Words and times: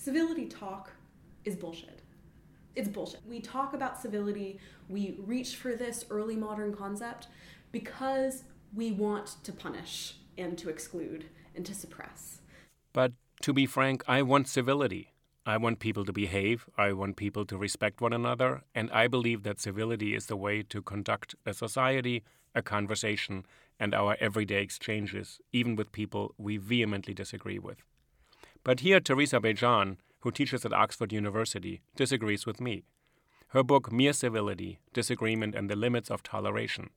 Civility 0.00 0.46
talk 0.46 0.90
is 1.44 1.54
bullshit. 1.54 2.00
It's 2.74 2.88
bullshit. 2.88 3.20
We 3.28 3.40
talk 3.40 3.74
about 3.74 4.00
civility, 4.00 4.58
we 4.88 5.16
reach 5.18 5.56
for 5.56 5.74
this 5.74 6.06
early 6.08 6.36
modern 6.36 6.74
concept 6.74 7.28
because 7.70 8.44
we 8.74 8.92
want 8.92 9.36
to 9.44 9.52
punish 9.52 10.14
and 10.38 10.56
to 10.56 10.70
exclude 10.70 11.26
and 11.54 11.66
to 11.66 11.74
suppress. 11.74 12.38
But 12.94 13.12
to 13.42 13.52
be 13.52 13.66
frank, 13.66 14.02
I 14.08 14.22
want 14.22 14.48
civility. 14.48 15.12
I 15.44 15.58
want 15.58 15.80
people 15.80 16.04
to 16.06 16.12
behave, 16.12 16.66
I 16.78 16.92
want 16.92 17.16
people 17.16 17.44
to 17.46 17.56
respect 17.56 18.00
one 18.00 18.12
another, 18.12 18.62
and 18.74 18.90
I 18.92 19.06
believe 19.06 19.42
that 19.42 19.60
civility 19.60 20.14
is 20.14 20.26
the 20.26 20.36
way 20.36 20.62
to 20.62 20.80
conduct 20.80 21.34
a 21.44 21.52
society, 21.52 22.22
a 22.54 22.62
conversation, 22.62 23.44
and 23.78 23.94
our 23.94 24.16
everyday 24.20 24.62
exchanges, 24.62 25.40
even 25.52 25.76
with 25.76 25.92
people 25.92 26.34
we 26.38 26.56
vehemently 26.56 27.14
disagree 27.14 27.58
with. 27.58 27.82
But 28.62 28.80
here, 28.80 29.00
Teresa 29.00 29.40
Bejan, 29.40 29.96
who 30.20 30.30
teaches 30.30 30.64
at 30.64 30.72
Oxford 30.72 31.12
University, 31.12 31.80
disagrees 31.96 32.44
with 32.44 32.60
me. 32.60 32.84
Her 33.48 33.62
book, 33.62 33.90
Mere 33.90 34.12
Civility 34.12 34.80
Disagreement 34.92 35.54
and 35.54 35.70
the 35.70 35.76
Limits 35.76 36.10
of 36.10 36.22
Toleration, 36.22 36.90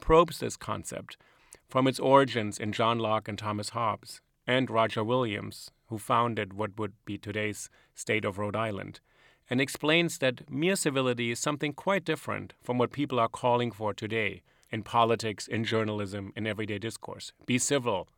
probes 0.00 0.40
this 0.40 0.56
concept 0.56 1.16
from 1.68 1.86
its 1.86 2.00
origins 2.00 2.58
in 2.58 2.72
John 2.72 2.98
Locke 2.98 3.28
and 3.28 3.38
Thomas 3.38 3.70
Hobbes, 3.70 4.20
and 4.46 4.68
Roger 4.68 5.02
Williams, 5.02 5.70
who 5.86 5.98
founded 5.98 6.52
what 6.52 6.78
would 6.78 6.92
be 7.04 7.16
today's 7.16 7.70
state 7.94 8.24
of 8.24 8.36
Rhode 8.36 8.56
Island, 8.56 9.00
and 9.48 9.60
explains 9.60 10.18
that 10.18 10.50
mere 10.50 10.76
civility 10.76 11.30
is 11.30 11.38
something 11.38 11.72
quite 11.72 12.04
different 12.04 12.54
from 12.62 12.76
what 12.76 12.92
people 12.92 13.20
are 13.20 13.28
calling 13.28 13.70
for 13.70 13.94
today 13.94 14.42
in 14.70 14.82
politics, 14.82 15.46
in 15.46 15.64
journalism, 15.64 16.32
in 16.34 16.46
everyday 16.46 16.78
discourse. 16.78 17.32
Be 17.46 17.58
civil, 17.58 18.08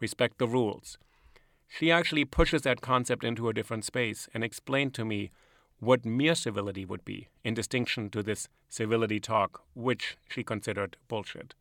respect 0.00 0.38
the 0.38 0.46
rules 0.46 0.98
she 1.72 1.90
actually 1.90 2.24
pushes 2.24 2.62
that 2.62 2.82
concept 2.82 3.24
into 3.24 3.48
a 3.48 3.54
different 3.54 3.84
space 3.84 4.28
and 4.34 4.44
explained 4.44 4.92
to 4.92 5.04
me 5.04 5.30
what 5.80 6.04
mere 6.04 6.34
civility 6.34 6.84
would 6.84 7.04
be, 7.04 7.28
in 7.42 7.54
distinction 7.54 8.10
to 8.10 8.22
this 8.22 8.46
civility 8.68 9.18
talk, 9.18 9.62
which 9.74 10.16
she 10.28 10.44
considered 10.44 10.96
bullshit. 11.08 11.54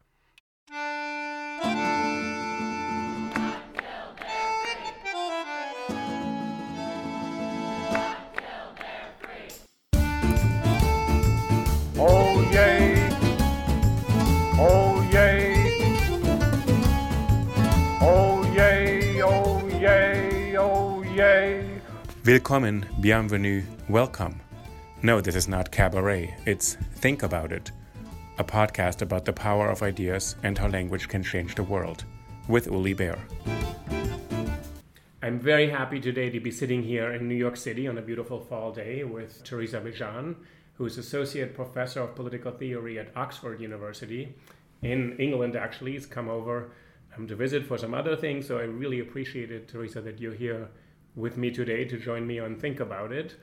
Willkommen, 22.31 22.85
bienvenue, 23.01 23.61
welcome. 23.89 24.39
No, 25.03 25.19
this 25.19 25.35
is 25.35 25.49
not 25.49 25.69
cabaret, 25.69 26.33
it's 26.45 26.75
Think 26.95 27.23
About 27.23 27.51
It, 27.51 27.73
a 28.37 28.43
podcast 28.45 29.01
about 29.01 29.25
the 29.25 29.33
power 29.33 29.69
of 29.69 29.83
ideas 29.83 30.37
and 30.41 30.57
how 30.57 30.69
language 30.69 31.09
can 31.09 31.23
change 31.23 31.55
the 31.55 31.63
world, 31.63 32.05
with 32.47 32.67
Uli 32.67 32.93
Baer. 32.93 33.19
I'm 35.21 35.39
very 35.39 35.69
happy 35.69 35.99
today 35.99 36.29
to 36.29 36.39
be 36.39 36.51
sitting 36.51 36.81
here 36.83 37.11
in 37.11 37.27
New 37.27 37.35
York 37.35 37.57
City 37.57 37.85
on 37.85 37.97
a 37.97 38.01
beautiful 38.01 38.39
fall 38.39 38.71
day 38.71 39.03
with 39.03 39.43
Teresa 39.43 39.81
Bejan, 39.81 40.37
who 40.75 40.85
is 40.85 40.97
Associate 40.97 41.53
Professor 41.53 41.99
of 41.99 42.15
Political 42.15 42.53
Theory 42.53 42.97
at 42.97 43.11
Oxford 43.17 43.59
University 43.59 44.33
in 44.81 45.17
England, 45.17 45.57
actually. 45.57 45.91
He's 45.91 46.05
come 46.05 46.29
over 46.29 46.71
um, 47.17 47.27
to 47.27 47.35
visit 47.35 47.65
for 47.65 47.77
some 47.77 47.93
other 47.93 48.15
things, 48.15 48.47
so 48.47 48.57
I 48.57 48.61
really 48.61 49.01
appreciate 49.01 49.51
it, 49.51 49.67
Teresa, 49.67 49.99
that 49.99 50.21
you're 50.21 50.33
here 50.33 50.69
with 51.15 51.37
me 51.37 51.51
today 51.51 51.85
to 51.85 51.97
join 51.97 52.25
me 52.25 52.39
on 52.39 52.55
Think 52.55 52.79
About 52.79 53.11
It. 53.11 53.35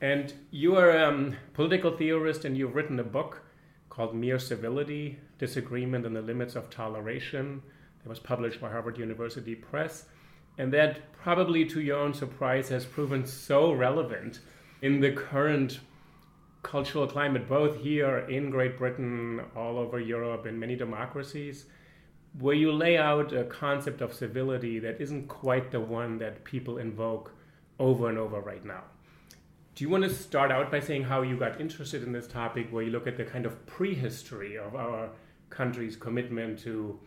And 0.00 0.32
you 0.50 0.76
are 0.76 0.90
a 0.90 1.08
um, 1.08 1.36
political 1.54 1.96
theorist 1.96 2.44
and 2.44 2.56
you've 2.56 2.74
written 2.74 2.98
a 3.00 3.04
book 3.04 3.42
called 3.90 4.14
Mere 4.14 4.38
Civility 4.38 5.18
Disagreement 5.38 6.06
and 6.06 6.14
the 6.14 6.22
Limits 6.22 6.56
of 6.56 6.70
Toleration 6.70 7.62
that 8.02 8.08
was 8.08 8.18
published 8.18 8.60
by 8.60 8.70
Harvard 8.70 8.98
University 8.98 9.54
Press. 9.54 10.06
And 10.58 10.72
that, 10.72 11.12
probably 11.12 11.66
to 11.66 11.80
your 11.80 11.98
own 11.98 12.14
surprise, 12.14 12.68
has 12.70 12.84
proven 12.84 13.26
so 13.26 13.72
relevant 13.72 14.40
in 14.80 15.00
the 15.00 15.12
current 15.12 15.80
cultural 16.62 17.06
climate, 17.06 17.48
both 17.48 17.78
here 17.78 18.18
in 18.30 18.50
Great 18.50 18.78
Britain, 18.78 19.40
all 19.54 19.78
over 19.78 20.00
Europe, 20.00 20.46
in 20.46 20.58
many 20.58 20.76
democracies 20.76 21.66
where 22.38 22.54
you 22.54 22.72
lay 22.72 22.98
out 22.98 23.32
a 23.32 23.44
concept 23.44 24.00
of 24.00 24.12
civility 24.12 24.78
that 24.78 25.00
isn't 25.00 25.28
quite 25.28 25.70
the 25.70 25.80
one 25.80 26.18
that 26.18 26.44
people 26.44 26.78
invoke 26.78 27.32
over 27.78 28.08
and 28.08 28.18
over 28.18 28.40
right 28.40 28.64
now. 28.64 28.82
Do 29.74 29.84
you 29.84 29.90
want 29.90 30.04
to 30.04 30.10
start 30.10 30.50
out 30.50 30.70
by 30.70 30.80
saying 30.80 31.04
how 31.04 31.22
you 31.22 31.36
got 31.36 31.60
interested 31.60 32.02
in 32.02 32.12
this 32.12 32.26
topic, 32.26 32.68
where 32.70 32.82
you 32.82 32.90
look 32.90 33.06
at 33.06 33.16
the 33.16 33.24
kind 33.24 33.44
of 33.44 33.66
prehistory 33.66 34.56
of 34.56 34.74
our 34.74 35.10
country's 35.50 35.96
commitment 35.96 36.58
to 36.60 36.98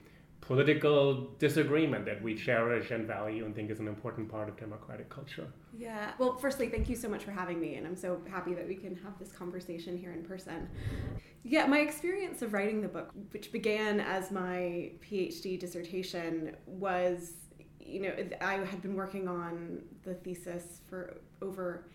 political 0.50 1.30
disagreement 1.38 2.06
that 2.06 2.20
we 2.24 2.34
cherish 2.34 2.90
and 2.90 3.06
value 3.06 3.46
and 3.46 3.54
think 3.54 3.70
is 3.70 3.80
an 3.80 3.88
important 3.88 4.28
part 4.28 4.50
of 4.50 4.58
democratic 4.58 5.08
culture? 5.08 5.48
Yeah, 5.78 6.14
well, 6.18 6.38
firstly, 6.38 6.70
thank 6.70 6.90
you 6.90 6.96
so 6.96 7.08
much 7.08 7.24
for 7.24 7.30
having 7.30 7.62
me, 7.62 7.76
and 7.76 7.86
I'm 7.86 7.96
so 7.96 8.20
happy 8.28 8.56
that 8.56 8.68
we 8.68 8.74
can 8.74 8.96
have 8.96 9.20
this 9.20 9.32
conversation 9.32 9.96
here 9.96 10.12
in 10.12 10.24
person. 10.24 10.68
Yeah, 11.44 11.68
my 11.68 11.82
experience 11.82 12.42
of 12.42 12.54
writing 12.54 12.82
the 12.82 12.88
book, 12.88 13.12
which 13.30 13.52
began 13.52 14.00
as 14.00 14.32
my 14.32 14.94
PhD 15.08 15.60
dissertation, 15.60 16.56
was 16.66 17.34
you 17.80 18.02
know, 18.02 18.14
I 18.42 18.56
had 18.56 18.82
been 18.82 18.96
working 18.96 19.28
on 19.28 19.84
the 20.04 20.16
thesis 20.16 20.82
for 20.90 21.22
over 21.44 21.86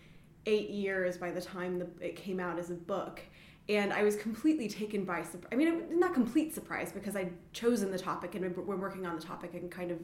eight 0.45 0.69
years 0.69 1.17
by 1.17 1.31
the 1.31 1.41
time 1.41 1.77
the, 1.77 1.87
it 1.99 2.15
came 2.15 2.39
out 2.39 2.57
as 2.57 2.69
a 2.69 2.75
book 2.75 3.21
and 3.67 3.91
I 3.91 4.03
was 4.03 4.15
completely 4.15 4.67
taken 4.67 5.05
by 5.05 5.23
surprise. 5.23 5.49
I 5.51 5.55
mean, 5.55 5.99
not 5.99 6.13
complete 6.13 6.53
surprise 6.53 6.91
because 6.91 7.15
I'd 7.15 7.33
chosen 7.51 7.91
the 7.91 7.97
topic 7.97 8.35
and 8.35 8.55
we're 8.55 8.75
working 8.75 9.05
on 9.05 9.15
the 9.15 9.21
topic 9.21 9.53
and 9.55 9.71
kind 9.71 9.91
of 9.91 9.99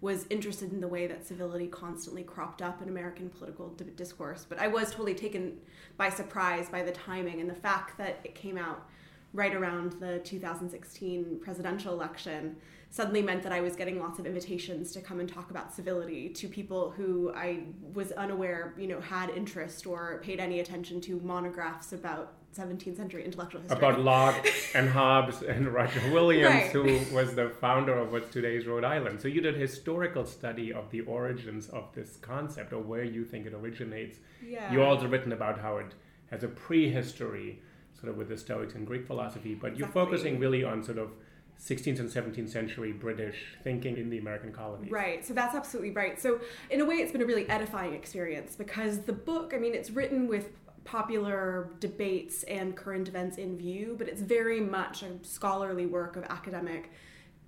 was 0.00 0.26
interested 0.30 0.72
in 0.72 0.80
the 0.80 0.88
way 0.88 1.06
that 1.06 1.24
civility 1.24 1.68
constantly 1.68 2.24
cropped 2.24 2.60
up 2.60 2.82
in 2.82 2.88
American 2.88 3.30
political 3.30 3.68
discourse. 3.96 4.44
But 4.48 4.58
I 4.58 4.66
was 4.66 4.90
totally 4.90 5.14
taken 5.14 5.58
by 5.96 6.10
surprise 6.10 6.68
by 6.68 6.82
the 6.82 6.92
timing 6.92 7.40
and 7.40 7.48
the 7.48 7.54
fact 7.54 7.96
that 7.98 8.18
it 8.24 8.34
came 8.34 8.58
out 8.58 8.88
right 9.32 9.54
around 9.54 9.94
the 9.94 10.18
2016 10.20 11.40
presidential 11.42 11.92
election 11.92 12.56
suddenly 12.90 13.22
meant 13.22 13.42
that 13.42 13.50
I 13.50 13.60
was 13.60 13.74
getting 13.74 13.98
lots 13.98 14.20
of 14.20 14.26
invitations 14.26 14.92
to 14.92 15.00
come 15.00 15.18
and 15.18 15.28
talk 15.28 15.50
about 15.50 15.74
civility 15.74 16.28
to 16.28 16.48
people 16.48 16.92
who 16.92 17.32
I 17.34 17.64
was 17.92 18.12
unaware, 18.12 18.74
you 18.78 18.86
know, 18.86 19.00
had 19.00 19.30
interest 19.30 19.86
or 19.86 20.20
paid 20.22 20.38
any 20.38 20.60
attention 20.60 21.00
to 21.02 21.20
monographs 21.20 21.92
about 21.92 22.34
17th 22.54 22.96
century 22.96 23.24
intellectual 23.24 23.60
history. 23.60 23.78
About 23.78 24.00
Locke 24.00 24.46
and 24.74 24.88
Hobbes 24.88 25.42
and 25.42 25.68
Roger 25.68 26.00
Williams, 26.12 26.54
right. 26.54 26.70
who 26.70 27.14
was 27.14 27.34
the 27.34 27.50
founder 27.60 27.96
of 27.96 28.12
what's 28.12 28.30
today's 28.30 28.66
Rhode 28.66 28.84
Island. 28.84 29.20
So 29.20 29.28
you 29.28 29.40
did 29.40 29.56
historical 29.56 30.24
study 30.24 30.72
of 30.72 30.90
the 30.90 31.00
origins 31.02 31.68
of 31.68 31.92
this 31.94 32.16
concept 32.16 32.72
or 32.72 32.80
where 32.80 33.04
you 33.04 33.24
think 33.24 33.46
it 33.46 33.54
originates. 33.54 34.18
Yeah. 34.44 34.72
You 34.72 34.82
also 34.82 35.08
written 35.08 35.32
about 35.32 35.58
how 35.58 35.78
it 35.78 35.94
has 36.30 36.44
a 36.44 36.48
prehistory, 36.48 37.60
sort 37.98 38.10
of 38.10 38.16
with 38.16 38.28
the 38.28 38.36
Stoics 38.36 38.74
and 38.74 38.86
Greek 38.86 39.06
philosophy, 39.06 39.54
but 39.54 39.72
exactly. 39.72 39.78
you're 39.78 40.06
focusing 40.06 40.38
really 40.38 40.64
on 40.64 40.82
sort 40.82 40.98
of 40.98 41.10
16th 41.60 42.00
and 42.00 42.10
17th 42.10 42.50
century 42.50 42.92
British 42.92 43.36
thinking 43.62 43.96
in 43.96 44.10
the 44.10 44.18
American 44.18 44.52
colonies. 44.52 44.90
Right, 44.90 45.24
so 45.24 45.32
that's 45.32 45.54
absolutely 45.54 45.92
right. 45.92 46.20
So, 46.20 46.40
in 46.70 46.80
a 46.80 46.84
way, 46.84 46.96
it's 46.96 47.12
been 47.12 47.22
a 47.22 47.26
really 47.26 47.48
edifying 47.48 47.94
experience 47.94 48.56
because 48.56 49.00
the 49.00 49.12
book, 49.12 49.52
I 49.54 49.58
mean, 49.58 49.74
it's 49.74 49.90
written 49.90 50.28
with 50.28 50.48
popular 50.84 51.70
debates 51.80 52.42
and 52.44 52.76
current 52.76 53.08
events 53.08 53.38
in 53.38 53.56
view, 53.56 53.94
but 53.98 54.08
it's 54.08 54.20
very 54.20 54.60
much 54.60 55.02
a 55.02 55.10
scholarly 55.22 55.86
work 55.86 56.16
of 56.16 56.24
academic 56.24 56.90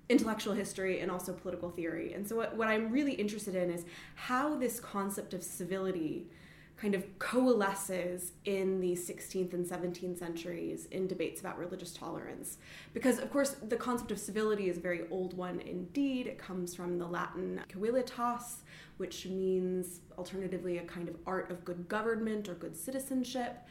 intellectual 0.09 0.53
history 0.53 1.01
and 1.01 1.11
also 1.11 1.33
political 1.33 1.69
theory. 1.69 2.13
And 2.13 2.27
so, 2.27 2.35
what, 2.35 2.55
what 2.55 2.67
I'm 2.67 2.91
really 2.91 3.13
interested 3.13 3.55
in 3.55 3.69
is 3.69 3.85
how 4.15 4.55
this 4.55 4.79
concept 4.79 5.33
of 5.33 5.43
civility 5.43 6.27
kind 6.77 6.93
of 6.93 7.17
coalesces 7.17 8.33
in 8.45 8.79
the 8.79 8.93
16th 8.93 9.53
and 9.53 9.65
17th 9.65 10.19
centuries 10.19 10.85
in 10.91 11.07
debates 11.07 11.41
about 11.41 11.57
religious 11.57 11.91
tolerance. 11.91 12.57
Because, 12.93 13.17
of 13.17 13.31
course, 13.31 13.55
the 13.67 13.75
concept 13.75 14.11
of 14.11 14.19
civility 14.19 14.69
is 14.69 14.77
a 14.77 14.79
very 14.81 15.01
old 15.09 15.35
one 15.35 15.59
indeed. 15.61 16.27
It 16.27 16.37
comes 16.37 16.75
from 16.75 16.99
the 16.99 17.07
Latin 17.07 17.61
civilitas, 17.69 18.57
which 18.97 19.25
means 19.25 20.01
alternatively 20.17 20.77
a 20.77 20.83
kind 20.83 21.09
of 21.09 21.15
art 21.25 21.49
of 21.49 21.65
good 21.65 21.89
government 21.89 22.47
or 22.47 22.53
good 22.53 22.77
citizenship 22.77 23.65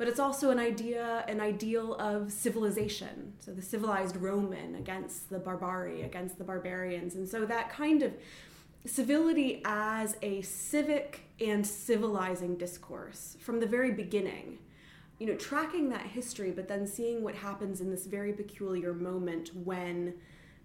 but 0.00 0.08
it's 0.08 0.18
also 0.18 0.48
an 0.48 0.58
idea, 0.58 1.26
an 1.28 1.42
ideal 1.42 1.94
of 1.96 2.32
civilization. 2.32 3.34
So 3.38 3.52
the 3.52 3.60
civilized 3.60 4.16
Roman 4.16 4.76
against 4.76 5.28
the 5.28 5.38
barbari, 5.38 6.06
against 6.06 6.38
the 6.38 6.44
barbarians. 6.44 7.16
And 7.16 7.28
so 7.28 7.44
that 7.44 7.68
kind 7.68 8.02
of 8.02 8.14
civility 8.86 9.62
as 9.64 10.16
a 10.22 10.42
civic 10.42 11.22
and 11.40 11.66
civilizing 11.66 12.56
discourse 12.56 13.36
from 13.40 13.60
the 13.60 13.66
very 13.66 13.92
beginning. 13.92 14.58
You 15.18 15.26
know, 15.26 15.34
tracking 15.34 15.90
that 15.90 16.06
history, 16.06 16.50
but 16.50 16.66
then 16.66 16.86
seeing 16.86 17.22
what 17.22 17.34
happens 17.34 17.80
in 17.80 17.90
this 17.90 18.06
very 18.06 18.32
peculiar 18.32 18.94
moment 18.94 19.50
when 19.54 20.14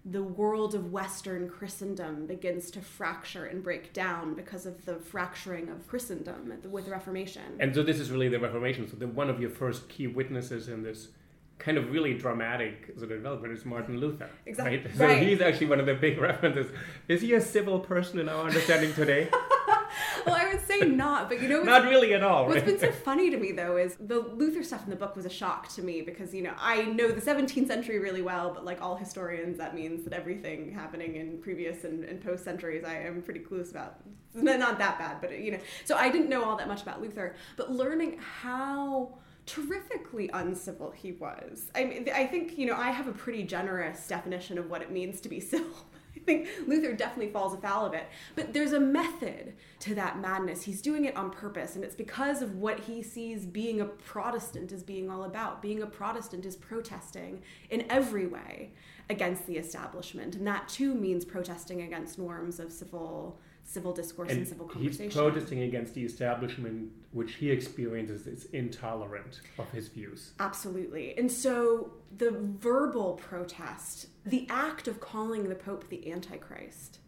the 0.08 0.22
world 0.22 0.74
of 0.74 0.92
Western 0.92 1.48
Christendom 1.48 2.26
begins 2.26 2.70
to 2.70 2.80
fracture 2.80 3.46
and 3.46 3.62
break 3.62 3.92
down 3.92 4.34
because 4.34 4.64
of 4.64 4.84
the 4.86 4.94
fracturing 4.94 5.68
of 5.68 5.86
Christendom 5.88 6.52
with 6.70 6.84
the 6.84 6.90
Reformation. 6.92 7.42
And 7.58 7.74
so 7.74 7.82
this 7.82 7.98
is 7.98 8.10
really 8.10 8.28
the 8.28 8.38
Reformation. 8.38 8.88
So 8.88 8.96
the, 8.96 9.08
one 9.08 9.28
of 9.28 9.40
your 9.40 9.50
first 9.50 9.88
key 9.88 10.06
witnesses 10.06 10.68
in 10.68 10.84
this 10.84 11.08
kind 11.58 11.78
of 11.78 11.90
really 11.90 12.14
dramatic 12.14 12.86
sort 12.96 13.10
of 13.10 13.18
development 13.18 13.52
is 13.52 13.64
Martin 13.64 13.98
Luther. 13.98 14.30
Exactly. 14.44 14.78
Right? 14.78 14.86
So 14.96 15.04
right. 15.04 15.26
he's 15.26 15.40
actually 15.40 15.66
one 15.66 15.80
of 15.80 15.86
the 15.86 15.94
big 15.94 16.18
references. 16.20 16.70
Is 17.08 17.22
he 17.22 17.34
a 17.34 17.40
civil 17.40 17.80
person 17.80 18.18
in 18.18 18.28
our 18.28 18.46
understanding 18.46 18.92
today? 18.94 19.28
well, 20.26 20.34
I 20.34 20.48
would 20.52 20.66
say 20.66 20.80
not, 20.80 21.28
but 21.28 21.40
you 21.40 21.48
know, 21.48 21.62
not 21.62 21.84
really 21.84 22.14
at 22.14 22.22
all. 22.22 22.46
What's 22.46 22.56
right? 22.56 22.66
been 22.66 22.78
so 22.78 22.92
funny 22.92 23.30
to 23.30 23.36
me 23.36 23.52
though 23.52 23.76
is 23.76 23.96
the 23.98 24.20
Luther 24.20 24.62
stuff 24.62 24.84
in 24.84 24.90
the 24.90 24.96
book 24.96 25.16
was 25.16 25.24
a 25.24 25.30
shock 25.30 25.68
to 25.74 25.82
me 25.82 26.02
because 26.02 26.34
you 26.34 26.42
know 26.42 26.52
I 26.58 26.84
know 26.84 27.10
the 27.10 27.20
17th 27.20 27.66
century 27.66 27.98
really 27.98 28.22
well, 28.22 28.52
but 28.52 28.64
like 28.64 28.80
all 28.80 28.96
historians, 28.96 29.58
that 29.58 29.74
means 29.74 30.04
that 30.04 30.12
everything 30.12 30.72
happening 30.72 31.16
in 31.16 31.38
previous 31.38 31.84
and, 31.84 32.04
and 32.04 32.22
post 32.22 32.44
centuries 32.44 32.84
I 32.84 32.94
am 32.94 33.22
pretty 33.22 33.40
clueless 33.40 33.70
about. 33.70 34.00
Not 34.34 34.78
that 34.78 34.98
bad, 34.98 35.20
but 35.20 35.38
you 35.38 35.52
know, 35.52 35.60
so 35.84 35.96
I 35.96 36.10
didn't 36.10 36.28
know 36.28 36.44
all 36.44 36.56
that 36.56 36.68
much 36.68 36.82
about 36.82 37.00
Luther, 37.00 37.34
but 37.56 37.72
learning 37.72 38.18
how 38.42 39.18
terrifically 39.46 40.28
uncivil 40.32 40.90
he 40.90 41.12
was. 41.12 41.70
I 41.74 41.84
mean, 41.84 42.08
I 42.14 42.26
think, 42.26 42.58
you 42.58 42.66
know, 42.66 42.76
I 42.76 42.90
have 42.90 43.06
a 43.06 43.12
pretty 43.12 43.44
generous 43.44 44.06
definition 44.06 44.58
of 44.58 44.68
what 44.68 44.82
it 44.82 44.90
means 44.90 45.20
to 45.22 45.28
be 45.28 45.40
civil. 45.40 45.86
I 46.16 46.20
think 46.20 46.48
Luther 46.66 46.92
definitely 46.92 47.30
falls 47.30 47.54
afoul 47.54 47.86
of 47.86 47.94
it. 47.94 48.08
But 48.34 48.52
there's 48.52 48.72
a 48.72 48.80
method 48.80 49.54
to 49.80 49.94
that 49.94 50.18
madness. 50.18 50.62
He's 50.62 50.82
doing 50.82 51.04
it 51.04 51.16
on 51.16 51.30
purpose, 51.30 51.76
and 51.76 51.84
it's 51.84 51.94
because 51.94 52.42
of 52.42 52.56
what 52.56 52.80
he 52.80 53.02
sees 53.02 53.44
being 53.44 53.80
a 53.80 53.84
Protestant 53.84 54.72
is 54.72 54.82
being 54.82 55.10
all 55.10 55.24
about. 55.24 55.62
Being 55.62 55.82
a 55.82 55.86
Protestant 55.86 56.44
is 56.46 56.56
protesting 56.56 57.42
in 57.70 57.84
every 57.90 58.26
way 58.26 58.72
against 59.08 59.46
the 59.46 59.56
establishment. 59.56 60.34
And 60.34 60.46
that 60.46 60.68
too 60.68 60.94
means 60.94 61.24
protesting 61.24 61.82
against 61.82 62.18
norms 62.18 62.58
of 62.58 62.72
civil 62.72 63.38
civil 63.66 63.92
discourse 63.92 64.30
and, 64.30 64.38
and 64.38 64.48
civil 64.48 64.66
conversation. 64.66 65.04
He's 65.04 65.14
protesting 65.14 65.62
against 65.62 65.94
the 65.94 66.04
establishment, 66.04 66.90
which 67.12 67.34
he 67.34 67.50
experiences 67.50 68.26
is 68.26 68.46
intolerant 68.52 69.40
of 69.58 69.68
his 69.70 69.88
views. 69.88 70.32
Absolutely. 70.40 71.18
And 71.18 71.30
so 71.30 71.90
the 72.16 72.30
verbal 72.30 73.14
protest, 73.14 74.06
the 74.24 74.46
act 74.48 74.88
of 74.88 75.00
calling 75.00 75.48
the 75.48 75.54
Pope 75.54 75.88
the 75.88 76.10
Antichrist, 76.10 77.00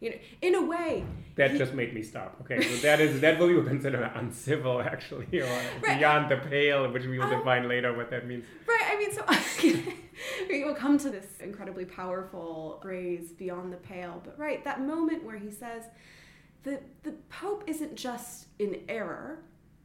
you 0.00 0.10
know, 0.10 0.16
in 0.42 0.54
a 0.54 0.62
way. 0.62 1.04
That 1.36 1.52
he, 1.52 1.58
just 1.58 1.72
made 1.72 1.94
me 1.94 2.02
stop. 2.02 2.36
Okay, 2.42 2.60
so 2.60 2.76
that 2.82 3.00
is 3.00 3.20
that 3.20 3.38
will 3.38 3.48
we 3.48 3.54
would 3.54 3.66
consider 3.74 4.02
uncivil, 4.14 4.80
actually, 4.80 5.26
or 5.40 5.60
right. 5.82 5.98
beyond 5.98 6.30
the 6.30 6.36
pale, 6.36 6.90
which 6.90 7.04
we 7.04 7.18
will 7.18 7.26
um, 7.26 7.38
define 7.38 7.68
later 7.68 7.96
what 7.96 8.10
that 8.10 8.26
means. 8.26 8.44
Right. 8.66 8.82
I 8.86 8.98
mean, 8.98 9.12
so 9.12 9.92
we 10.48 10.64
will 10.64 10.74
come 10.74 10.98
to 10.98 11.10
this 11.10 11.26
incredibly 11.40 11.84
powerful 11.84 12.78
phrase 12.82 13.32
"beyond 13.32 13.72
the 13.72 13.76
pale," 13.78 14.20
but 14.24 14.38
right, 14.38 14.64
that 14.64 14.80
moment 14.80 15.24
where 15.24 15.38
he 15.38 15.50
says, 15.50 15.84
"the 16.62 16.80
the 17.02 17.12
Pope 17.28 17.64
isn't 17.66 17.94
just 17.94 18.46
in 18.58 18.80
error." 18.88 19.40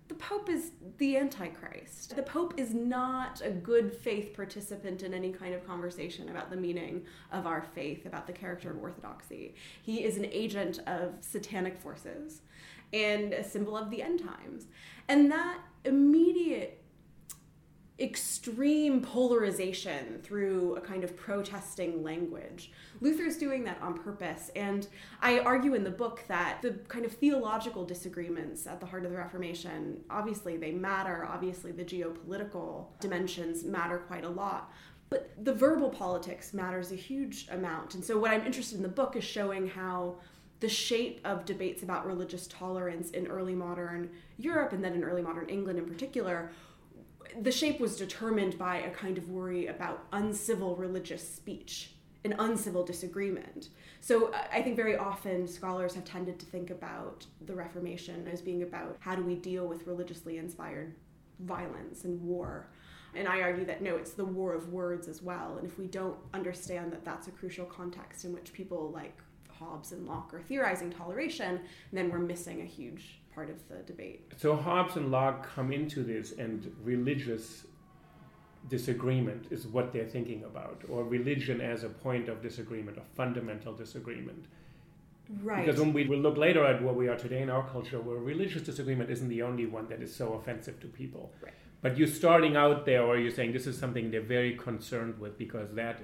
The 0.07 0.15
Pope 0.15 0.49
is 0.49 0.71
the 0.97 1.17
Antichrist. 1.17 2.15
The 2.15 2.23
Pope 2.23 2.55
is 2.57 2.73
not 2.73 3.41
a 3.41 3.49
good 3.49 3.93
faith 3.93 4.35
participant 4.35 5.01
in 5.01 5.13
any 5.13 5.31
kind 5.31 5.53
of 5.53 5.65
conversation 5.65 6.29
about 6.29 6.49
the 6.49 6.57
meaning 6.57 7.05
of 7.31 7.47
our 7.47 7.61
faith, 7.61 8.05
about 8.05 8.27
the 8.27 8.33
character 8.33 8.71
of 8.71 8.81
orthodoxy. 8.81 9.55
He 9.81 10.03
is 10.03 10.17
an 10.17 10.25
agent 10.25 10.79
of 10.87 11.13
satanic 11.21 11.79
forces 11.79 12.41
and 12.91 13.33
a 13.33 13.43
symbol 13.43 13.77
of 13.77 13.89
the 13.89 14.03
end 14.03 14.19
times. 14.19 14.67
And 15.07 15.31
that 15.31 15.59
immediate 15.85 16.82
extreme 17.99 19.01
polarization 19.01 20.19
through 20.23 20.75
a 20.75 20.81
kind 20.81 21.03
of 21.03 21.15
protesting 21.15 22.03
language. 22.03 22.71
Luther's 23.01 23.37
doing 23.37 23.63
that 23.65 23.79
on 23.81 23.97
purpose. 23.97 24.49
And 24.55 24.87
I 25.21 25.39
argue 25.39 25.75
in 25.75 25.83
the 25.83 25.91
book 25.91 26.23
that 26.27 26.61
the 26.63 26.71
kind 26.87 27.05
of 27.05 27.11
theological 27.11 27.85
disagreements 27.85 28.65
at 28.65 28.79
the 28.79 28.85
heart 28.87 29.05
of 29.05 29.11
the 29.11 29.17
Reformation, 29.17 30.01
obviously 30.09 30.57
they 30.57 30.71
matter. 30.71 31.27
Obviously, 31.29 31.71
the 31.71 31.83
geopolitical 31.83 32.87
dimensions 32.99 33.63
matter 33.63 33.99
quite 33.99 34.25
a 34.25 34.29
lot. 34.29 34.71
But 35.09 35.29
the 35.45 35.53
verbal 35.53 35.91
politics 35.91 36.53
matters 36.53 36.91
a 36.91 36.95
huge 36.95 37.47
amount. 37.51 37.93
And 37.93 38.03
so, 38.03 38.17
what 38.17 38.31
I'm 38.31 38.45
interested 38.45 38.77
in 38.77 38.81
the 38.81 38.89
book 38.89 39.15
is 39.15 39.23
showing 39.23 39.67
how 39.67 40.15
the 40.59 40.69
shape 40.69 41.19
of 41.25 41.45
debates 41.45 41.83
about 41.83 42.07
religious 42.07 42.47
tolerance 42.47 43.11
in 43.11 43.27
early 43.27 43.53
modern 43.53 44.09
Europe 44.37 44.71
and 44.71 44.83
then 44.83 44.93
in 44.93 45.03
early 45.03 45.21
modern 45.21 45.49
England 45.49 45.77
in 45.77 45.85
particular 45.85 46.51
the 47.41 47.51
shape 47.51 47.79
was 47.79 47.97
determined 47.97 48.57
by 48.57 48.77
a 48.77 48.91
kind 48.91 49.17
of 49.17 49.29
worry 49.29 49.67
about 49.67 50.05
uncivil 50.11 50.75
religious 50.75 51.27
speech, 51.27 51.91
an 52.23 52.35
uncivil 52.39 52.83
disagreement. 52.83 53.69
So 54.01 54.27
uh, 54.27 54.43
I 54.51 54.61
think 54.61 54.75
very 54.75 54.97
often 54.97 55.47
scholars 55.47 55.95
have 55.95 56.05
tended 56.05 56.39
to 56.39 56.45
think 56.45 56.69
about 56.69 57.25
the 57.45 57.53
Reformation 57.53 58.27
as 58.27 58.41
being 58.41 58.63
about 58.63 58.97
how 58.99 59.15
do 59.15 59.23
we 59.23 59.35
deal 59.35 59.67
with 59.67 59.87
religiously 59.87 60.37
inspired 60.37 60.95
violence 61.39 62.03
and 62.03 62.21
war. 62.21 62.69
And 63.15 63.27
I 63.27 63.41
argue 63.41 63.65
that 63.65 63.81
no, 63.81 63.95
it's 63.95 64.13
the 64.13 64.25
war 64.25 64.53
of 64.53 64.69
words 64.73 65.07
as 65.07 65.21
well. 65.21 65.57
And 65.57 65.67
if 65.67 65.77
we 65.77 65.87
don't 65.87 66.17
understand 66.33 66.91
that 66.93 67.05
that's 67.05 67.27
a 67.27 67.31
crucial 67.31 67.65
context 67.65 68.25
in 68.25 68.33
which 68.33 68.53
people 68.53 68.91
like 68.91 69.17
Hobbes 69.49 69.91
and 69.91 70.07
Locke 70.07 70.33
are 70.33 70.41
theorizing 70.41 70.89
toleration, 70.89 71.61
then 71.91 72.09
we're 72.09 72.19
missing 72.19 72.61
a 72.61 72.65
huge 72.65 73.19
part 73.33 73.49
of 73.49 73.67
the 73.67 73.77
debate. 73.85 74.31
So 74.37 74.55
Hobbes 74.55 74.95
and 74.95 75.11
Locke 75.11 75.47
come 75.55 75.71
into 75.71 76.03
this, 76.03 76.33
and 76.33 76.71
religious 76.83 77.65
disagreement 78.69 79.47
is 79.51 79.67
what 79.67 79.91
they're 79.91 80.05
thinking 80.05 80.43
about, 80.43 80.83
or 80.89 81.03
religion 81.03 81.61
as 81.61 81.83
a 81.83 81.89
point 81.89 82.29
of 82.29 82.41
disagreement, 82.41 82.97
a 82.97 83.15
fundamental 83.15 83.73
disagreement. 83.73 84.45
Right. 85.41 85.65
Because 85.65 85.79
when 85.79 85.93
we 85.93 86.05
will 86.05 86.19
look 86.19 86.37
later 86.37 86.65
at 86.65 86.83
where 86.83 86.93
we 86.93 87.07
are 87.07 87.15
today 87.17 87.41
in 87.41 87.49
our 87.49 87.67
culture, 87.69 87.99
where 87.99 88.17
religious 88.17 88.61
disagreement 88.61 89.09
isn't 89.09 89.29
the 89.29 89.41
only 89.41 89.65
one 89.65 89.87
that 89.89 90.01
is 90.01 90.13
so 90.13 90.33
offensive 90.33 90.79
to 90.81 90.87
people. 90.87 91.31
Right. 91.41 91.53
But 91.81 91.97
you're 91.97 92.07
starting 92.07 92.55
out 92.55 92.85
there, 92.85 93.03
or 93.03 93.17
you're 93.17 93.31
saying 93.31 93.51
this 93.51 93.67
is 93.67 93.77
something 93.77 94.11
they're 94.11 94.21
very 94.21 94.55
concerned 94.55 95.19
with 95.19 95.37
because 95.37 95.73
that 95.73 96.01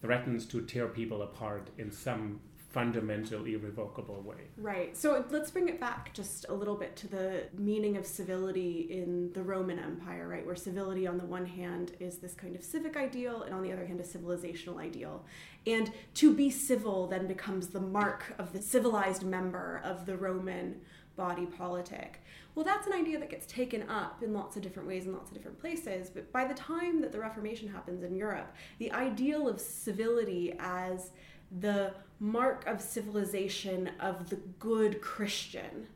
threatens 0.00 0.46
to 0.46 0.62
tear 0.62 0.86
people 0.86 1.22
apart 1.22 1.68
in 1.76 1.90
some 1.90 2.40
fundamental, 2.68 3.44
irrevocable 3.46 4.20
way. 4.20 4.36
Right. 4.58 4.96
So 4.96 5.24
let's 5.30 5.50
bring 5.50 5.68
it 5.68 5.80
back 5.80 6.12
just 6.12 6.44
a 6.50 6.54
little 6.54 6.74
bit 6.74 6.96
to 6.96 7.08
the 7.08 7.44
meaning 7.56 7.96
of 7.96 8.06
civility 8.06 8.88
in 8.90 9.32
the 9.32 9.42
Roman 9.42 9.78
Empire, 9.78 10.28
right? 10.28 10.44
Where 10.44 10.54
civility, 10.54 11.06
on 11.06 11.16
the 11.16 11.24
one 11.24 11.46
hand, 11.46 11.92
is 11.98 12.18
this 12.18 12.34
kind 12.34 12.54
of 12.54 12.62
civic 12.62 12.96
ideal, 12.96 13.42
and 13.42 13.54
on 13.54 13.62
the 13.62 13.72
other 13.72 13.86
hand, 13.86 14.00
a 14.00 14.04
civilizational 14.04 14.78
ideal. 14.78 15.24
And 15.66 15.90
to 16.14 16.34
be 16.34 16.50
civil 16.50 17.06
then 17.06 17.26
becomes 17.26 17.68
the 17.68 17.80
mark 17.80 18.34
of 18.38 18.52
the 18.52 18.60
civilized 18.60 19.24
member 19.24 19.80
of 19.82 20.04
the 20.04 20.16
Roman 20.16 20.80
body 21.16 21.46
politic. 21.46 22.22
Well, 22.54 22.64
that's 22.64 22.86
an 22.86 22.92
idea 22.92 23.18
that 23.18 23.30
gets 23.30 23.46
taken 23.46 23.88
up 23.88 24.22
in 24.22 24.32
lots 24.32 24.56
of 24.56 24.62
different 24.62 24.88
ways 24.88 25.06
in 25.06 25.12
lots 25.12 25.30
of 25.30 25.36
different 25.36 25.58
places. 25.58 26.10
But 26.10 26.30
by 26.32 26.44
the 26.44 26.54
time 26.54 27.00
that 27.00 27.12
the 27.12 27.18
Reformation 27.18 27.68
happens 27.68 28.02
in 28.02 28.14
Europe, 28.14 28.54
the 28.78 28.92
ideal 28.92 29.48
of 29.48 29.60
civility 29.60 30.54
as 30.58 31.10
the 31.50 31.94
mark 32.20 32.66
of 32.66 32.80
civilization 32.80 33.90
of 34.00 34.28
the 34.30 34.36
good 34.58 35.00
Christian 35.00 35.86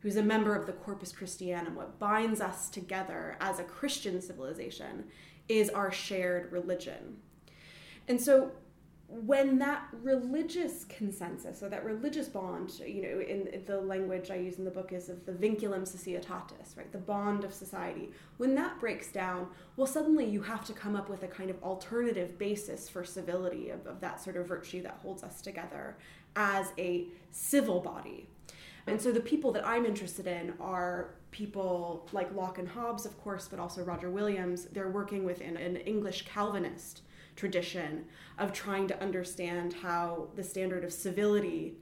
who's 0.00 0.16
a 0.16 0.22
member 0.22 0.54
of 0.54 0.66
the 0.66 0.72
Corpus 0.72 1.12
Christianum. 1.12 1.74
What 1.74 1.98
binds 1.98 2.42
us 2.42 2.68
together 2.68 3.38
as 3.40 3.58
a 3.58 3.64
Christian 3.64 4.20
civilization 4.20 5.04
is 5.48 5.70
our 5.70 5.90
shared 5.90 6.52
religion. 6.52 7.16
And 8.06 8.20
so 8.20 8.52
when 9.22 9.58
that 9.60 9.86
religious 10.02 10.84
consensus 10.84 11.62
or 11.62 11.68
that 11.68 11.84
religious 11.84 12.28
bond, 12.28 12.72
you 12.84 13.02
know, 13.02 13.20
in 13.20 13.62
the 13.64 13.80
language 13.80 14.30
I 14.30 14.36
use 14.36 14.58
in 14.58 14.64
the 14.64 14.70
book 14.70 14.92
is 14.92 15.08
of 15.08 15.24
the 15.24 15.32
vinculum 15.32 15.82
societatis, 15.82 16.76
right, 16.76 16.90
the 16.90 16.98
bond 16.98 17.44
of 17.44 17.54
society, 17.54 18.10
when 18.38 18.56
that 18.56 18.80
breaks 18.80 19.12
down, 19.12 19.46
well, 19.76 19.86
suddenly 19.86 20.24
you 20.24 20.42
have 20.42 20.64
to 20.64 20.72
come 20.72 20.96
up 20.96 21.08
with 21.08 21.22
a 21.22 21.28
kind 21.28 21.48
of 21.48 21.62
alternative 21.62 22.38
basis 22.38 22.88
for 22.88 23.04
civility, 23.04 23.70
of, 23.70 23.86
of 23.86 24.00
that 24.00 24.20
sort 24.20 24.36
of 24.36 24.46
virtue 24.48 24.82
that 24.82 24.98
holds 25.00 25.22
us 25.22 25.40
together 25.40 25.96
as 26.34 26.72
a 26.76 27.06
civil 27.30 27.78
body. 27.78 28.26
And 28.86 29.00
so 29.00 29.12
the 29.12 29.20
people 29.20 29.52
that 29.52 29.66
I'm 29.66 29.86
interested 29.86 30.26
in 30.26 30.54
are 30.60 31.14
people 31.30 32.08
like 32.12 32.34
Locke 32.34 32.58
and 32.58 32.68
Hobbes, 32.68 33.06
of 33.06 33.18
course, 33.22 33.48
but 33.48 33.58
also 33.58 33.82
Roger 33.82 34.10
Williams. 34.10 34.64
They're 34.66 34.90
working 34.90 35.24
within 35.24 35.56
an 35.56 35.76
English 35.76 36.26
Calvinist 36.26 37.02
tradition 37.36 38.04
of 38.38 38.52
trying 38.52 38.88
to 38.88 39.02
understand 39.02 39.74
how 39.74 40.28
the 40.34 40.42
standard 40.42 40.84
of 40.84 40.92
civility 40.92 41.76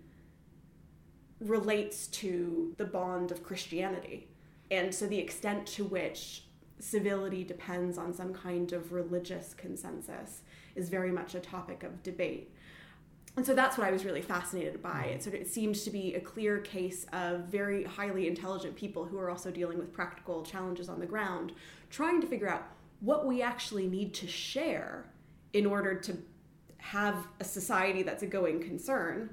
relates 1.41 2.07
to 2.07 2.75
the 2.77 2.85
bond 2.85 3.31
of 3.31 3.43
Christianity. 3.43 4.29
And 4.71 4.95
so 4.95 5.07
the 5.07 5.19
extent 5.19 5.67
to 5.69 5.85
which 5.85 6.45
civility 6.79 7.45
depends 7.45 7.99
on 7.99 8.13
some 8.13 8.33
kind 8.33 8.73
of 8.73 8.93
religious 8.93 9.55
consensus 9.55 10.43
is 10.75 10.89
very 10.89 11.13
much 11.13 11.35
a 11.35 11.41
topic 11.41 11.83
of 11.83 12.03
debate. 12.03 12.55
And 13.37 13.47
so 13.47 13.55
that's 13.55 13.79
what 13.79 13.87
I 13.87 13.91
was 13.91 14.05
really 14.05 14.21
fascinated 14.21 14.83
by. 14.83 14.91
Mm-hmm. 14.91 15.15
It 15.15 15.23
sort 15.23 15.35
of 15.35 15.41
it 15.43 15.49
seemed 15.49 15.77
to 15.77 15.91
be 15.91 16.15
a 16.15 16.21
clear 16.21 16.59
case 16.59 17.07
of 17.13 17.45
very 17.45 17.85
highly 17.85 18.29
intelligent 18.29 18.77
people 18.77 19.05
who 19.05 19.19
are 19.19 19.31
also 19.31 19.51
dealing 19.51 19.79
with 19.79 19.93
practical 19.93 20.43
challenges 20.43 20.89
on 20.89 21.01
the 21.01 21.07
ground, 21.07 21.53
trying 21.91 22.21
to 22.21 22.27
figure 22.27 22.49
out 22.49 22.65
what 23.01 23.27
we 23.27 23.43
actually 23.43 23.87
need 23.87 24.13
to 24.15 24.27
share 24.27 25.07
in 25.53 25.67
order 25.67 25.95
to 25.95 26.17
have 26.79 27.27
a 27.41 27.45
society 27.45 28.03
that's 28.03 28.23
a 28.23 28.27
going 28.27 28.61
concern 28.61 29.31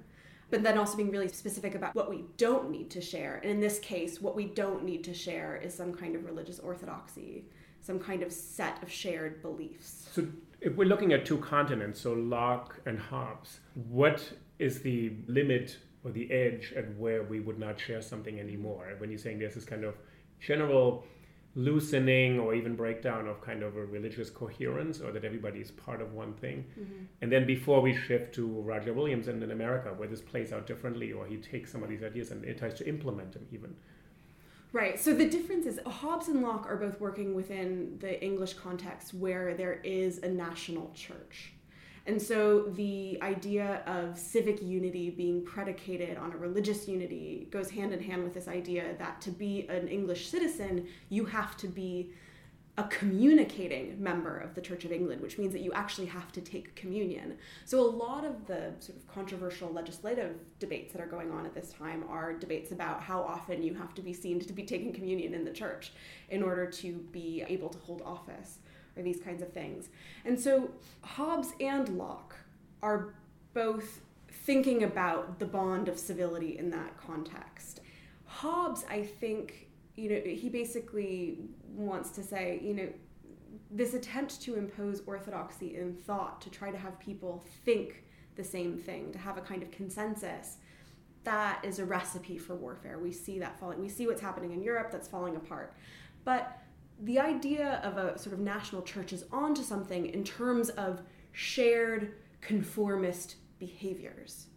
but 0.50 0.64
then 0.64 0.78
also 0.78 0.98
being 0.98 1.12
really 1.12 1.28
specific 1.28 1.76
about 1.76 1.96
what 1.96 2.10
we 2.10 2.26
don't 2.38 2.70
need 2.70 2.90
to 2.92 3.02
share. 3.02 3.40
And 3.44 3.52
in 3.52 3.60
this 3.60 3.80
case, 3.80 4.22
what 4.22 4.36
we 4.36 4.46
don't 4.46 4.84
need 4.84 5.04
to 5.04 5.14
share 5.14 5.58
is 5.58 5.74
some 5.74 5.94
kind 5.94 6.16
of 6.16 6.26
religious 6.26 6.60
orthodoxy, 6.60 7.46
some 7.82 8.00
kind 8.00 8.24
of 8.24 8.32
set 8.32 8.82
of 8.82 8.92
shared 8.92 9.42
beliefs. 9.42 10.10
So, 10.12 10.28
if 10.62 10.76
we're 10.76 10.88
looking 10.88 11.14
at 11.14 11.26
two 11.26 11.38
continents, 11.38 12.02
so 12.02 12.14
Locke 12.14 12.82
and 12.86 13.00
Hobbes, 13.00 13.60
what 13.76 14.34
is 14.58 14.82
the 14.82 15.14
limit 15.28 15.78
or 16.04 16.12
the 16.12 16.30
edge 16.32 16.74
at 16.76 16.94
where 16.98 17.24
we 17.24 17.40
would 17.40 17.60
not 17.60 17.80
share 17.80 18.02
something 18.02 18.40
anymore? 18.40 18.96
When 18.98 19.10
you're 19.10 19.20
saying 19.20 19.40
there's 19.40 19.56
this 19.56 19.66
kind 19.66 19.86
of 19.86 19.96
general 20.40 21.06
loosening 21.56 22.40
or 22.40 22.54
even 22.54 22.76
breakdown 22.76 23.28
of 23.28 23.42
kind 23.42 23.64
of 23.64 23.76
a 23.76 23.86
religious 23.86 24.30
coherence 24.30 25.02
or 25.02 25.12
that 25.12 25.26
everybody 25.26 25.60
is 25.60 25.72
part 25.72 26.02
of 26.02 26.14
one 26.14 26.34
thing. 26.34 26.66
Mm-hmm. 26.80 27.06
And 27.22 27.32
then 27.32 27.46
before 27.46 27.82
we 27.82 27.96
shift 27.96 28.36
to 28.36 28.46
Roger 28.62 28.94
Williams 28.94 29.28
and 29.28 29.42
in 29.42 29.52
America, 29.52 29.90
where 29.90 30.08
this 30.08 30.22
plays 30.22 30.54
out 30.54 30.68
differently, 30.68 31.12
or 31.12 31.26
he 31.26 31.38
takes 31.38 31.72
some 31.72 31.84
of 31.84 31.90
these 31.90 32.04
ideas 32.04 32.32
and 32.32 32.46
tries 32.58 32.76
to 32.76 32.88
implement 32.88 33.34
them 33.34 33.48
even. 33.52 33.76
Right. 34.72 35.00
So 35.00 35.14
the 35.14 35.28
difference 35.28 35.66
is 35.66 35.80
Hobbes 35.86 36.28
and 36.28 36.44
Locke 36.44 36.68
are 36.70 36.78
both 36.78 37.00
working 37.00 37.34
within 37.34 37.98
the 38.00 38.24
English 38.24 38.54
context 38.54 39.16
where 39.16 39.56
there 39.56 39.80
is 39.84 40.20
a 40.20 40.30
national 40.30 40.92
church. 40.94 41.54
And 42.10 42.20
so 42.20 42.62
the 42.76 43.20
idea 43.22 43.84
of 43.86 44.18
civic 44.18 44.64
unity 44.64 45.12
being 45.12 45.46
predicated 45.46 46.18
on 46.18 46.32
a 46.32 46.38
religious 46.38 46.88
unity 46.88 47.48
goes 47.52 47.70
hand 47.70 47.94
in 47.94 48.02
hand 48.02 48.24
with 48.24 48.34
this 48.34 48.48
idea 48.48 48.96
that 48.98 49.22
to 49.22 49.30
be 49.30 49.68
an 49.70 49.88
English 49.88 50.28
citizen, 50.28 50.88
you 51.10 51.26
have 51.26 51.56
to 51.58 51.68
be 51.68 52.12
a 52.80 52.84
communicating 52.86 54.02
member 54.02 54.40
of 54.40 54.56
the 54.56 54.62
Church 54.62 54.86
of 54.86 54.92
England, 54.92 55.22
which 55.22 55.38
means 55.38 55.54
that 55.54 55.62
you 55.62 55.72
actually 55.74 56.08
have 56.08 56.32
to 56.32 56.42
take 56.42 56.76
communion. 56.76 57.38
So, 57.66 57.80
a 57.80 57.92
lot 58.06 58.26
of 58.26 58.48
the 58.48 58.74
sort 58.80 58.98
of 58.98 59.08
controversial 59.08 59.72
legislative 59.72 60.36
debates 60.58 60.92
that 60.94 61.02
are 61.04 61.12
going 61.16 61.30
on 61.30 61.46
at 61.46 61.54
this 61.54 61.74
time 61.74 62.04
are 62.10 62.34
debates 62.34 62.72
about 62.72 63.04
how 63.04 63.22
often 63.22 63.62
you 63.62 63.76
have 63.76 63.94
to 63.94 64.02
be 64.02 64.14
seen 64.14 64.40
to 64.40 64.54
be 64.54 64.64
taking 64.64 64.94
communion 64.94 65.36
in 65.36 65.46
the 65.46 65.52
church 65.52 65.92
in 66.30 66.42
order 66.42 66.66
to 66.66 66.94
be 67.12 67.44
able 67.48 67.70
to 67.70 67.78
hold 67.78 68.02
office 68.02 68.58
or 69.00 69.04
these 69.04 69.20
kinds 69.20 69.42
of 69.42 69.52
things. 69.54 69.90
And 70.26 70.40
so 70.40 70.70
Hobbes 71.02 71.54
and 71.60 71.98
Locke 71.98 72.36
are 72.84 73.14
both 73.54 74.02
thinking 74.32 74.84
about 74.84 75.40
the 75.40 75.46
bond 75.46 75.88
of 75.88 75.98
civility 75.98 76.58
in 76.58 76.70
that 76.72 76.98
context. 76.98 77.82
Hobbes, 78.26 78.86
I 78.90 79.04
think, 79.04 79.70
you 79.96 80.10
know, 80.10 80.22
he 80.24 80.50
basically 80.50 81.40
wants 81.74 82.10
to 82.12 82.24
say, 82.24 82.60
you 82.62 82.74
know, 82.74 82.90
this 83.72 83.94
attempt 83.94 84.42
to 84.42 84.56
impose 84.56 85.02
orthodoxy 85.06 85.76
in 85.76 85.94
thought, 85.94 86.42
to 86.42 86.50
try 86.50 86.72
to 86.72 86.78
have 86.78 87.00
people 87.00 87.44
think 87.66 88.04
the 88.36 88.44
same 88.44 88.78
thing, 88.78 89.12
to 89.12 89.18
have 89.18 89.38
a 89.38 89.42
kind 89.42 89.62
of 89.62 89.70
consensus, 89.72 90.58
that 91.24 91.64
is 91.64 91.80
a 91.80 91.86
recipe 91.86 92.38
for 92.38 92.56
warfare. 92.56 92.98
We 92.98 93.12
see 93.12 93.40
that 93.40 93.60
falling. 93.60 93.80
We 93.80 93.90
see 93.90 94.08
what's 94.08 94.22
happening 94.22 94.54
in 94.54 94.64
Europe 94.64 94.92
that's 94.92 95.08
falling 95.08 95.36
apart. 95.36 95.76
But 96.24 96.59
the 97.02 97.20
idea 97.20 97.82
of 97.84 97.98
a 97.98 98.18
sort 98.18 98.34
of 98.34 98.40
national 98.40 98.82
church 98.82 99.14
is 99.14 99.26
onto 99.32 99.64
something 99.64 100.08
in 100.08 100.24
terms 100.24 100.70
of 100.70 101.02
shared 101.32 102.14
conformist 102.42 103.36
behaviors. 103.60 104.48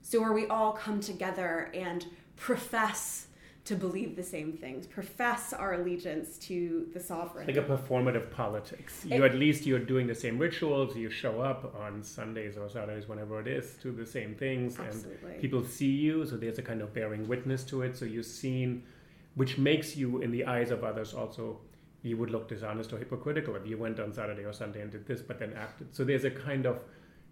So, 0.00 0.20
where 0.20 0.32
we 0.32 0.46
all 0.46 0.72
come 0.72 1.00
together 1.00 1.70
and 1.74 2.04
profess 2.36 3.28
to 3.64 3.76
believe 3.76 4.16
the 4.16 4.22
same 4.24 4.52
things, 4.52 4.88
profess 4.88 5.52
our 5.52 5.74
allegiance 5.74 6.36
to 6.36 6.88
the 6.92 6.98
sovereign. 6.98 7.46
Like 7.46 7.56
a 7.56 7.62
performative 7.62 8.28
politics. 8.32 9.04
You 9.04 9.22
it, 9.22 9.32
at 9.32 9.34
least 9.36 9.64
you're 9.66 9.78
doing 9.78 10.08
the 10.08 10.14
same 10.16 10.36
rituals. 10.36 10.96
You 10.96 11.10
show 11.10 11.40
up 11.40 11.72
on 11.78 12.02
Sundays 12.02 12.56
or 12.56 12.68
Saturdays, 12.68 13.08
whenever 13.08 13.40
it 13.40 13.46
is, 13.46 13.74
to 13.82 13.92
the 13.92 14.04
same 14.04 14.34
things, 14.34 14.80
absolutely. 14.80 15.32
and 15.32 15.40
people 15.40 15.62
see 15.62 15.90
you. 15.90 16.26
So 16.26 16.36
there's 16.36 16.58
a 16.58 16.62
kind 16.62 16.82
of 16.82 16.92
bearing 16.92 17.28
witness 17.28 17.62
to 17.64 17.82
it. 17.82 17.96
So 17.96 18.04
you're 18.04 18.24
seen, 18.24 18.82
which 19.36 19.58
makes 19.58 19.96
you, 19.96 20.20
in 20.22 20.32
the 20.32 20.44
eyes 20.44 20.72
of 20.72 20.82
others, 20.82 21.14
also 21.14 21.60
you 22.02 22.16
would 22.16 22.30
look 22.30 22.48
dishonest 22.48 22.92
or 22.92 22.98
hypocritical 22.98 23.54
if 23.56 23.66
you 23.66 23.78
went 23.78 24.00
on 24.00 24.12
Saturday 24.12 24.44
or 24.44 24.52
Sunday 24.52 24.80
and 24.80 24.90
did 24.90 25.06
this, 25.06 25.22
but 25.22 25.38
then 25.38 25.52
acted. 25.54 25.94
So 25.94 26.04
there's 26.04 26.24
a 26.24 26.30
kind 26.30 26.66
of 26.66 26.82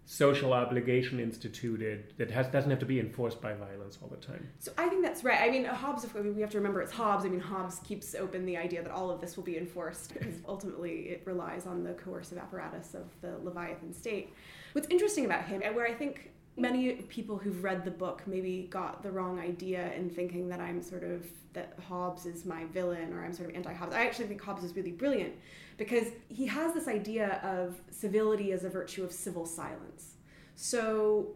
social 0.05 0.51
obligation 0.53 1.19
instituted 1.19 2.13
that 2.17 2.31
has 2.31 2.47
doesn't 2.47 2.69
have 2.69 2.79
to 2.79 2.85
be 2.85 2.99
enforced 2.99 3.39
by 3.41 3.53
violence 3.53 3.99
all 4.01 4.07
the 4.09 4.17
time. 4.17 4.47
So 4.59 4.71
I 4.77 4.89
think 4.89 5.03
that's 5.03 5.23
right. 5.23 5.39
I 5.41 5.49
mean, 5.49 5.65
Hobbes. 5.65 6.05
I 6.15 6.19
mean, 6.21 6.35
we 6.35 6.41
have 6.41 6.49
to 6.51 6.57
remember 6.57 6.81
it's 6.81 6.91
Hobbes. 6.91 7.25
I 7.25 7.29
mean, 7.29 7.39
Hobbes 7.39 7.79
keeps 7.79 8.15
open 8.15 8.45
the 8.45 8.57
idea 8.57 8.81
that 8.81 8.91
all 8.91 9.11
of 9.11 9.21
this 9.21 9.37
will 9.37 9.43
be 9.43 9.57
enforced 9.57 10.13
because 10.13 10.35
ultimately 10.47 11.09
it 11.09 11.21
relies 11.25 11.65
on 11.65 11.83
the 11.83 11.93
coercive 11.93 12.37
apparatus 12.37 12.93
of 12.93 13.09
the 13.21 13.37
Leviathan 13.43 13.93
state. 13.93 14.33
What's 14.73 14.87
interesting 14.87 15.25
about 15.25 15.45
him, 15.45 15.61
and 15.63 15.75
where 15.75 15.85
I 15.85 15.93
think 15.93 16.31
many 16.57 16.93
people 16.93 17.37
who've 17.37 17.63
read 17.63 17.85
the 17.85 17.91
book 17.91 18.23
maybe 18.25 18.67
got 18.69 19.03
the 19.03 19.11
wrong 19.11 19.39
idea 19.39 19.93
in 19.93 20.09
thinking 20.09 20.49
that 20.49 20.59
I'm 20.59 20.81
sort 20.81 21.03
of 21.03 21.25
that 21.53 21.77
Hobbes 21.87 22.25
is 22.25 22.45
my 22.45 22.65
villain 22.65 23.13
or 23.13 23.23
I'm 23.23 23.33
sort 23.33 23.49
of 23.49 23.55
anti-Hobbes. 23.55 23.93
I 23.93 24.05
actually 24.05 24.27
think 24.27 24.41
Hobbes 24.41 24.63
is 24.63 24.75
really 24.75 24.91
brilliant 24.91 25.33
because 25.77 26.07
he 26.29 26.45
has 26.47 26.73
this 26.73 26.87
idea 26.87 27.39
of 27.43 27.81
civility 27.89 28.51
as 28.51 28.63
a 28.63 28.69
virtue 28.69 29.03
of 29.03 29.11
civil 29.11 29.45
silence. 29.45 30.15
So 30.55 31.33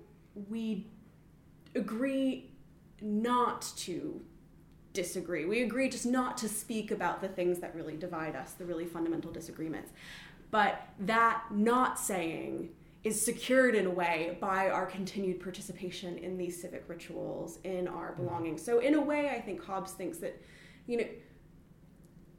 we 0.50 0.88
agree 1.75 2.51
not 3.01 3.62
to 3.77 4.22
disagree. 4.93 5.45
We 5.45 5.63
agree 5.63 5.89
just 5.89 6.05
not 6.05 6.38
to 6.38 6.50
speak 6.50 6.91
about 6.91 7.22
the 7.22 7.27
things 7.27 7.60
that 7.60 7.75
really 7.75 7.98
divide 7.98 8.36
us, 8.36 8.53
the 8.53 8.65
really 8.65 8.86
fundamental 8.86 9.31
disagreements. 9.31 9.91
But 10.51 10.88
that 11.00 11.43
not 11.51 12.00
saying 12.00 12.69
is 13.05 13.24
secured 13.24 13.75
in 13.75 13.85
a 13.85 13.89
way 13.89 14.35
by 14.41 14.67
our 14.67 14.88
continued 14.88 15.39
participation 15.39 16.17
in 16.17 16.38
these 16.38 16.59
civic 16.59 16.83
rituals, 16.88 17.59
in 17.63 17.88
our 17.88 18.12
mm-hmm. 18.12 18.25
belonging. 18.25 18.57
So, 18.57 18.79
in 18.79 18.95
a 18.95 19.01
way, 19.01 19.29
I 19.29 19.39
think 19.39 19.63
Hobbes 19.63 19.91
thinks 19.91 20.17
that, 20.17 20.41
you 20.88 20.97
know, 20.97 21.05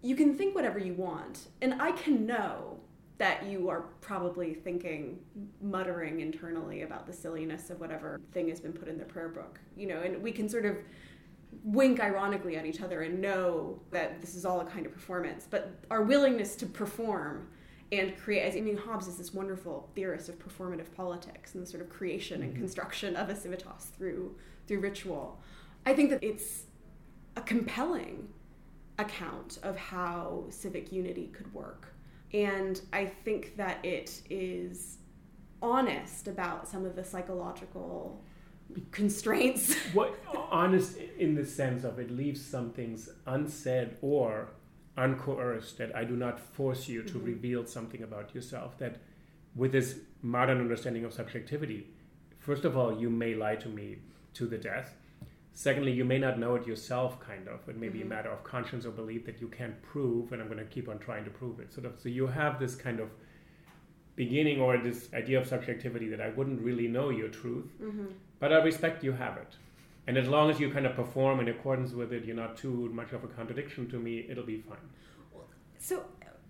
you 0.03 0.17
can 0.17 0.37
think 0.37 0.55
whatever 0.57 0.79
you 0.79 0.93
want, 0.95 1.47
and 1.63 1.81
I 1.81 1.93
can 1.93 2.27
know 2.27 2.81
that 3.19 3.47
you 3.47 3.69
are 3.69 3.83
probably 4.01 4.55
thinking, 4.55 5.21
muttering 5.63 6.21
internally 6.21 6.83
about 6.83 7.07
the 7.07 7.13
silliness 7.13 7.71
of 7.71 7.81
whatever 7.81 8.21
thing 8.33 8.49
has 8.49 8.61
been 8.61 8.73
put 8.73 8.89
in 8.89 8.99
the 8.99 9.05
prayer 9.05 9.29
book, 9.29 9.59
you 9.77 9.87
know, 9.87 10.03
and 10.03 10.21
we 10.23 10.33
can 10.33 10.49
sort 10.49 10.67
of 10.67 10.77
wink 11.63 12.01
ironically 12.01 12.57
at 12.57 12.67
each 12.67 12.83
other 12.83 13.03
and 13.03 13.21
know 13.21 13.81
that 13.91 14.21
this 14.21 14.35
is 14.35 14.45
all 14.45 14.61
a 14.61 14.65
kind 14.65 14.85
of 14.85 14.93
performance. 14.93 15.47
But 15.49 15.71
our 15.91 16.03
willingness 16.03 16.57
to 16.57 16.67
perform 16.67 17.49
and 17.93 18.17
create. 18.17 18.57
I 18.57 18.61
mean, 18.61 18.77
Hobbes 18.77 19.07
is 19.07 19.17
this 19.17 19.33
wonderful 19.33 19.91
theorist 19.95 20.29
of 20.29 20.39
performative 20.39 20.93
politics 20.95 21.55
and 21.55 21.63
the 21.63 21.67
sort 21.67 21.83
of 21.83 21.89
creation 21.89 22.43
and 22.43 22.53
mm-hmm. 22.53 22.61
construction 22.61 23.17
of 23.17 23.29
a 23.29 23.37
civitas 23.37 23.91
through 23.97 24.37
through 24.67 24.81
ritual. 24.81 25.41
I 25.85 25.95
think 25.95 26.11
that 26.11 26.23
it's 26.23 26.65
a 27.37 27.41
compelling 27.41 28.29
account 28.99 29.59
of 29.63 29.77
how 29.77 30.47
civic 30.49 30.91
unity 30.91 31.29
could 31.29 31.53
work, 31.55 31.95
and 32.33 32.81
I 32.93 33.07
think 33.07 33.57
that 33.57 33.85
it 33.85 34.23
is 34.29 34.99
honest 35.63 36.29
about 36.29 36.69
some 36.69 36.85
of 36.85 36.97
the 36.97 37.05
psychological 37.05 38.23
constraints. 38.91 39.75
what 39.93 40.19
honest 40.51 40.97
in 41.19 41.35
the 41.35 41.45
sense 41.45 41.85
of 41.85 41.99
it 41.99 42.11
leaves 42.11 42.45
some 42.45 42.71
things 42.71 43.09
unsaid 43.27 43.97
or 44.01 44.49
uncoerced, 44.97 45.77
that 45.77 45.95
I 45.95 46.05
do 46.05 46.17
not 46.17 46.41
force 46.41 46.89
you 46.89 47.03
to 47.03 47.15
mm-hmm. 47.15 47.27
reveal 47.27 47.67
something 47.67 48.03
about 48.03 48.35
yourself, 48.35 48.79
that 48.79 48.97
with 49.55 49.73
this 49.73 49.97
modern 50.23 50.61
understanding 50.61 51.05
of 51.05 51.13
subjectivity, 51.13 51.87
first 52.39 52.65
of 52.65 52.77
all, 52.77 52.99
you 52.99 53.11
may 53.11 53.35
lie 53.35 53.57
to 53.57 53.69
me 53.69 53.99
to 54.35 54.47
the 54.47 54.59
death. 54.59 54.95
Secondly, 55.53 55.93
you 55.93 56.05
may 56.05 56.19
not 56.19 56.39
know 56.39 56.55
it 56.55 56.67
yourself, 56.67 57.19
kind 57.19 57.49
of. 57.49 57.67
It 57.69 57.77
may 57.77 57.87
mm-hmm. 57.87 57.93
be 57.93 57.99
a 58.01 58.03
mm-hmm. 58.03 58.11
matter 58.11 58.31
of 58.31 58.45
conscience 58.45 58.85
or 58.85 58.91
belief 58.91 59.25
that 59.27 59.41
you 59.41 59.49
can't 59.49 59.81
prove, 59.83 60.33
and 60.33 60.43
I'm 60.43 60.49
going 60.49 60.59
to 60.59 60.65
keep 60.65 60.89
on 60.89 60.99
trying 60.99 61.25
to 61.25 61.31
prove 61.31 61.61
it. 61.61 61.73
Sort 61.73 61.87
of, 61.87 61.99
so 61.99 62.09
you 62.09 62.27
have 62.27 62.59
this 62.59 62.75
kind 62.75 63.01
of 63.01 63.11
beginning 64.17 64.61
or 64.61 64.79
this 64.79 65.09
idea 65.15 65.39
of 65.39 65.47
subjectivity 65.47 66.09
that 66.09 66.21
I 66.21 66.31
wouldn't 66.31 66.61
really 66.61 66.89
know 66.89 67.11
your 67.11 67.29
truth, 67.29 67.71
mm-hmm. 67.81 68.07
but 68.39 68.53
I 68.53 68.57
respect 68.57 69.05
you 69.05 69.13
have 69.13 69.37
it. 69.37 69.55
And 70.07 70.17
as 70.17 70.29
long 70.29 70.51
as 70.51 70.61
you 70.61 70.71
kind 70.71 70.87
of 70.87 70.95
perform 70.95 71.41
in 71.41 71.49
accordance 71.49 71.93
with 71.93 72.13
it, 72.13 72.25
you're 72.25 72.37
not 72.37 72.57
too 72.57 72.91
much 72.93 73.13
of 73.13 73.25
a 73.25 73.27
contradiction 73.27 73.89
to 73.91 73.99
me, 73.99 74.27
it'll 74.29 74.45
be 74.45 74.59
fine. 74.59 74.79
So 75.79 76.05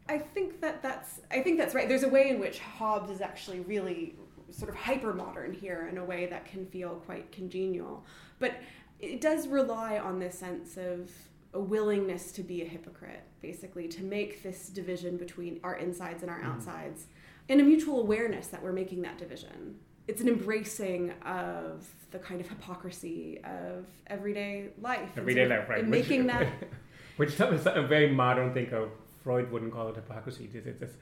I 0.08 0.18
think 0.18 0.60
that 0.60 0.82
that's 0.82 1.20
I 1.30 1.40
think 1.40 1.58
that's 1.58 1.74
right. 1.74 1.88
There's 1.88 2.02
a 2.02 2.08
way 2.08 2.28
in 2.30 2.38
which 2.38 2.58
Hobbes 2.58 3.10
is 3.10 3.20
actually 3.20 3.60
really 3.60 4.14
sort 4.50 4.70
of 4.70 4.76
hyper 4.76 5.12
modern 5.12 5.52
here 5.52 5.88
in 5.90 5.98
a 5.98 6.04
way 6.04 6.26
that 6.26 6.44
can 6.44 6.66
feel 6.66 7.02
quite 7.06 7.32
congenial. 7.32 8.04
But 8.38 8.54
it 9.00 9.20
does 9.20 9.48
rely 9.48 9.98
on 9.98 10.18
this 10.18 10.38
sense 10.38 10.76
of 10.76 11.10
a 11.52 11.60
willingness 11.60 12.32
to 12.32 12.42
be 12.42 12.62
a 12.62 12.64
hypocrite, 12.64 13.22
basically, 13.40 13.88
to 13.88 14.02
make 14.02 14.42
this 14.42 14.68
division 14.68 15.16
between 15.16 15.60
our 15.64 15.76
insides 15.76 16.22
and 16.22 16.30
our 16.30 16.38
mm-hmm. 16.40 16.52
outsides, 16.52 17.02
mm. 17.02 17.06
and 17.48 17.60
a 17.60 17.64
mutual 17.64 18.00
awareness 18.00 18.48
that 18.48 18.62
we're 18.62 18.72
making 18.72 19.02
that 19.02 19.18
division. 19.18 19.76
It's 20.08 20.20
an 20.20 20.28
embracing 20.28 21.12
of 21.24 21.86
the 22.12 22.18
kind 22.18 22.40
of 22.40 22.48
hypocrisy 22.48 23.40
of 23.44 23.86
everyday 24.06 24.68
life. 24.80 25.10
Everyday 25.16 25.46
life, 25.46 25.68
right? 25.68 25.80
And 25.80 25.90
making 25.90 26.26
that. 26.28 26.46
Which 27.16 27.30
is 27.30 27.66
a 27.66 27.82
very 27.82 28.12
modern 28.12 28.52
thing 28.52 28.72
of 28.72 28.90
Freud 29.24 29.50
wouldn't 29.50 29.72
call 29.72 29.88
it 29.88 29.96
hypocrisy. 29.96 30.48
It's, 30.52 30.66
it's, 30.66 30.82
it's, 30.82 30.94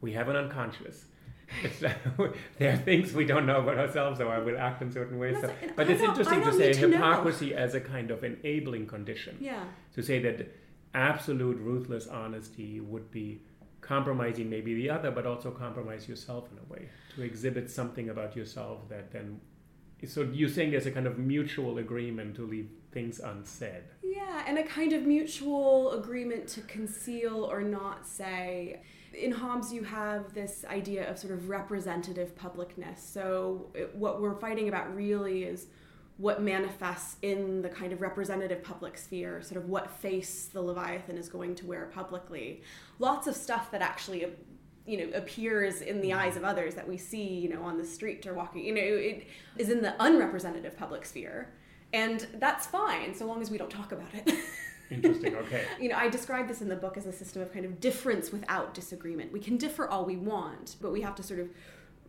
we 0.00 0.12
have 0.12 0.28
an 0.28 0.36
unconscious. 0.36 1.04
there 2.58 2.72
are 2.72 2.76
things 2.76 3.12
we 3.12 3.24
don't 3.24 3.46
know 3.46 3.60
about 3.60 3.78
ourselves, 3.78 4.18
so 4.18 4.28
I 4.28 4.38
will 4.38 4.58
act 4.58 4.82
in 4.82 4.92
certain 4.92 5.18
ways. 5.18 5.36
So, 5.40 5.52
but 5.76 5.88
it's 5.90 6.02
interesting 6.02 6.42
to 6.42 6.52
say 6.52 6.72
to 6.74 6.88
hypocrisy 6.88 7.50
know. 7.50 7.56
as 7.56 7.74
a 7.74 7.80
kind 7.80 8.10
of 8.10 8.22
enabling 8.22 8.86
condition. 8.86 9.36
Yeah. 9.40 9.64
To 9.94 10.02
say 10.02 10.20
that 10.20 10.52
absolute 10.94 11.58
ruthless 11.58 12.06
honesty 12.06 12.80
would 12.80 13.10
be 13.10 13.40
compromising 13.80 14.50
maybe 14.50 14.74
the 14.74 14.90
other, 14.90 15.10
but 15.10 15.26
also 15.26 15.50
compromise 15.50 16.08
yourself 16.08 16.48
in 16.52 16.58
a 16.58 16.72
way. 16.72 16.88
To 17.16 17.22
exhibit 17.22 17.70
something 17.70 18.08
about 18.08 18.36
yourself 18.36 18.88
that 18.88 19.10
then. 19.12 19.40
So 20.06 20.22
you're 20.22 20.48
saying 20.48 20.70
there's 20.70 20.86
a 20.86 20.90
kind 20.90 21.06
of 21.06 21.18
mutual 21.18 21.78
agreement 21.78 22.36
to 22.36 22.46
leave 22.46 22.70
things 22.92 23.20
unsaid. 23.20 23.82
Yeah, 24.02 24.44
and 24.46 24.58
a 24.58 24.62
kind 24.62 24.92
of 24.92 25.02
mutual 25.02 25.92
agreement 25.92 26.48
to 26.48 26.60
conceal 26.62 27.44
or 27.44 27.62
not 27.62 28.06
say. 28.06 28.80
In 29.12 29.32
Hobbes, 29.32 29.72
you 29.72 29.82
have 29.82 30.32
this 30.34 30.64
idea 30.68 31.10
of 31.10 31.18
sort 31.18 31.32
of 31.32 31.48
representative 31.48 32.36
publicness. 32.36 32.98
So, 32.98 33.72
what 33.92 34.22
we're 34.22 34.36
fighting 34.36 34.68
about 34.68 34.94
really 34.94 35.44
is 35.44 35.66
what 36.20 36.42
manifests 36.42 37.16
in 37.22 37.62
the 37.62 37.68
kind 37.68 37.94
of 37.94 38.02
representative 38.02 38.62
public 38.62 38.98
sphere, 38.98 39.40
sort 39.40 39.56
of 39.56 39.70
what 39.70 39.90
face 39.90 40.50
the 40.52 40.60
Leviathan 40.60 41.16
is 41.16 41.30
going 41.30 41.54
to 41.54 41.66
wear 41.66 41.86
publicly. 41.94 42.62
Lots 42.98 43.26
of 43.26 43.34
stuff 43.34 43.70
that 43.70 43.80
actually 43.80 44.26
you 44.90 44.98
know 44.98 45.16
appears 45.16 45.80
in 45.80 46.00
the 46.00 46.12
eyes 46.12 46.36
of 46.36 46.44
others 46.44 46.74
that 46.74 46.88
we 46.88 46.96
see 46.96 47.28
you 47.38 47.48
know 47.48 47.62
on 47.62 47.78
the 47.78 47.84
street 47.84 48.26
or 48.26 48.34
walking 48.34 48.64
you 48.64 48.74
know 48.74 48.80
it 48.80 49.26
is 49.56 49.68
in 49.68 49.80
the 49.82 49.94
unrepresentative 50.02 50.76
public 50.76 51.04
sphere 51.04 51.48
and 51.92 52.26
that's 52.38 52.66
fine 52.66 53.14
so 53.14 53.26
long 53.26 53.42
as 53.42 53.50
we 53.50 53.58
don't 53.58 53.70
talk 53.70 53.92
about 53.92 54.12
it. 54.14 54.32
Interesting, 54.90 55.36
okay. 55.36 55.64
you 55.80 55.88
know, 55.88 55.96
I 55.96 56.08
describe 56.08 56.48
this 56.48 56.62
in 56.62 56.68
the 56.68 56.76
book 56.76 56.96
as 56.96 57.06
a 57.06 57.12
system 57.12 57.42
of 57.42 57.52
kind 57.52 57.64
of 57.64 57.80
difference 57.80 58.32
without 58.32 58.74
disagreement. 58.74 59.32
We 59.32 59.38
can 59.38 59.56
differ 59.56 59.86
all 59.88 60.04
we 60.04 60.16
want, 60.16 60.76
but 60.80 60.90
we 60.90 61.00
have 61.02 61.14
to 61.16 61.22
sort 61.22 61.38
of 61.38 61.48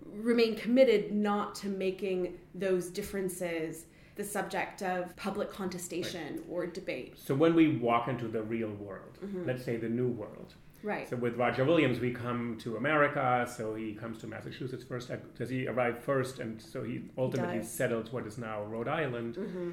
remain 0.04 0.56
committed 0.56 1.12
not 1.12 1.54
to 1.56 1.68
making 1.68 2.40
those 2.56 2.90
differences 2.90 3.86
the 4.16 4.24
subject 4.24 4.82
of 4.82 5.16
public 5.16 5.52
contestation 5.52 6.38
right. 6.38 6.46
or 6.50 6.66
debate. 6.66 7.18
So 7.24 7.36
when 7.36 7.54
we 7.54 7.78
walk 7.78 8.08
into 8.08 8.28
the 8.28 8.42
real 8.42 8.72
world, 8.72 9.20
mm-hmm. 9.24 9.46
let's 9.46 9.64
say 9.64 9.78
the 9.78 9.88
new 9.88 10.08
world, 10.08 10.56
Right. 10.84 11.10
So 11.10 11.16
with 11.16 11.36
Roger 11.36 11.64
Williams, 11.64 12.00
we 12.00 12.12
come 12.12 12.58
to 12.60 12.78
America. 12.78 13.48
So 13.56 13.76
he 13.76 13.94
comes 13.94 14.18
to 14.20 14.28
Massachusetts 14.28 14.84
first. 14.84 15.12
Does 15.38 15.50
he 15.50 15.68
arrive 15.68 16.04
first? 16.04 16.40
And 16.40 16.62
so 16.62 16.84
he 16.84 17.04
ultimately 17.18 17.60
he 17.60 17.64
settles 17.64 18.12
what 18.12 18.26
is 18.26 18.38
now 18.38 18.64
Rhode 18.64 18.88
Island. 18.88 19.36
Mm-hmm. 19.36 19.72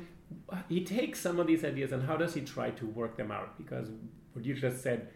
He 0.69 0.85
takes 0.85 1.21
some 1.21 1.41
of 1.41 1.47
these 1.47 1.65
ideas 1.65 1.93
and 1.93 2.03
how 2.03 2.17
does 2.17 2.35
he 2.35 2.43
try 2.43 2.71
to 2.71 2.87
work 2.87 3.17
them 3.17 3.31
out? 3.31 3.57
Because 3.57 3.89
what 4.33 4.45
you 4.45 4.55
just 4.55 4.83
said 4.83 5.09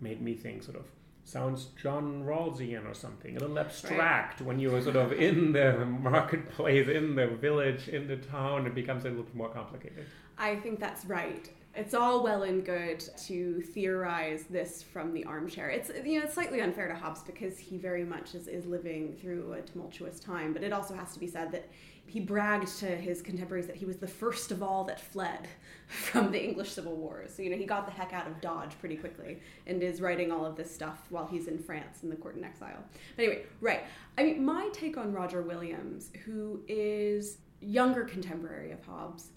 made 0.00 0.22
me 0.22 0.34
think 0.34 0.62
sort 0.62 0.76
of 0.76 0.86
sounds 1.24 1.66
John 1.80 2.22
Rawlsian 2.24 2.90
or 2.90 2.94
something, 2.94 3.36
a 3.36 3.40
little 3.40 3.58
abstract. 3.58 4.40
Right. 4.40 4.46
When 4.46 4.58
you're 4.58 4.80
sort 4.82 4.96
of 4.96 5.12
in 5.12 5.52
the 5.52 5.84
marketplace, 5.84 6.88
in 6.88 7.14
the 7.14 7.26
village, 7.26 7.88
in 7.88 8.06
the 8.08 8.16
town, 8.16 8.66
it 8.66 8.74
becomes 8.74 9.04
a 9.04 9.08
little 9.08 9.24
bit 9.24 9.34
more 9.34 9.48
complicated. 9.48 10.06
I 10.38 10.56
think 10.56 10.80
that's 10.80 11.04
right 11.04 11.50
it's 11.76 11.94
all 11.94 12.22
well 12.22 12.44
and 12.44 12.64
good 12.64 13.00
to 13.26 13.60
theorize 13.60 14.44
this 14.44 14.82
from 14.82 15.12
the 15.12 15.24
armchair. 15.24 15.68
It's 15.70 15.90
you 16.04 16.18
know 16.18 16.24
it's 16.24 16.34
slightly 16.34 16.60
unfair 16.60 16.88
to 16.88 16.94
Hobbes 16.94 17.22
because 17.22 17.58
he 17.58 17.78
very 17.78 18.04
much 18.04 18.34
is, 18.34 18.48
is 18.48 18.66
living 18.66 19.16
through 19.20 19.54
a 19.54 19.62
tumultuous 19.62 20.20
time. 20.20 20.52
But 20.52 20.62
it 20.62 20.72
also 20.72 20.94
has 20.94 21.12
to 21.14 21.20
be 21.20 21.26
said 21.26 21.50
that 21.52 21.68
he 22.06 22.20
bragged 22.20 22.68
to 22.78 22.86
his 22.86 23.22
contemporaries 23.22 23.66
that 23.66 23.76
he 23.76 23.86
was 23.86 23.96
the 23.96 24.06
first 24.06 24.52
of 24.52 24.62
all 24.62 24.84
that 24.84 25.00
fled 25.00 25.48
from 25.86 26.30
the 26.30 26.42
English 26.42 26.70
Civil 26.70 26.96
Wars. 26.96 27.34
So 27.34 27.42
you 27.42 27.50
know 27.50 27.56
he 27.56 27.66
got 27.66 27.86
the 27.86 27.92
heck 27.92 28.12
out 28.12 28.26
of 28.26 28.40
Dodge 28.40 28.78
pretty 28.78 28.96
quickly 28.96 29.40
and 29.66 29.82
is 29.82 30.00
writing 30.00 30.30
all 30.30 30.46
of 30.46 30.56
this 30.56 30.72
stuff 30.72 31.06
while 31.10 31.26
he's 31.26 31.48
in 31.48 31.58
France 31.58 32.02
in 32.02 32.10
the 32.10 32.16
court 32.16 32.36
in 32.36 32.44
exile. 32.44 32.84
But 33.16 33.24
anyway, 33.24 33.42
right. 33.60 33.84
I 34.16 34.24
mean, 34.24 34.44
my 34.44 34.68
take 34.72 34.96
on 34.96 35.12
Roger 35.12 35.42
Williams, 35.42 36.10
who 36.24 36.60
is 36.68 37.38
younger 37.60 38.04
contemporary 38.04 38.70
of 38.70 38.84
Hobbes 38.84 39.30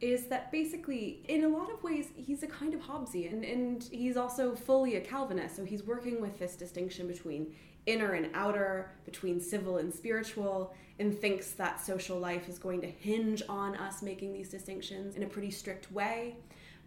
is 0.00 0.26
that 0.26 0.52
basically, 0.52 1.22
in 1.28 1.44
a 1.44 1.48
lot 1.48 1.72
of 1.72 1.82
ways, 1.82 2.08
he's 2.14 2.42
a 2.42 2.46
kind 2.46 2.72
of 2.72 2.80
Hobbesian, 2.80 3.50
and 3.52 3.82
he's 3.90 4.16
also 4.16 4.54
fully 4.54 4.96
a 4.96 5.00
Calvinist. 5.00 5.56
So 5.56 5.64
he's 5.64 5.82
working 5.82 6.20
with 6.20 6.38
this 6.38 6.54
distinction 6.54 7.08
between 7.08 7.54
inner 7.86 8.12
and 8.12 8.30
outer, 8.34 8.92
between 9.04 9.40
civil 9.40 9.78
and 9.78 9.92
spiritual, 9.92 10.74
and 11.00 11.18
thinks 11.18 11.52
that 11.52 11.80
social 11.80 12.18
life 12.18 12.48
is 12.48 12.58
going 12.58 12.80
to 12.82 12.86
hinge 12.86 13.42
on 13.48 13.74
us 13.76 14.02
making 14.02 14.32
these 14.32 14.48
distinctions 14.48 15.16
in 15.16 15.22
a 15.22 15.26
pretty 15.26 15.50
strict 15.50 15.90
way. 15.90 16.36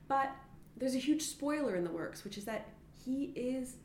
But 0.08 0.32
there's 0.78 0.96
a 0.96 1.00
huge 1.00 1.24
spoiler 1.24 1.76
in 1.76 1.84
the 1.84 1.92
works, 1.92 2.24
which 2.24 2.38
is 2.38 2.46
that 2.46 2.70
he 3.04 3.26
is 3.36 3.76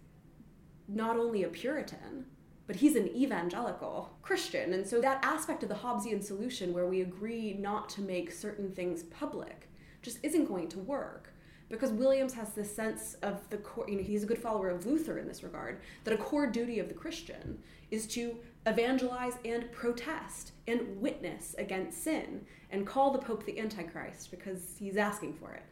not 0.89 1.17
only 1.17 1.43
a 1.43 1.49
Puritan, 1.49 2.27
but 2.67 2.77
he's 2.77 2.97
an 2.97 3.09
evangelical 3.15 4.11
Christian. 4.23 4.73
And 4.73 4.87
so 4.87 5.01
that 5.01 5.25
aspect 5.25 5.63
of 5.63 5.69
the 5.69 5.75
Hobbesian 5.77 6.23
solution 6.23 6.73
where 6.73 6.87
we 6.87 7.01
agree 7.01 7.55
not 7.55 7.89
to 7.91 8.01
make 8.01 8.33
certain 8.33 8.73
things 8.73 9.05
public 9.05 9.69
just 10.03 10.19
isn't 10.23 10.47
going 10.47 10.69
to 10.69 10.79
work. 10.79 11.33
Because 11.69 11.91
Williams 11.91 12.33
has 12.35 12.51
this 12.51 12.75
sense 12.75 13.15
of 13.23 13.49
the 13.51 13.57
core, 13.57 13.87
you 13.89 13.97
know, 13.97 14.03
he's 14.03 14.23
a 14.23 14.27
good 14.27 14.39
follower 14.39 14.71
of 14.71 14.87
Luther 14.87 15.19
in 15.19 15.27
this 15.27 15.43
regard, 15.43 15.81
that 16.05 16.15
a 16.15 16.17
core 16.17 16.47
duty 16.47 16.79
of 16.79 16.89
the 16.89 16.95
Christian 16.95 17.59
is 17.91 18.07
to 18.09 18.37
evangelize 18.67 19.35
and 19.45 19.71
protest 19.73 20.53
and 20.69 21.01
witness 21.01 21.55
against 21.59 22.03
sin 22.03 22.45
and 22.71 22.87
call 22.87 23.11
the 23.11 23.19
Pope 23.19 23.45
the 23.45 23.59
Antichrist 23.59 24.31
because 24.31 24.77
he's 24.79 24.97
asking 24.97 25.35
for 25.35 25.55
it. 25.55 25.63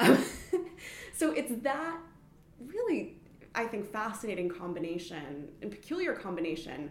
Um, 0.00 0.24
so 1.12 1.30
it's 1.32 1.52
that 1.62 1.98
really 2.60 3.16
I 3.56 3.64
think, 3.64 3.90
fascinating 3.90 4.48
combination 4.50 5.48
and 5.62 5.70
peculiar 5.70 6.12
combination 6.12 6.90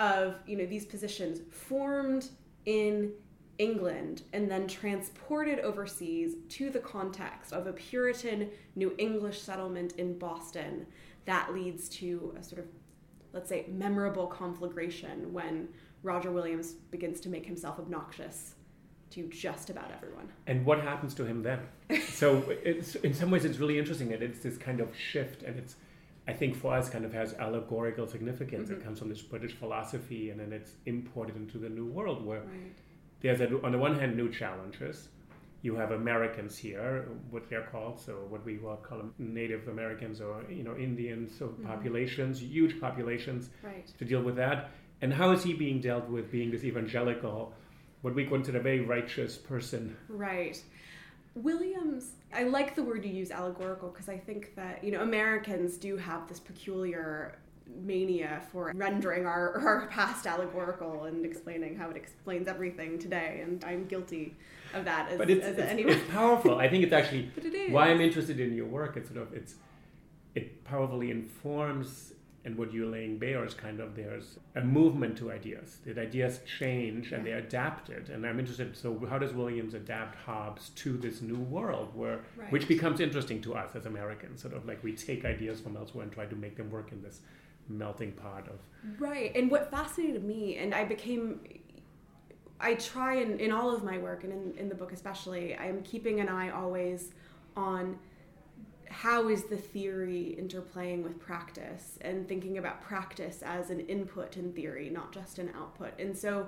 of 0.00 0.34
you 0.44 0.56
know 0.56 0.66
these 0.66 0.84
positions 0.84 1.40
formed 1.50 2.28
in 2.66 3.12
England 3.58 4.22
and 4.32 4.50
then 4.50 4.66
transported 4.66 5.60
overseas 5.60 6.34
to 6.48 6.68
the 6.70 6.80
context 6.80 7.52
of 7.52 7.68
a 7.68 7.72
Puritan 7.72 8.50
New 8.74 8.94
English 8.98 9.40
settlement 9.40 9.92
in 9.92 10.18
Boston 10.18 10.86
that 11.26 11.54
leads 11.54 11.88
to 11.88 12.34
a 12.38 12.42
sort 12.42 12.58
of 12.58 12.66
let's 13.32 13.48
say 13.48 13.66
memorable 13.68 14.26
conflagration 14.26 15.32
when 15.32 15.68
Roger 16.02 16.30
Williams 16.30 16.72
begins 16.72 17.20
to 17.20 17.28
make 17.28 17.46
himself 17.46 17.78
obnoxious 17.78 18.54
to 19.10 19.28
just 19.28 19.70
about 19.70 19.90
everyone. 19.92 20.28
And 20.46 20.66
what 20.66 20.80
happens 20.80 21.14
to 21.14 21.24
him 21.24 21.42
then? 21.42 21.60
so 22.08 22.42
in 22.64 23.14
some 23.14 23.30
ways 23.30 23.44
it's 23.44 23.58
really 23.58 23.78
interesting 23.78 24.08
that 24.08 24.22
it's 24.22 24.40
this 24.40 24.56
kind 24.56 24.80
of 24.80 24.88
shift 24.96 25.42
and 25.42 25.56
it's 25.56 25.76
I 26.26 26.32
think 26.32 26.56
for 26.56 26.74
us 26.74 26.88
kind 26.88 27.04
of 27.04 27.12
has 27.12 27.34
allegorical 27.34 28.06
significance. 28.06 28.70
Mm-hmm. 28.70 28.80
It 28.80 28.84
comes 28.84 28.98
from 28.98 29.08
this 29.08 29.20
British 29.20 29.52
philosophy 29.52 30.30
and 30.30 30.40
then 30.40 30.52
it's 30.52 30.72
imported 30.86 31.36
into 31.36 31.58
the 31.58 31.68
new 31.68 31.86
world 31.86 32.24
where 32.24 32.40
right. 32.40 32.74
there's 33.20 33.40
a, 33.40 33.62
on 33.62 33.72
the 33.72 33.78
one 33.78 33.98
hand 33.98 34.16
new 34.16 34.30
challenges. 34.32 35.08
You 35.60 35.74
have 35.76 35.92
Americans 35.92 36.58
here, 36.58 37.08
what 37.30 37.48
they're 37.48 37.62
called, 37.62 37.98
so 37.98 38.26
what 38.28 38.44
we 38.44 38.58
will 38.58 38.76
call 38.76 38.98
them 38.98 39.14
Native 39.18 39.66
Americans 39.68 40.20
or 40.20 40.44
you 40.50 40.62
know 40.62 40.76
Indians, 40.76 41.32
so 41.38 41.46
mm-hmm. 41.46 41.66
populations, 41.66 42.42
huge 42.42 42.78
populations 42.78 43.48
right. 43.62 43.90
to 43.98 44.04
deal 44.04 44.22
with 44.22 44.36
that. 44.36 44.70
And 45.00 45.12
how 45.12 45.30
is 45.32 45.42
he 45.42 45.54
being 45.54 45.80
dealt 45.80 46.08
with 46.08 46.30
being 46.30 46.50
this 46.50 46.64
evangelical, 46.64 47.54
what 48.02 48.14
we 48.14 48.26
consider 48.26 48.58
a 48.58 48.62
very 48.62 48.80
righteous 48.80 49.38
person? 49.38 49.96
Right. 50.08 50.62
Williams, 51.34 52.12
I 52.32 52.44
like 52.44 52.74
the 52.74 52.82
word 52.82 53.04
you 53.04 53.12
use, 53.12 53.30
allegorical, 53.30 53.88
because 53.88 54.08
I 54.08 54.18
think 54.18 54.54
that, 54.54 54.84
you 54.84 54.90
know, 54.92 55.00
Americans 55.00 55.76
do 55.76 55.96
have 55.96 56.28
this 56.28 56.38
peculiar 56.40 57.38
mania 57.82 58.42
for 58.52 58.72
rendering 58.74 59.26
our, 59.26 59.58
our 59.66 59.86
past 59.88 60.26
allegorical 60.26 61.04
and 61.04 61.24
explaining 61.24 61.76
how 61.76 61.90
it 61.90 61.96
explains 61.96 62.46
everything 62.46 62.98
today, 62.98 63.40
and 63.42 63.64
I'm 63.64 63.84
guilty 63.86 64.34
of 64.74 64.84
that 64.84 65.10
as, 65.10 65.18
but 65.18 65.30
it's, 65.30 65.44
as 65.44 65.58
it's, 65.58 65.70
anyone. 65.70 65.94
it's 65.94 66.10
powerful. 66.10 66.58
I 66.58 66.68
think 66.68 66.84
it's 66.84 66.92
actually 66.92 67.30
it 67.36 67.70
why 67.70 67.88
I'm 67.88 68.00
interested 68.00 68.40
in 68.40 68.54
your 68.54 68.66
work. 68.66 68.96
It's 68.96 69.08
sort 69.08 69.22
of 69.22 69.32
it's 69.32 69.54
it 70.34 70.64
powerfully 70.64 71.10
informs 71.10 72.13
and 72.44 72.58
what 72.58 72.72
you're 72.72 72.86
laying 72.86 73.18
bare 73.18 73.44
is 73.44 73.54
kind 73.54 73.80
of 73.80 73.96
there's 73.96 74.38
a 74.54 74.60
movement 74.60 75.16
to 75.18 75.32
ideas. 75.32 75.78
That 75.86 75.96
ideas 75.98 76.40
change 76.58 77.12
and 77.12 77.26
they're 77.26 77.38
adapted. 77.38 78.10
And 78.10 78.26
I'm 78.26 78.38
interested. 78.38 78.76
So 78.76 79.00
how 79.08 79.18
does 79.18 79.32
Williams 79.32 79.72
adapt 79.74 80.14
Hobbes 80.16 80.68
to 80.76 80.96
this 80.98 81.22
new 81.22 81.38
world, 81.38 81.94
where 81.94 82.20
Right. 82.36 82.52
which 82.52 82.68
becomes 82.68 83.00
interesting 83.00 83.40
to 83.42 83.54
us 83.54 83.74
as 83.74 83.86
Americans? 83.86 84.42
Sort 84.42 84.54
of 84.54 84.66
like 84.66 84.82
we 84.84 84.92
take 84.92 85.24
ideas 85.24 85.60
from 85.60 85.76
elsewhere 85.76 86.04
and 86.04 86.12
try 86.12 86.26
to 86.26 86.36
make 86.36 86.56
them 86.56 86.70
work 86.70 86.92
in 86.92 87.02
this 87.02 87.20
melting 87.68 88.12
pot 88.12 88.46
of. 88.48 88.58
Right. 89.00 89.34
And 89.34 89.50
what 89.50 89.70
fascinated 89.70 90.22
me, 90.22 90.58
and 90.58 90.74
I 90.74 90.84
became, 90.84 91.40
I 92.60 92.74
try 92.74 93.16
in, 93.16 93.40
in 93.40 93.52
all 93.52 93.74
of 93.74 93.82
my 93.82 93.96
work 93.96 94.22
and 94.24 94.32
in, 94.32 94.58
in 94.58 94.68
the 94.68 94.74
book 94.74 94.92
especially, 94.92 95.56
I'm 95.56 95.82
keeping 95.82 96.20
an 96.20 96.28
eye 96.28 96.50
always 96.50 97.12
on 97.56 97.98
how 98.94 99.28
is 99.28 99.44
the 99.44 99.56
theory 99.56 100.36
interplaying 100.40 101.02
with 101.02 101.18
practice 101.18 101.98
and 102.02 102.28
thinking 102.28 102.58
about 102.58 102.80
practice 102.80 103.42
as 103.44 103.70
an 103.70 103.80
input 103.80 104.36
in 104.36 104.52
theory, 104.52 104.88
not 104.88 105.12
just 105.12 105.40
an 105.40 105.50
output. 105.56 105.98
And 105.98 106.16
so 106.16 106.46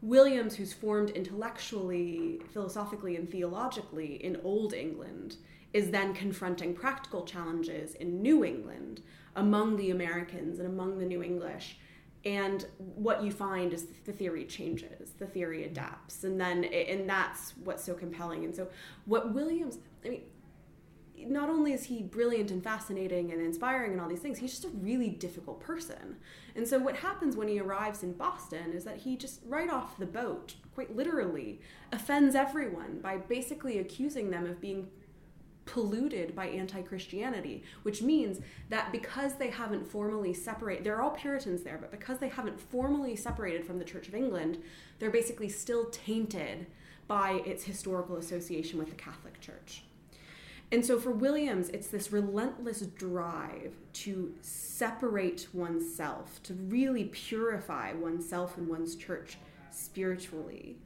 Williams, 0.00 0.54
who's 0.54 0.72
formed 0.72 1.10
intellectually, 1.10 2.40
philosophically, 2.52 3.16
and 3.16 3.28
theologically 3.28 4.24
in 4.24 4.40
Old 4.44 4.74
England, 4.74 5.36
is 5.72 5.90
then 5.90 6.14
confronting 6.14 6.72
practical 6.72 7.24
challenges 7.24 7.94
in 7.96 8.22
New 8.22 8.44
England 8.44 9.02
among 9.34 9.76
the 9.76 9.90
Americans 9.90 10.60
and 10.60 10.68
among 10.68 10.98
the 10.98 11.04
New 11.04 11.22
English. 11.22 11.78
And 12.24 12.64
what 12.76 13.24
you 13.24 13.32
find 13.32 13.72
is 13.72 13.86
the 14.04 14.12
theory 14.12 14.44
changes, 14.44 15.10
the 15.18 15.26
theory 15.26 15.64
adapts, 15.64 16.22
and 16.22 16.40
then 16.40 16.64
and 16.64 17.08
that's 17.08 17.54
what's 17.64 17.82
so 17.82 17.94
compelling. 17.94 18.44
And 18.44 18.54
so, 18.54 18.68
what 19.04 19.34
Williams, 19.34 19.78
I 20.04 20.08
mean, 20.08 20.22
not 21.26 21.48
only 21.48 21.72
is 21.72 21.84
he 21.84 22.02
brilliant 22.02 22.50
and 22.50 22.62
fascinating 22.62 23.32
and 23.32 23.40
inspiring 23.40 23.92
and 23.92 24.00
all 24.00 24.08
these 24.08 24.20
things, 24.20 24.38
he's 24.38 24.52
just 24.52 24.64
a 24.64 24.76
really 24.76 25.10
difficult 25.10 25.60
person. 25.60 26.16
And 26.54 26.66
so, 26.66 26.78
what 26.78 26.96
happens 26.96 27.36
when 27.36 27.48
he 27.48 27.60
arrives 27.60 28.02
in 28.02 28.12
Boston 28.12 28.72
is 28.72 28.84
that 28.84 28.98
he 28.98 29.16
just, 29.16 29.40
right 29.46 29.70
off 29.70 29.98
the 29.98 30.06
boat, 30.06 30.54
quite 30.74 30.94
literally, 30.94 31.60
offends 31.92 32.34
everyone 32.34 33.00
by 33.00 33.16
basically 33.16 33.78
accusing 33.78 34.30
them 34.30 34.46
of 34.46 34.60
being 34.60 34.88
polluted 35.66 36.34
by 36.34 36.46
anti-christianity 36.46 37.62
which 37.82 38.00
means 38.00 38.38
that 38.70 38.90
because 38.90 39.34
they 39.34 39.50
haven't 39.50 39.86
formally 39.86 40.32
separated 40.32 40.82
they're 40.82 41.02
all 41.02 41.10
puritans 41.10 41.62
there 41.62 41.76
but 41.76 41.90
because 41.90 42.18
they 42.18 42.28
haven't 42.30 42.58
formally 42.58 43.14
separated 43.14 43.62
from 43.66 43.78
the 43.78 43.84
church 43.84 44.08
of 44.08 44.14
england 44.14 44.56
they're 44.98 45.10
basically 45.10 45.46
still 45.46 45.84
tainted 45.90 46.66
by 47.06 47.32
its 47.44 47.64
historical 47.64 48.16
association 48.16 48.78
with 48.78 48.88
the 48.88 48.94
catholic 48.94 49.38
church 49.42 49.82
and 50.70 50.84
so 50.84 50.98
for 50.98 51.10
Williams, 51.10 51.70
it's 51.70 51.88
this 51.88 52.12
relentless 52.12 52.80
drive 52.80 53.74
to 53.94 54.34
separate 54.42 55.48
oneself, 55.52 56.42
to 56.42 56.54
really 56.54 57.04
purify 57.04 57.92
oneself 57.94 58.56
and 58.58 58.68
one's 58.68 58.94
church 58.94 59.38
spiritually, 59.70 60.76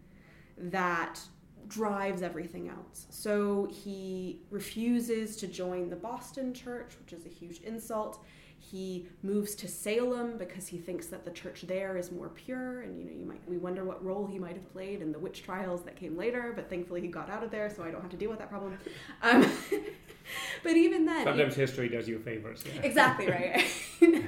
that 0.57 1.21
drives 1.68 2.23
everything 2.23 2.68
else. 2.68 3.07
So 3.11 3.68
he 3.73 4.40
refuses 4.51 5.37
to 5.37 5.47
join 5.47 5.90
the 5.90 5.97
Boston 5.97 6.53
church, 6.55 6.92
which 7.01 7.12
is 7.12 7.27
a 7.27 7.29
huge 7.29 7.61
insult. 7.62 8.25
He 8.64 9.09
moves 9.22 9.57
to 9.57 9.68
Salem 9.68 10.38
because 10.38 10.68
he 10.68 10.79
thinks 10.79 11.07
that 11.09 11.25
the 11.25 11.33
church 11.33 11.62
there 11.62 11.96
is 11.96 12.12
more 12.12 12.29
pure, 12.29 12.83
and 12.83 12.96
you 12.96 13.05
know, 13.05 13.11
you 13.11 13.27
might 13.27 13.40
we 13.48 13.59
wonder 13.59 13.85
what 13.85 14.03
role 14.05 14.25
he 14.27 14.38
might 14.38 14.55
have 14.55 14.72
played 14.72 15.03
in 15.03 15.11
the 15.11 15.18
witch 15.18 15.42
trials 15.42 15.83
that 15.83 15.96
came 15.96 16.16
later. 16.16 16.53
But 16.55 16.70
thankfully, 16.70 17.01
he 17.01 17.09
got 17.09 17.29
out 17.29 17.42
of 17.42 17.51
there, 17.51 17.68
so 17.68 17.83
I 17.83 17.90
don't 17.90 18.01
have 18.01 18.11
to 18.12 18.16
deal 18.16 18.31
with 18.31 18.38
that 18.38 18.48
problem. 18.48 18.79
Um, 19.20 19.51
but 20.62 20.77
even 20.77 21.05
then, 21.05 21.25
Sometimes 21.25 21.57
history 21.57 21.88
does 21.88 22.09
you 22.09 22.20
favors. 22.20 22.62
Yeah. 22.64 22.83
exactly 22.83 23.27
right. 23.31 23.64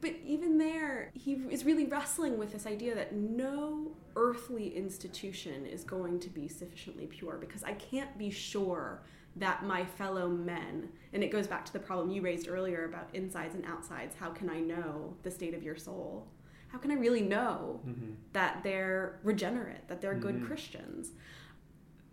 but 0.00 0.16
even 0.26 0.58
there, 0.58 1.10
he 1.14 1.34
is 1.48 1.64
really 1.64 1.86
wrestling 1.86 2.38
with 2.38 2.52
this 2.52 2.66
idea 2.66 2.94
that 2.96 3.14
no 3.14 3.92
earthly 4.16 4.76
institution 4.76 5.64
is 5.64 5.84
going 5.84 6.18
to 6.20 6.28
be 6.28 6.48
sufficiently 6.48 7.06
pure 7.06 7.38
because 7.38 7.62
I 7.62 7.74
can't 7.74 8.18
be 8.18 8.30
sure 8.30 9.02
that 9.36 9.64
my 9.64 9.84
fellow 9.84 10.28
men, 10.28 10.88
and 11.12 11.22
it 11.22 11.30
goes 11.30 11.46
back 11.46 11.64
to 11.66 11.72
the 11.72 11.78
problem 11.78 12.10
you 12.10 12.22
raised 12.22 12.48
earlier 12.48 12.84
about 12.84 13.08
insides 13.12 13.54
and 13.54 13.64
outsides. 13.64 14.14
How 14.16 14.30
can 14.30 14.50
I 14.50 14.60
know 14.60 15.14
the 15.22 15.30
state 15.30 15.54
of 15.54 15.62
your 15.62 15.76
soul? 15.76 16.26
How 16.68 16.78
can 16.78 16.90
I 16.90 16.94
really 16.94 17.22
know 17.22 17.80
mm-hmm. 17.86 18.12
that 18.32 18.62
they're 18.62 19.18
regenerate, 19.24 19.88
that 19.88 20.00
they're 20.00 20.14
good 20.14 20.36
mm-hmm. 20.36 20.46
Christians? 20.46 21.12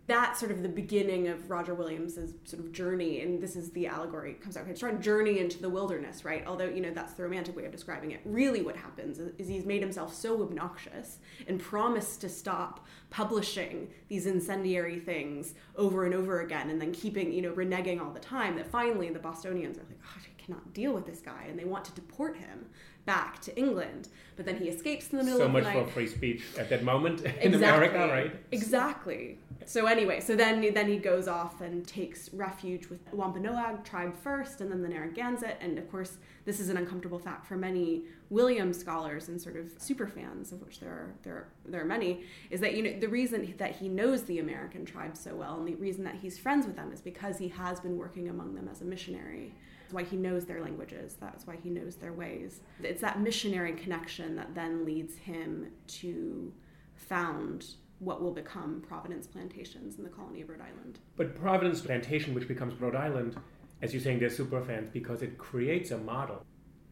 That's 0.08 0.40
sort 0.40 0.50
of 0.50 0.62
the 0.62 0.70
beginning 0.70 1.28
of 1.28 1.50
Roger 1.50 1.74
Williams's 1.74 2.32
sort 2.44 2.64
of 2.64 2.72
journey, 2.72 3.20
and 3.20 3.42
this 3.42 3.54
is 3.56 3.70
the 3.70 3.86
allegory 3.86 4.32
comes 4.34 4.56
out. 4.56 4.66
He's 4.66 4.80
trying 4.80 5.02
journey 5.02 5.38
into 5.38 5.60
the 5.60 5.68
wilderness, 5.68 6.24
right? 6.24 6.42
Although 6.46 6.64
you 6.64 6.80
know 6.80 6.90
that's 6.90 7.12
the 7.12 7.22
romantic 7.22 7.54
way 7.54 7.66
of 7.66 7.72
describing 7.72 8.12
it. 8.12 8.20
Really, 8.24 8.62
what 8.62 8.74
happens 8.74 9.18
is, 9.18 9.46
he's 9.46 9.66
made 9.66 9.82
himself 9.82 10.14
so 10.14 10.42
obnoxious 10.42 11.18
and 11.46 11.60
promised 11.60 12.22
to 12.22 12.30
stop 12.30 12.86
publishing 13.10 13.88
these 14.08 14.24
incendiary 14.26 14.98
things 14.98 15.54
over 15.76 16.06
and 16.06 16.14
over 16.14 16.40
again, 16.40 16.70
and 16.70 16.80
then 16.80 16.90
keeping 16.92 17.30
you 17.30 17.42
know 17.42 17.52
reneging 17.52 18.00
all 18.00 18.10
the 18.10 18.18
time. 18.18 18.56
That 18.56 18.66
finally 18.66 19.10
the 19.10 19.18
Bostonians 19.18 19.76
are 19.76 19.82
like, 19.82 20.00
oh, 20.02 20.20
I 20.20 20.42
cannot 20.42 20.72
deal 20.72 20.94
with 20.94 21.04
this 21.04 21.20
guy, 21.20 21.44
and 21.50 21.58
they 21.58 21.66
want 21.66 21.84
to 21.84 21.92
deport 21.92 22.38
him 22.38 22.64
back 23.04 23.40
to 23.40 23.56
England. 23.58 24.08
But 24.36 24.44
then 24.44 24.56
he 24.56 24.68
escapes 24.68 25.10
in 25.10 25.18
the 25.18 25.24
middle 25.24 25.40
So 25.40 25.46
of 25.46 25.52
the 25.52 25.60
much 25.62 25.72
for 25.72 25.86
free 25.86 26.06
speech 26.06 26.44
at 26.58 26.68
that 26.68 26.84
moment 26.84 27.20
in 27.40 27.54
Exactly. 27.54 27.88
America, 27.88 28.12
right? 28.12 28.36
Exactly. 28.52 29.38
So 29.66 29.86
anyway, 29.86 30.20
so 30.20 30.34
then 30.34 30.72
then 30.72 30.88
he 30.88 30.96
goes 30.96 31.28
off 31.28 31.60
and 31.60 31.86
takes 31.86 32.32
refuge 32.32 32.88
with 32.88 33.00
Wampanoag 33.12 33.84
tribe 33.84 34.16
first, 34.16 34.60
and 34.60 34.70
then 34.70 34.82
the 34.82 34.88
Narragansett, 34.88 35.58
and 35.60 35.78
of 35.78 35.90
course 35.90 36.16
this 36.44 36.60
is 36.60 36.70
an 36.70 36.76
uncomfortable 36.76 37.18
fact 37.18 37.46
for 37.46 37.56
many 37.56 38.04
Williams 38.30 38.78
scholars 38.78 39.28
and 39.28 39.40
sort 39.40 39.56
of 39.56 39.70
super 39.76 40.06
fans, 40.06 40.52
of 40.52 40.62
which 40.62 40.80
there 40.80 40.90
are 40.90 41.14
there 41.22 41.34
are, 41.34 41.48
there 41.66 41.82
are 41.82 41.86
many, 41.86 42.24
is 42.50 42.60
that 42.60 42.74
you 42.74 42.82
know 42.82 42.98
the 42.98 43.08
reason 43.08 43.54
that 43.58 43.76
he 43.76 43.88
knows 43.88 44.22
the 44.24 44.38
American 44.38 44.84
tribes 44.84 45.20
so 45.20 45.34
well, 45.34 45.58
and 45.58 45.68
the 45.68 45.74
reason 45.74 46.04
that 46.04 46.14
he's 46.14 46.38
friends 46.38 46.66
with 46.66 46.76
them 46.76 46.92
is 46.92 47.00
because 47.00 47.36
he 47.38 47.48
has 47.48 47.80
been 47.80 47.98
working 47.98 48.28
among 48.28 48.54
them 48.54 48.68
as 48.70 48.80
a 48.80 48.84
missionary. 48.84 49.52
That's 49.82 49.94
why 49.94 50.04
he 50.04 50.16
knows 50.16 50.44
their 50.44 50.62
languages. 50.62 51.16
That's 51.18 51.46
why 51.46 51.56
he 51.62 51.70
knows 51.70 51.96
their 51.96 52.12
ways. 52.12 52.60
It's 52.82 53.00
that 53.00 53.20
missionary 53.20 53.72
connection 53.72 54.36
that 54.36 54.54
then 54.54 54.84
leads 54.84 55.16
him 55.16 55.72
to 55.88 56.52
found 56.94 57.66
what 58.00 58.22
will 58.22 58.32
become 58.32 58.82
Providence 58.86 59.26
Plantations 59.26 59.98
in 59.98 60.04
the 60.04 60.10
colony 60.10 60.42
of 60.42 60.48
Rhode 60.48 60.60
Island. 60.60 61.00
But 61.16 61.34
Providence 61.34 61.80
Plantation, 61.80 62.34
which 62.34 62.46
becomes 62.46 62.80
Rhode 62.80 62.94
Island, 62.94 63.36
as 63.82 63.92
you're 63.92 64.02
saying, 64.02 64.20
they're 64.20 64.30
super 64.30 64.60
fans 64.62 64.88
because 64.88 65.22
it 65.22 65.38
creates 65.38 65.90
a 65.90 65.98
model. 65.98 66.44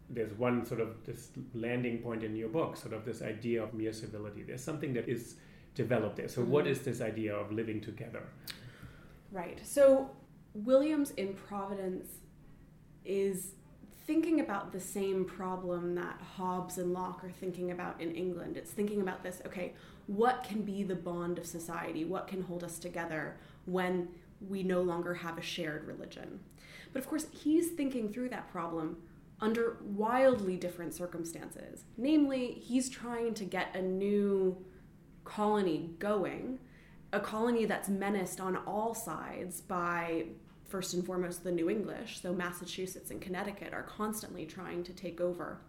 There's 0.08 0.32
one 0.32 0.64
sort 0.64 0.80
of 0.80 1.04
this 1.04 1.30
landing 1.54 1.98
point 1.98 2.22
in 2.22 2.36
your 2.36 2.48
book, 2.48 2.76
sort 2.76 2.92
of 2.92 3.04
this 3.04 3.22
idea 3.22 3.62
of 3.62 3.74
mere 3.74 3.92
civility. 3.92 4.42
There's 4.42 4.62
something 4.62 4.94
that 4.94 5.08
is 5.08 5.36
developed 5.74 6.16
there. 6.16 6.28
So, 6.28 6.42
what 6.42 6.64
mm-hmm. 6.64 6.72
is 6.72 6.82
this 6.82 7.00
idea 7.00 7.34
of 7.34 7.50
living 7.52 7.80
together? 7.80 8.22
Right. 9.32 9.60
So 9.64 10.10
Williams 10.54 11.10
in 11.12 11.34
Providence 11.34 12.06
is 13.04 13.52
thinking 14.06 14.40
about 14.40 14.72
the 14.72 14.80
same 14.80 15.24
problem 15.24 15.94
that 15.96 16.20
Hobbes 16.36 16.78
and 16.78 16.92
Locke 16.92 17.24
are 17.24 17.30
thinking 17.30 17.70
about 17.70 18.00
in 18.00 18.14
England. 18.14 18.56
It's 18.56 18.70
thinking 18.70 19.00
about 19.00 19.22
this, 19.22 19.42
okay, 19.46 19.74
what 20.06 20.44
can 20.44 20.62
be 20.62 20.82
the 20.82 20.94
bond 20.94 21.38
of 21.38 21.46
society? 21.46 22.04
What 22.04 22.28
can 22.28 22.42
hold 22.42 22.62
us 22.62 22.78
together 22.78 23.36
when 23.64 24.08
we 24.40 24.62
no 24.62 24.82
longer 24.82 25.14
have 25.14 25.38
a 25.38 25.42
shared 25.42 25.86
religion? 25.86 26.40
But 26.92 27.00
of 27.00 27.08
course, 27.08 27.26
he's 27.30 27.70
thinking 27.70 28.12
through 28.12 28.28
that 28.30 28.50
problem 28.50 28.98
under 29.40 29.76
wildly 29.82 30.56
different 30.56 30.94
circumstances. 30.94 31.84
Namely, 31.96 32.52
he's 32.52 32.88
trying 32.88 33.34
to 33.34 33.44
get 33.44 33.74
a 33.74 33.82
new 33.82 34.64
colony 35.24 35.90
going, 35.98 36.58
a 37.12 37.20
colony 37.20 37.64
that's 37.64 37.88
menaced 37.88 38.40
on 38.40 38.56
all 38.56 38.94
sides 38.94 39.60
by 39.60 40.26
first 40.68 40.94
and 40.94 41.04
foremost 41.04 41.44
the 41.44 41.52
New 41.52 41.68
English. 41.68 42.20
So 42.22 42.32
Massachusetts 42.32 43.10
and 43.10 43.20
Connecticut 43.20 43.72
are 43.72 43.82
constantly 43.82 44.46
trying 44.46 44.82
to 44.84 44.92
take 44.92 45.20
over 45.20 45.60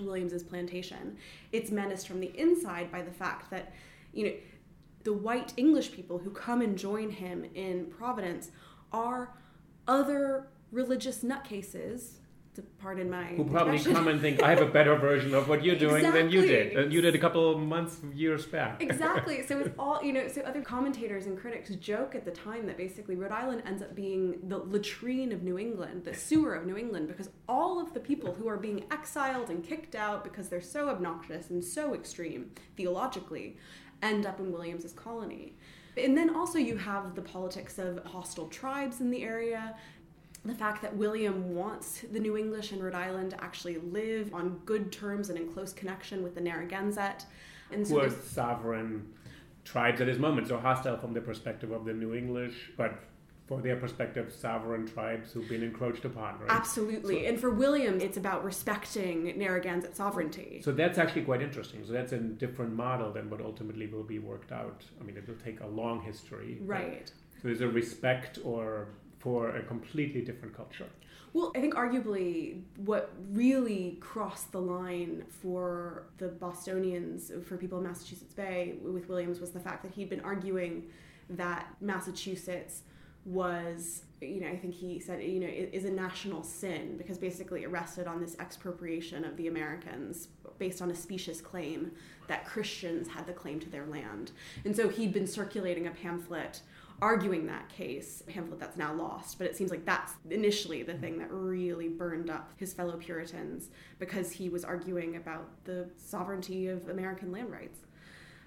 Williams's 0.00 0.42
plantation. 0.42 1.16
It's 1.52 1.70
menaced 1.70 2.08
from 2.08 2.20
the 2.20 2.32
inside 2.38 2.90
by 2.90 3.02
the 3.02 3.10
fact 3.10 3.50
that, 3.50 3.72
you 4.12 4.26
know, 4.26 4.32
the 5.04 5.12
white 5.12 5.52
English 5.56 5.92
people 5.92 6.18
who 6.18 6.30
come 6.30 6.62
and 6.62 6.78
join 6.78 7.10
him 7.10 7.44
in 7.54 7.86
Providence 7.86 8.50
are 8.92 9.36
other 9.86 10.48
religious 10.72 11.22
nutcases. 11.22 12.14
To 12.54 12.62
pardon 12.62 13.10
my 13.10 13.24
Who 13.24 13.44
probably 13.44 13.80
come 13.80 14.06
and 14.06 14.20
think, 14.20 14.40
I 14.40 14.50
have 14.50 14.62
a 14.62 14.66
better 14.66 14.94
version 14.94 15.34
of 15.34 15.48
what 15.48 15.64
you're 15.64 15.74
doing 15.74 16.08
than 16.08 16.30
you 16.30 16.42
did. 16.42 16.76
And 16.76 16.92
you 16.92 17.00
did 17.00 17.16
a 17.16 17.18
couple 17.18 17.50
of 17.50 17.58
months, 17.58 17.98
years 18.14 18.46
back. 18.46 18.80
exactly. 18.80 19.44
So 19.44 19.58
it's 19.58 19.74
all 19.76 20.00
you 20.04 20.12
know. 20.12 20.28
So 20.28 20.40
other 20.42 20.62
commentators 20.62 21.26
and 21.26 21.36
critics 21.36 21.70
joke 21.76 22.14
at 22.14 22.24
the 22.24 22.30
time 22.30 22.66
that 22.66 22.76
basically 22.76 23.16
Rhode 23.16 23.32
Island 23.32 23.62
ends 23.66 23.82
up 23.82 23.96
being 23.96 24.38
the 24.44 24.58
latrine 24.58 25.32
of 25.32 25.42
New 25.42 25.58
England, 25.58 26.04
the 26.04 26.14
sewer 26.14 26.54
of 26.54 26.64
New 26.64 26.76
England, 26.76 27.08
because 27.08 27.28
all 27.48 27.80
of 27.80 27.92
the 27.92 28.00
people 28.00 28.34
who 28.34 28.46
are 28.48 28.56
being 28.56 28.84
exiled 28.92 29.50
and 29.50 29.64
kicked 29.64 29.96
out 29.96 30.22
because 30.22 30.48
they're 30.48 30.60
so 30.60 30.88
obnoxious 30.88 31.50
and 31.50 31.64
so 31.64 31.92
extreme 31.92 32.50
theologically, 32.76 33.56
end 34.02 34.26
up 34.26 34.38
in 34.38 34.52
Williams's 34.52 34.92
colony. 34.92 35.56
And 35.96 36.16
then 36.16 36.34
also 36.34 36.58
you 36.58 36.76
have 36.76 37.14
the 37.14 37.22
politics 37.22 37.78
of 37.78 38.04
hostile 38.04 38.48
tribes 38.48 39.00
in 39.00 39.10
the 39.10 39.22
area. 39.22 39.76
The 40.44 40.54
fact 40.54 40.82
that 40.82 40.94
William 40.96 41.54
wants 41.54 42.04
the 42.12 42.20
New 42.20 42.36
English 42.36 42.72
and 42.72 42.82
Rhode 42.82 42.94
Island 42.94 43.30
to 43.30 43.42
actually 43.42 43.78
live 43.78 44.34
on 44.34 44.60
good 44.66 44.92
terms 44.92 45.30
and 45.30 45.38
in 45.38 45.50
close 45.50 45.72
connection 45.72 46.22
with 46.22 46.34
the 46.34 46.40
Narragansett. 46.40 47.24
And 47.70 47.86
so 47.86 47.94
who 47.94 48.00
are 48.00 48.10
sovereign 48.10 49.12
tribes 49.64 50.00
at 50.00 50.06
this 50.06 50.18
moment, 50.18 50.48
so 50.48 50.58
hostile 50.58 50.98
from 50.98 51.14
the 51.14 51.20
perspective 51.20 51.70
of 51.70 51.84
the 51.84 51.94
New 51.94 52.14
English, 52.14 52.72
but 52.76 52.98
for 53.46 53.60
their 53.60 53.76
perspective, 53.76 54.32
sovereign 54.32 54.86
tribes 54.86 55.32
who've 55.32 55.48
been 55.48 55.62
encroached 55.62 56.04
upon, 56.04 56.38
right? 56.40 56.50
Absolutely. 56.50 57.22
So, 57.22 57.28
and 57.28 57.40
for 57.40 57.50
William, 57.50 58.00
it's 58.00 58.16
about 58.16 58.42
respecting 58.42 59.38
Narragansett 59.38 59.96
sovereignty. 59.96 60.62
So 60.64 60.72
that's 60.72 60.98
actually 60.98 61.22
quite 61.22 61.42
interesting. 61.42 61.84
So 61.86 61.92
that's 61.92 62.12
a 62.12 62.18
different 62.18 62.74
model 62.74 63.12
than 63.12 63.28
what 63.28 63.42
ultimately 63.42 63.86
will 63.86 64.02
be 64.02 64.18
worked 64.18 64.50
out. 64.50 64.82
I 64.98 65.04
mean, 65.04 65.16
it 65.16 65.28
will 65.28 65.34
take 65.36 65.60
a 65.60 65.66
long 65.66 66.00
history. 66.02 66.58
Right. 66.62 67.12
So 67.34 67.48
there's 67.48 67.60
a 67.60 67.68
respect 67.68 68.38
or 68.44 68.88
for 69.24 69.56
a 69.56 69.62
completely 69.62 70.20
different 70.20 70.54
culture. 70.54 70.86
Well, 71.32 71.50
I 71.56 71.60
think 71.60 71.74
arguably 71.74 72.60
what 72.76 73.12
really 73.32 73.96
crossed 74.00 74.52
the 74.52 74.60
line 74.60 75.24
for 75.42 76.04
the 76.18 76.28
Bostonians, 76.28 77.32
for 77.48 77.56
people 77.56 77.78
in 77.78 77.84
Massachusetts 77.84 78.34
Bay 78.34 78.74
with 78.82 79.08
Williams, 79.08 79.40
was 79.40 79.50
the 79.50 79.58
fact 79.58 79.82
that 79.82 79.92
he'd 79.92 80.10
been 80.10 80.20
arguing 80.20 80.84
that 81.30 81.66
Massachusetts 81.80 82.82
was 83.24 84.02
you 84.20 84.40
know 84.40 84.48
i 84.48 84.56
think 84.56 84.74
he 84.74 84.98
said 84.98 85.22
you 85.22 85.40
know 85.40 85.46
is 85.48 85.86
a 85.86 85.90
national 85.90 86.42
sin 86.42 86.94
because 86.98 87.16
basically 87.16 87.62
it 87.62 87.70
rested 87.70 88.06
on 88.06 88.20
this 88.20 88.36
expropriation 88.38 89.24
of 89.24 89.34
the 89.38 89.48
americans 89.48 90.28
based 90.58 90.82
on 90.82 90.90
a 90.90 90.94
specious 90.94 91.40
claim 91.40 91.90
that 92.28 92.44
christians 92.44 93.08
had 93.08 93.26
the 93.26 93.32
claim 93.32 93.58
to 93.58 93.70
their 93.70 93.86
land 93.86 94.32
and 94.66 94.76
so 94.76 94.90
he'd 94.90 95.12
been 95.12 95.26
circulating 95.26 95.86
a 95.86 95.90
pamphlet 95.90 96.60
arguing 97.02 97.46
that 97.46 97.68
case, 97.68 98.22
a 98.26 98.30
pamphlet 98.30 98.60
that's 98.60 98.76
now 98.76 98.94
lost. 98.94 99.38
But 99.38 99.46
it 99.46 99.56
seems 99.56 99.70
like 99.70 99.84
that's 99.84 100.12
initially 100.30 100.82
the 100.82 100.94
thing 100.94 101.18
that 101.18 101.30
really 101.30 101.88
burned 101.88 102.30
up 102.30 102.52
his 102.56 102.72
fellow 102.72 102.96
Puritans 102.96 103.68
because 103.98 104.32
he 104.32 104.48
was 104.48 104.64
arguing 104.64 105.16
about 105.16 105.48
the 105.64 105.88
sovereignty 105.96 106.68
of 106.68 106.88
American 106.88 107.32
land 107.32 107.50
rights. 107.50 107.78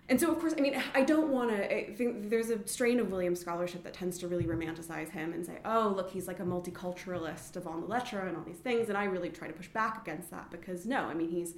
And 0.10 0.20
so, 0.20 0.32
of 0.32 0.40
course, 0.40 0.54
I 0.58 0.62
mean, 0.62 0.82
I 0.96 1.04
don't 1.04 1.30
want 1.30 1.50
to. 1.50 1.94
Think 1.96 2.30
there's 2.30 2.50
a 2.50 2.66
strain 2.66 3.02
of 3.02 3.12
William 3.12 3.36
scholarship 3.36 3.84
that 3.84 3.94
tends 3.94 4.18
to 4.20 4.28
really 4.30 4.46
romanticize 4.46 5.10
him 5.10 5.34
and 5.34 5.46
say, 5.46 5.58
oh, 5.66 5.94
look, 5.96 6.10
he's 6.10 6.28
like 6.28 6.40
a 6.40 6.44
multiculturalist 6.44 7.58
avant 7.58 7.82
the 7.82 7.88
lettre 7.88 8.22
and 8.22 8.38
all 8.38 8.44
these 8.44 8.60
things. 8.60 8.88
And 8.88 8.98
I 8.98 9.04
really 9.04 9.30
try 9.30 9.48
to 9.48 9.54
push 9.54 9.68
back 9.68 10.02
against 10.04 10.32
that 10.32 10.50
because, 10.50 10.86
no, 10.86 11.04
I 11.06 11.14
mean, 11.14 11.30
he's 11.30 11.56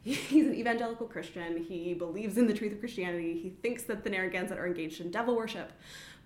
he's 0.02 0.46
an 0.46 0.54
evangelical 0.54 1.06
Christian. 1.06 1.58
He 1.58 1.94
believes 1.94 2.38
in 2.38 2.46
the 2.46 2.54
truth 2.54 2.72
of 2.72 2.80
Christianity. 2.80 3.38
He 3.38 3.50
thinks 3.50 3.82
that 3.84 4.02
the 4.02 4.10
Narragansett 4.10 4.58
are 4.58 4.66
engaged 4.66 5.00
in 5.00 5.10
devil 5.10 5.36
worship. 5.36 5.72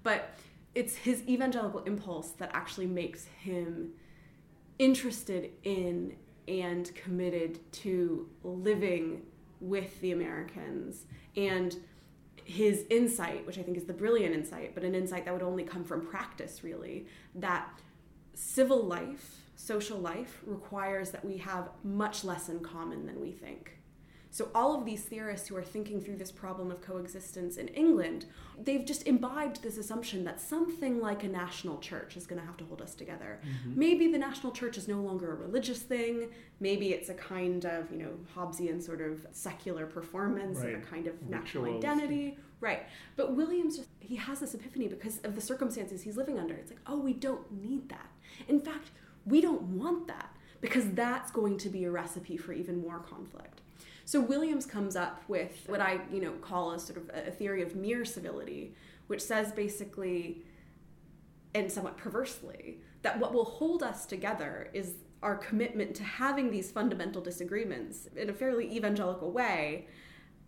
But 0.05 0.39
it's 0.77 0.95
his 0.95 1.23
evangelical 1.29 1.81
impulse 1.81 2.31
that 2.39 2.51
actually 2.55 2.87
makes 2.87 3.25
him 3.25 3.91
interested 4.79 5.51
in 5.65 6.15
and 6.47 6.95
committed 6.95 7.59
to 7.73 8.29
living 8.43 9.23
with 9.61 10.01
the 10.01 10.13
Americans 10.13 11.07
and 11.37 11.77
his 12.45 12.85
insight, 12.91 13.47
which 13.47 13.59
I 13.59 13.63
think 13.63 13.79
is 13.79 13.85
the 13.85 13.95
brilliant 13.95 14.35
insight, 14.35 14.75
but 14.75 14.85
an 14.85 14.95
insight 14.95 15.25
that 15.25 15.33
would 15.33 15.43
only 15.43 15.65
come 15.65 15.85
from 15.85 16.07
practice, 16.07 16.63
really, 16.63 17.07
that 17.35 17.81
civil 18.35 18.85
life, 18.85 19.41
social 19.57 19.99
life, 19.99 20.43
requires 20.45 21.11
that 21.13 21.25
we 21.25 21.39
have 21.39 21.71
much 21.83 22.25
less 22.25 22.51
in 22.51 22.61
common 22.61 23.07
than 23.07 23.21
we 23.21 23.33
think. 23.33 23.79
So, 24.35 24.49
all 24.53 24.77
of 24.77 24.85
these 24.85 25.05
theorists 25.05 25.47
who 25.47 25.55
are 25.55 25.63
thinking 25.63 26.01
through 26.01 26.17
this 26.17 26.33
problem 26.33 26.73
of 26.73 26.81
coexistence 26.81 27.57
in 27.57 27.69
England, 27.69 28.27
they've 28.61 28.85
just 28.85 29.07
imbibed 29.07 29.63
this 29.63 29.79
assumption 29.79 30.25
that 30.25 30.41
something 30.41 31.01
like 31.01 31.23
a 31.23 31.29
national 31.29 31.79
church 31.79 32.17
is 32.17 32.27
going 32.27 32.41
to 32.41 32.45
have 32.45 32.57
to 32.57 32.65
hold 32.65 32.83
us 32.83 32.97
together. 32.97 33.39
Mm-hmm. 33.47 33.79
Maybe 33.79 34.11
the 34.11 34.19
national 34.19 34.51
church 34.51 34.77
is 34.77 34.89
no 34.89 35.01
longer 35.01 35.31
a 35.31 35.37
religious 35.37 35.79
thing. 35.79 36.31
Maybe 36.59 36.89
it's 36.89 37.11
a 37.11 37.15
kind 37.15 37.65
of, 37.65 37.93
you 37.93 37.99
know, 37.99 38.11
Hobbesian 38.35 38.83
sort 38.83 39.01
of 39.01 39.25
secular 39.31 39.87
performance 39.87 40.59
right. 40.59 40.75
of 40.75 40.83
a 40.83 40.85
kind 40.85 41.07
of 41.07 41.15
Rituals. 41.23 41.31
national 41.31 41.77
identity. 41.77 42.37
Right. 42.61 42.89
But 43.15 43.37
Williams 43.37 43.77
just, 43.77 43.91
he 44.01 44.17
has 44.17 44.41
this 44.41 44.53
epiphany 44.53 44.89
because 44.89 45.19
of 45.19 45.37
the 45.37 45.41
circumstances 45.41 46.03
he's 46.03 46.17
living 46.17 46.41
under. 46.41 46.55
It's 46.55 46.73
like, 46.73 46.81
oh, 46.89 46.99
we 46.99 47.13
don't 47.13 47.53
need 47.53 47.89
that. 47.91 48.11
In 48.49 48.61
fact, 48.61 48.91
we 49.25 49.41
don't 49.41 49.63
want 49.63 50.09
that 50.09 50.35
because 50.61 50.91
that's 50.91 51.31
going 51.31 51.57
to 51.59 51.69
be 51.69 51.85
a 51.85 51.91
recipe 51.93 52.37
for 52.37 52.53
even 52.53 52.81
more 52.81 52.99
conflict. 52.99 53.54
So 54.07 54.21
Williams 54.21 54.67
comes 54.67 54.97
up 54.97 55.23
with 55.29 55.65
what 55.67 55.81
I, 55.81 56.01
you 56.13 56.21
know, 56.21 56.33
call 56.33 56.73
a 56.73 56.79
sort 56.79 56.99
of 56.99 57.11
a 57.15 57.31
theory 57.31 57.63
of 57.63 57.75
mere 57.75 58.05
civility, 58.05 58.75
which 59.07 59.23
says 59.23 59.53
basically, 59.53 60.43
and 61.55 61.71
somewhat 61.71 61.97
perversely, 61.97 62.79
that 63.03 63.19
what 63.19 63.33
will 63.33 63.45
hold 63.45 63.83
us 63.83 64.07
together 64.07 64.69
is 64.73 64.95
our 65.23 65.37
commitment 65.37 65.95
to 65.95 66.05
having 66.05 66.51
these 66.51 66.71
fundamental 66.71 67.23
disagreements 67.23 68.09
in 68.15 68.29
a 68.29 68.33
fairly 68.33 68.71
evangelical 68.77 69.31
way, 69.31 69.87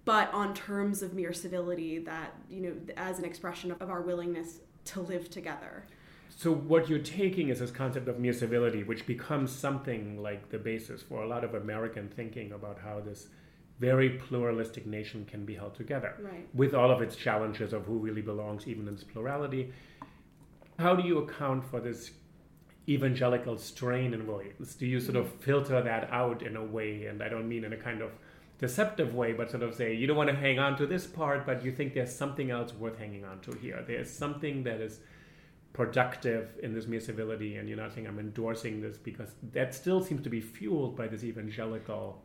but 0.05 0.33
on 0.35 0.53
terms 0.53 1.03
of 1.03 1.15
mere 1.15 1.33
civility 1.33 1.99
that, 1.99 2.35
you 2.51 2.61
know, 2.61 2.75
as 2.97 3.19
an 3.19 3.25
expression 3.25 3.73
of 3.73 3.89
our 3.89 4.03
willingness 4.03 4.61
to 4.85 5.01
live 5.01 5.31
together. 5.31 5.87
So 6.29 6.53
what 6.53 6.91
you're 6.91 6.99
taking 6.99 7.49
is 7.49 7.61
this 7.61 7.71
concept 7.71 8.07
of 8.09 8.19
mere 8.19 8.35
civility, 8.35 8.83
which 8.83 9.07
becomes 9.07 9.51
something 9.51 10.23
like 10.23 10.51
the 10.51 10.59
basis 10.59 11.03
for 11.03 11.23
a 11.23 11.27
lot 11.27 11.43
of 11.43 11.55
American 11.55 12.09
thinking 12.09 12.53
about 12.53 12.79
how 12.79 13.01
this 13.01 13.29
very 13.79 14.11
pluralistic 14.11 14.87
nation 14.87 15.25
can 15.27 15.45
be 15.45 15.55
held 15.55 15.75
together 15.75 16.15
right. 16.21 16.49
with 16.55 16.75
all 16.75 16.91
of 16.91 17.03
its 17.03 17.15
challenges 17.15 17.73
of 17.73 17.85
who 17.85 17.99
really 17.99 18.23
belongs 18.23 18.67
even 18.67 18.89
in 18.89 18.95
its 18.95 19.05
plurality 19.05 19.73
how 20.79 20.95
do 20.95 21.07
you 21.07 21.19
account 21.19 21.65
for 21.65 21.81
this 21.81 22.11
evangelical 22.89 23.59
strain 23.59 24.15
in 24.15 24.27
williams 24.27 24.75
do 24.75 24.87
you 24.87 25.01
sort 25.01 25.17
of 25.17 25.27
mm-hmm. 25.27 25.39
filter 25.39 25.83
that 25.83 26.09
out 26.11 26.43
in 26.43 26.57
a 26.57 26.65
way 26.65 27.07
and 27.07 27.23
i 27.23 27.29
don't 27.29 27.49
mean 27.49 27.65
in 27.65 27.73
a 27.73 27.77
kind 27.77 28.01
of 28.01 28.11
deceptive 28.59 29.15
way 29.15 29.33
but 29.33 29.51
sort 29.51 29.63
of 29.63 29.75
say 29.75 29.93
you 29.95 30.07
don't 30.07 30.17
want 30.17 30.31
to 30.31 30.37
hang 30.37 30.59
on 30.59 30.77
to 30.77 30.87
this 30.87 31.07
part 31.07 31.45
but 31.45 31.63
you 31.65 31.71
think 31.71 31.93
there's 31.93 32.15
something 32.15 32.51
else 32.51 32.73
worth 32.75 32.99
hanging 32.99 33.25
on 33.25 33.39
to 33.41 33.53
here 33.59 33.85
there's 33.87 34.11
something 34.11 34.63
that 34.63 34.81
is 34.81 35.01
productive 35.75 36.59
in 36.63 36.73
this 36.73 36.87
mere 36.87 37.01
civility 37.01 37.57
and 37.57 37.69
you're 37.69 37.77
not 37.77 37.93
saying 37.93 38.07
i'm 38.07 38.19
endorsing 38.19 38.81
this 38.81 38.97
because 38.97 39.29
that 39.53 39.75
still 39.75 40.03
seems 40.03 40.23
to 40.23 40.31
be 40.31 40.41
fueled 40.41 40.97
by 40.97 41.07
this 41.07 41.23
evangelical 41.23 42.23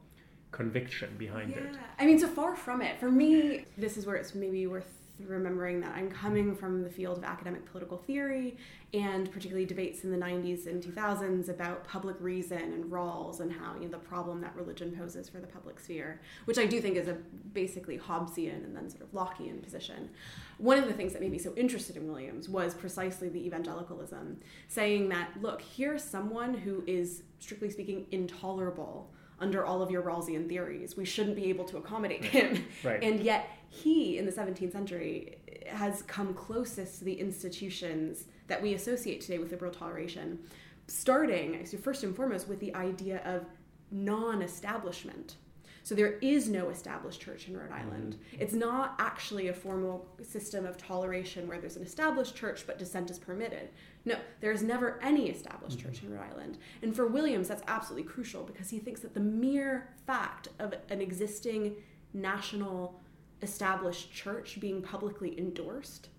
conviction 0.51 1.15
behind 1.17 1.51
yeah. 1.51 1.57
it. 1.57 1.77
I 1.99 2.05
mean, 2.05 2.19
so 2.19 2.27
far 2.27 2.55
from 2.55 2.81
it. 2.81 2.99
For 2.99 3.11
me, 3.11 3.65
this 3.77 3.97
is 3.97 4.05
where 4.05 4.15
it's 4.15 4.35
maybe 4.35 4.67
worth 4.67 4.85
remembering 5.27 5.79
that 5.81 5.93
I'm 5.95 6.09
coming 6.09 6.55
from 6.55 6.83
the 6.83 6.89
field 6.89 7.17
of 7.17 7.23
academic 7.23 7.65
political 7.65 7.97
theory 7.97 8.57
and 8.93 9.31
particularly 9.31 9.65
debates 9.65 10.03
in 10.03 10.11
the 10.11 10.17
90s 10.17 10.67
and 10.67 10.83
2000s 10.83 11.49
about 11.49 11.87
public 11.87 12.15
reason 12.19 12.57
and 12.57 12.85
Rawls 12.85 13.39
and 13.39 13.51
how 13.51 13.75
you 13.75 13.81
know 13.81 13.89
the 13.89 13.97
problem 13.97 14.41
that 14.41 14.55
religion 14.55 14.91
poses 14.97 15.29
for 15.29 15.39
the 15.39 15.47
public 15.47 15.79
sphere, 15.79 16.21
which 16.45 16.57
I 16.57 16.65
do 16.65 16.81
think 16.81 16.97
is 16.97 17.07
a 17.07 17.17
basically 17.53 17.97
Hobbesian 17.97 18.63
and 18.63 18.75
then 18.75 18.89
sort 18.89 19.03
of 19.03 19.11
Lockean 19.11 19.61
position. 19.61 20.09
One 20.57 20.77
of 20.77 20.87
the 20.87 20.93
things 20.93 21.13
that 21.13 21.21
made 21.21 21.31
me 21.31 21.39
so 21.39 21.53
interested 21.55 21.95
in 21.95 22.07
Williams 22.07 22.49
was 22.49 22.73
precisely 22.73 23.29
the 23.29 23.45
evangelicalism, 23.45 24.39
saying 24.67 25.09
that 25.09 25.29
look, 25.41 25.61
here's 25.61 26.03
someone 26.03 26.53
who 26.53 26.83
is 26.87 27.23
strictly 27.39 27.69
speaking 27.69 28.07
intolerable 28.11 29.11
under 29.41 29.65
all 29.65 29.81
of 29.81 29.91
your 29.91 30.03
Rawlsian 30.03 30.47
theories. 30.47 30.95
We 30.95 31.03
shouldn't 31.03 31.35
be 31.35 31.49
able 31.49 31.65
to 31.65 31.77
accommodate 31.77 32.23
him. 32.23 32.65
Right. 32.83 33.03
And 33.03 33.19
yet, 33.21 33.49
he, 33.69 34.17
in 34.17 34.25
the 34.25 34.31
17th 34.31 34.71
century, 34.71 35.37
has 35.67 36.03
come 36.03 36.33
closest 36.33 36.99
to 36.99 37.05
the 37.05 37.13
institutions 37.13 38.25
that 38.47 38.61
we 38.61 38.73
associate 38.73 39.21
today 39.21 39.37
with 39.37 39.51
liberal 39.51 39.71
toleration, 39.71 40.39
starting, 40.87 41.65
so 41.65 41.77
first 41.77 42.03
and 42.03 42.15
foremost, 42.15 42.47
with 42.47 42.59
the 42.59 42.73
idea 42.75 43.21
of 43.25 43.45
non 43.91 44.41
establishment. 44.41 45.35
So 45.83 45.95
there 45.95 46.13
is 46.21 46.47
no 46.47 46.69
established 46.69 47.21
church 47.21 47.47
in 47.47 47.57
Rhode 47.57 47.71
Island. 47.71 48.15
Mm-hmm. 48.15 48.41
It's 48.41 48.53
not 48.53 48.95
actually 48.99 49.47
a 49.47 49.53
formal 49.53 50.07
system 50.21 50.65
of 50.65 50.77
toleration 50.77 51.47
where 51.47 51.59
there's 51.59 51.77
an 51.77 51.83
established 51.83 52.35
church 52.35 52.65
but 52.67 52.77
dissent 52.77 53.09
is 53.09 53.17
permitted. 53.17 53.69
No, 54.05 54.15
there 54.39 54.51
is 54.51 54.63
never 54.63 54.99
any 55.01 55.29
established 55.29 55.79
mm-hmm. 55.79 55.89
church 55.89 56.03
in 56.03 56.11
Rhode 56.11 56.29
Island. 56.31 56.57
And 56.81 56.95
for 56.95 57.07
Williams, 57.07 57.47
that's 57.47 57.63
absolutely 57.67 58.09
crucial 58.09 58.43
because 58.43 58.69
he 58.69 58.79
thinks 58.79 59.01
that 59.01 59.13
the 59.13 59.19
mere 59.19 59.89
fact 60.05 60.49
of 60.59 60.73
an 60.89 61.01
existing 61.01 61.75
national 62.13 62.99
established 63.41 64.13
church 64.13 64.59
being 64.59 64.81
publicly 64.81 65.37
endorsed 65.37 66.09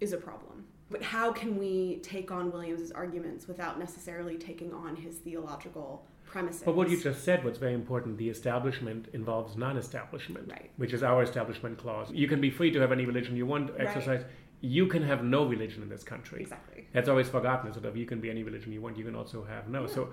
is 0.00 0.12
a 0.12 0.16
problem. 0.16 0.64
But 0.90 1.02
how 1.02 1.32
can 1.32 1.58
we 1.58 1.96
take 2.02 2.30
on 2.30 2.50
Williams's 2.50 2.92
arguments 2.92 3.46
without 3.46 3.78
necessarily 3.78 4.36
taking 4.36 4.72
on 4.72 4.96
his 4.96 5.16
theological 5.16 6.06
premises? 6.28 6.62
But 6.64 6.76
what 6.76 6.90
you 6.90 7.00
just 7.00 7.24
said 7.24 7.44
what's 7.44 7.58
very 7.58 7.74
important. 7.74 8.18
The 8.18 8.28
establishment 8.28 9.08
involves 9.12 9.56
non-establishment, 9.56 10.50
right. 10.50 10.70
which 10.76 10.92
is 10.92 11.02
our 11.02 11.22
establishment 11.22 11.78
clause. 11.78 12.10
You 12.12 12.28
can 12.28 12.40
be 12.40 12.50
free 12.50 12.70
to 12.70 12.80
have 12.80 12.92
any 12.92 13.06
religion 13.06 13.36
you 13.36 13.46
want, 13.46 13.70
exercise. 13.78 14.22
Right 14.22 14.30
you 14.60 14.86
can 14.86 15.02
have 15.02 15.22
no 15.22 15.44
religion 15.44 15.82
in 15.82 15.88
this 15.88 16.02
country. 16.02 16.42
Exactly. 16.42 16.86
That's 16.92 17.08
always 17.08 17.28
forgotten. 17.28 17.72
Sort 17.72 17.84
of, 17.84 17.96
you 17.96 18.06
can 18.06 18.20
be 18.20 18.30
any 18.30 18.42
religion 18.42 18.72
you 18.72 18.80
want. 18.80 18.98
You 18.98 19.04
can 19.04 19.14
also 19.14 19.44
have 19.44 19.68
no. 19.68 19.82
Yeah. 19.82 19.94
So, 19.94 20.08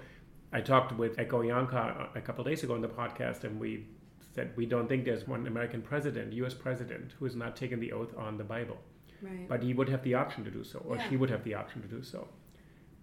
I 0.54 0.62
talked 0.62 0.96
with 0.98 1.18
Echo 1.20 1.42
Yanka 1.42 2.10
a 2.16 2.22
couple 2.22 2.44
days 2.44 2.64
ago 2.64 2.76
on 2.76 2.82
the 2.82 2.88
podcast, 2.88 3.44
and 3.44 3.60
we 3.60 3.88
said 4.34 4.52
we 4.56 4.66
don't 4.66 4.88
think 4.88 5.06
there's 5.06 5.28
one 5.28 5.48
American 5.48 5.82
president, 5.82 6.34
U.S. 6.34 6.54
president, 6.54 7.14
who 7.18 7.26
has 7.26 7.36
not 7.36 7.56
taken 7.56 7.80
the 7.80 7.92
oath 7.92 8.16
on 8.18 8.38
the 8.38 8.44
Bible. 8.44 8.78
Right. 9.22 9.50
But 9.50 9.64
he 9.64 9.74
would 9.74 9.90
have 9.90 10.04
the 10.04 10.14
option 10.14 10.44
to 10.46 10.52
do 10.52 10.64
so, 10.64 10.80
or 10.88 10.98
yeah. 10.98 11.10
she 11.10 11.18
would 11.18 11.30
have 11.30 11.44
the 11.44 11.56
option 11.56 11.82
to 11.82 11.88
do 11.88 12.04
so. 12.04 12.28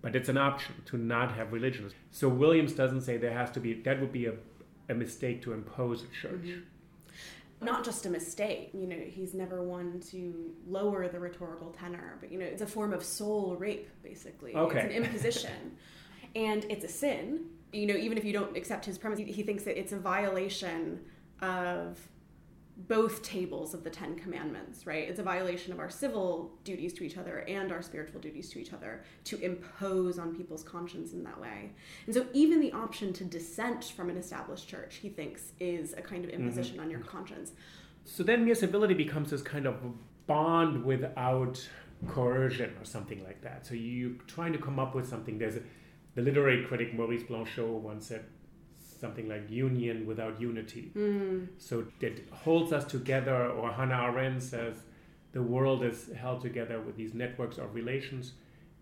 But 0.03 0.15
it's 0.15 0.29
an 0.29 0.37
option 0.37 0.75
to 0.87 0.99
not 0.99 1.35
have 1.37 1.53
religion. 1.53 1.91
So 2.11 2.29
Williams 2.29 2.73
doesn't 2.73 3.03
say 3.03 3.17
there 3.17 3.33
has 3.33 3.51
to 3.53 3.61
be, 3.61 3.75
that 3.83 4.01
would 4.01 4.13
be 4.13 4.27
a, 4.27 4.35
a 4.89 4.95
mistake 4.95 5.43
to 5.43 5.53
impose 5.53 6.03
a 6.03 6.09
church. 6.09 6.43
Mm-hmm 6.43 6.61
not 7.63 7.85
just 7.85 8.07
a 8.07 8.11
mistake. 8.11 8.71
You 8.75 8.87
know, 8.87 8.97
he's 8.97 9.35
never 9.35 9.63
one 9.63 10.01
to 10.11 10.53
lower 10.67 11.09
the 11.09 11.19
rhetorical 11.19 11.71
tenor, 11.71 12.17
but 12.21 12.33
you 12.33 12.39
know, 12.39 12.45
it's 12.45 12.63
a 12.63 12.67
form 12.67 12.93
of 12.93 13.05
soul 13.05 13.57
rape, 13.57 13.89
basically. 14.03 14.55
Okay. 14.55 14.81
It's 14.81 14.87
an 14.87 15.05
imposition, 15.05 15.77
and 16.35 16.65
it's 16.69 16.85
a 16.85 16.89
sin. 16.89 17.47
You 17.73 17.87
know, 17.87 17.95
even 17.95 18.19
if 18.19 18.25
you 18.25 18.33
don't 18.33 18.57
accept 18.57 18.85
his 18.85 18.99
premise, 18.99 19.19
he 19.19 19.43
thinks 19.43 19.65
that 19.65 19.79
it's 19.79 19.93
a 19.93 19.99
violation 19.99 21.01
of 21.41 21.99
both 22.89 23.23
tables 23.23 23.75
of 23.75 23.85
the 23.85 23.91
Ten 23.91 24.17
Commandments, 24.17 24.87
right? 24.87 25.09
It's 25.09 25.19
a 25.19 25.23
violation 25.23 25.73
of 25.73 25.79
our 25.79 25.91
civil 25.91 26.53
duties 26.65 26.93
to 26.95 27.05
each 27.05 27.17
other 27.17 27.39
and 27.49 27.71
our 27.71 27.83
spiritual 27.83 28.21
duties 28.21 28.51
to 28.51 28.59
each 28.59 28.73
other 28.73 29.05
to 29.25 29.41
impose 29.41 30.19
on 30.19 30.35
people's 30.35 30.63
conscience 30.63 31.13
in 31.13 31.23
that 31.25 31.41
way. 31.41 31.73
And 32.07 32.15
so, 32.15 32.27
even 32.33 32.61
the 32.61 32.73
option 32.73 33.13
to 33.15 33.25
dissent 33.25 33.85
from 33.85 34.11
an 34.11 34.17
established 34.17 34.69
church, 34.69 34.97
he 34.97 35.09
thinks, 35.09 35.53
is 35.61 35.93
a 35.93 36.03
kind 36.03 36.25
of 36.25 36.31
mm-hmm. 36.31 36.43
imposition 36.43 36.75
mm-hmm. 36.75 36.85
on 36.85 36.91
your 36.91 37.01
conscience. 37.01 37.53
So 38.05 38.23
then, 38.23 38.45
mere 38.45 38.55
civility 38.55 38.95
becomes 38.95 39.31
this 39.31 39.43
kind 39.43 39.67
of 39.67 39.77
bond 40.27 40.85
without 40.85 41.67
coercion 42.09 42.75
or 42.81 42.85
something 42.85 43.23
like 43.25 43.43
that. 43.43 43.67
So 43.67 43.75
you're 43.75 44.17
trying 44.27 44.53
to 44.53 44.59
come 44.59 44.79
up 44.79 44.95
with 44.95 45.09
something. 45.09 45.39
There's 45.39 45.57
a, 45.57 45.63
the 46.15 46.23
literary 46.23 46.65
critic 46.65 46.95
Maurice 46.95 47.23
Blanchot 47.23 47.81
once 47.81 48.07
said 48.07 48.25
something 49.03 49.29
like 49.29 49.51
union 49.51 50.07
without 50.07 50.41
unity. 50.41 50.85
Mm. 50.97 51.49
So 51.59 51.85
it 52.01 52.17
holds 52.31 52.73
us 52.73 52.85
together, 52.85 53.49
or 53.59 53.73
Hannah 53.73 54.03
Arendt 54.09 54.43
says 54.43 54.77
the 55.33 55.43
world 55.43 55.83
is 55.83 55.99
held 56.17 56.41
together 56.41 56.81
with 56.81 56.97
these 56.97 57.13
networks 57.13 57.59
of 57.59 57.75
relations 57.75 58.33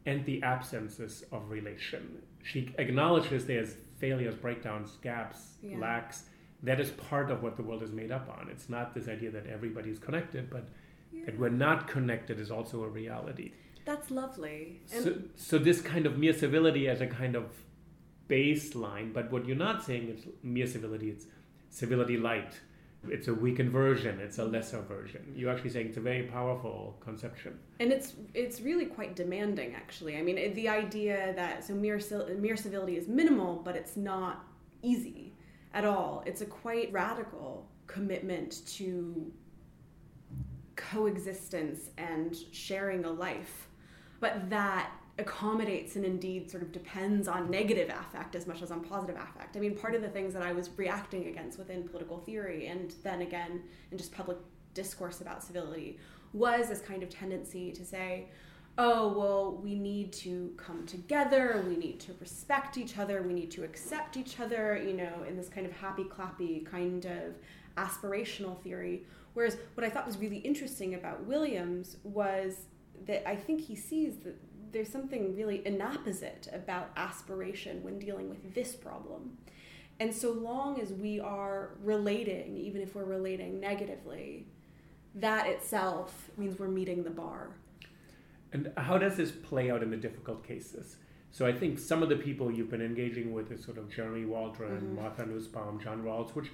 and 0.06 0.24
the 0.26 0.42
absences 0.42 1.24
of 1.32 1.50
relation. 1.50 2.02
She 2.42 2.60
acknowledges 2.78 3.46
there's 3.46 3.74
failures, 3.98 4.34
breakdowns, 4.34 4.90
gaps, 5.02 5.40
yeah. 5.62 5.78
lacks. 5.78 6.24
That 6.62 6.78
is 6.80 6.90
part 6.90 7.30
of 7.30 7.42
what 7.42 7.56
the 7.56 7.62
world 7.62 7.82
is 7.82 7.92
made 7.92 8.12
up 8.12 8.28
on. 8.28 8.48
It's 8.50 8.68
not 8.68 8.94
this 8.94 9.08
idea 9.08 9.30
that 9.30 9.46
everybody 9.46 9.90
is 9.90 9.98
connected, 9.98 10.50
but 10.50 10.64
yeah. 11.12 11.24
that 11.26 11.38
we're 11.38 11.48
not 11.48 11.88
connected 11.88 12.38
is 12.38 12.50
also 12.50 12.84
a 12.84 12.88
reality. 12.88 13.52
That's 13.86 14.10
lovely. 14.10 14.80
So, 14.86 15.16
so 15.36 15.58
this 15.58 15.80
kind 15.80 16.04
of 16.04 16.18
mere 16.18 16.34
civility 16.34 16.88
as 16.88 17.00
a 17.00 17.06
kind 17.06 17.34
of 17.34 17.46
baseline, 18.30 19.12
but 19.12 19.30
what 19.32 19.46
you're 19.46 19.56
not 19.56 19.84
saying 19.84 20.08
is 20.08 20.24
mere 20.42 20.66
civility, 20.66 21.10
it's 21.10 21.26
civility 21.70 22.16
light. 22.16 22.54
It's 23.08 23.28
a 23.28 23.34
weakened 23.34 23.70
version, 23.70 24.20
it's 24.20 24.38
a 24.38 24.44
lesser 24.44 24.82
version. 24.82 25.32
You're 25.34 25.50
actually 25.50 25.70
saying 25.70 25.86
it's 25.88 25.96
a 25.96 26.02
very 26.02 26.24
powerful 26.24 26.96
conception. 27.00 27.58
And 27.80 27.90
it's 27.92 28.12
it's 28.34 28.60
really 28.60 28.84
quite 28.84 29.16
demanding 29.16 29.74
actually. 29.74 30.18
I 30.18 30.22
mean, 30.22 30.52
the 30.54 30.68
idea 30.68 31.32
that 31.34 31.64
so 31.64 31.74
mere 31.74 31.98
mere 32.38 32.56
civility 32.56 32.96
is 32.98 33.08
minimal, 33.08 33.62
but 33.64 33.74
it's 33.74 33.96
not 33.96 34.44
easy 34.82 35.32
at 35.72 35.84
all. 35.86 36.22
It's 36.26 36.42
a 36.42 36.46
quite 36.46 36.92
radical 36.92 37.66
commitment 37.86 38.66
to 38.76 39.32
coexistence 40.76 41.90
and 41.96 42.36
sharing 42.52 43.04
a 43.04 43.10
life. 43.10 43.68
But 44.20 44.50
that 44.50 44.92
accommodates 45.20 45.96
and 45.96 46.04
indeed 46.04 46.50
sort 46.50 46.62
of 46.62 46.72
depends 46.72 47.28
on 47.28 47.50
negative 47.50 47.88
affect 47.88 48.34
as 48.34 48.46
much 48.46 48.62
as 48.62 48.70
on 48.70 48.82
positive 48.82 49.16
affect. 49.16 49.56
I 49.56 49.60
mean, 49.60 49.76
part 49.76 49.94
of 49.94 50.02
the 50.02 50.08
things 50.08 50.34
that 50.34 50.42
I 50.42 50.52
was 50.52 50.70
reacting 50.76 51.26
against 51.26 51.58
within 51.58 51.86
political 51.86 52.18
theory 52.18 52.66
and 52.66 52.94
then 53.02 53.22
again 53.22 53.62
in 53.92 53.98
just 53.98 54.12
public 54.12 54.38
discourse 54.74 55.20
about 55.20 55.42
civility 55.42 55.98
was 56.32 56.68
this 56.68 56.80
kind 56.80 57.02
of 57.02 57.10
tendency 57.10 57.72
to 57.72 57.84
say, 57.84 58.28
oh, 58.78 59.08
well, 59.08 59.60
we 59.62 59.74
need 59.74 60.12
to 60.12 60.52
come 60.56 60.86
together, 60.86 61.62
we 61.68 61.76
need 61.76 62.00
to 62.00 62.14
respect 62.20 62.78
each 62.78 62.98
other, 62.98 63.22
we 63.22 63.32
need 63.32 63.50
to 63.50 63.64
accept 63.64 64.16
each 64.16 64.40
other, 64.40 64.80
you 64.82 64.94
know, 64.94 65.24
in 65.28 65.36
this 65.36 65.48
kind 65.48 65.66
of 65.66 65.72
happy 65.72 66.04
clappy 66.04 66.64
kind 66.64 67.04
of 67.04 67.34
aspirational 67.76 68.60
theory. 68.62 69.04
Whereas 69.34 69.56
what 69.74 69.84
I 69.84 69.90
thought 69.90 70.06
was 70.06 70.18
really 70.18 70.38
interesting 70.38 70.94
about 70.94 71.24
Williams 71.24 71.96
was 72.04 72.54
that 73.06 73.28
I 73.28 73.36
think 73.36 73.60
he 73.60 73.74
sees 73.74 74.18
that 74.18 74.36
there's 74.72 74.88
something 74.88 75.36
really 75.36 75.66
inapposite 75.66 76.48
about 76.52 76.90
aspiration 76.96 77.82
when 77.82 77.98
dealing 77.98 78.28
with 78.28 78.54
this 78.54 78.74
problem. 78.74 79.38
And 79.98 80.14
so 80.14 80.32
long 80.32 80.80
as 80.80 80.92
we 80.92 81.20
are 81.20 81.76
relating, 81.82 82.56
even 82.56 82.80
if 82.80 82.94
we're 82.94 83.04
relating 83.04 83.60
negatively, 83.60 84.46
that 85.14 85.46
itself 85.46 86.30
means 86.36 86.58
we're 86.58 86.68
meeting 86.68 87.02
the 87.04 87.10
bar. 87.10 87.50
And 88.52 88.72
how 88.76 88.98
does 88.98 89.16
this 89.16 89.30
play 89.30 89.70
out 89.70 89.82
in 89.82 89.90
the 89.90 89.96
difficult 89.96 90.46
cases? 90.46 90.96
So 91.32 91.46
I 91.46 91.52
think 91.52 91.78
some 91.78 92.02
of 92.02 92.08
the 92.08 92.16
people 92.16 92.50
you've 92.50 92.70
been 92.70 92.82
engaging 92.82 93.32
with 93.32 93.52
is 93.52 93.62
sort 93.64 93.78
of 93.78 93.88
Jeremy 93.88 94.24
Waldron, 94.24 94.80
mm-hmm. 94.80 94.96
Martha 94.96 95.26
Nussbaum, 95.26 95.78
John 95.80 96.02
Rawls, 96.02 96.34
which 96.34 96.50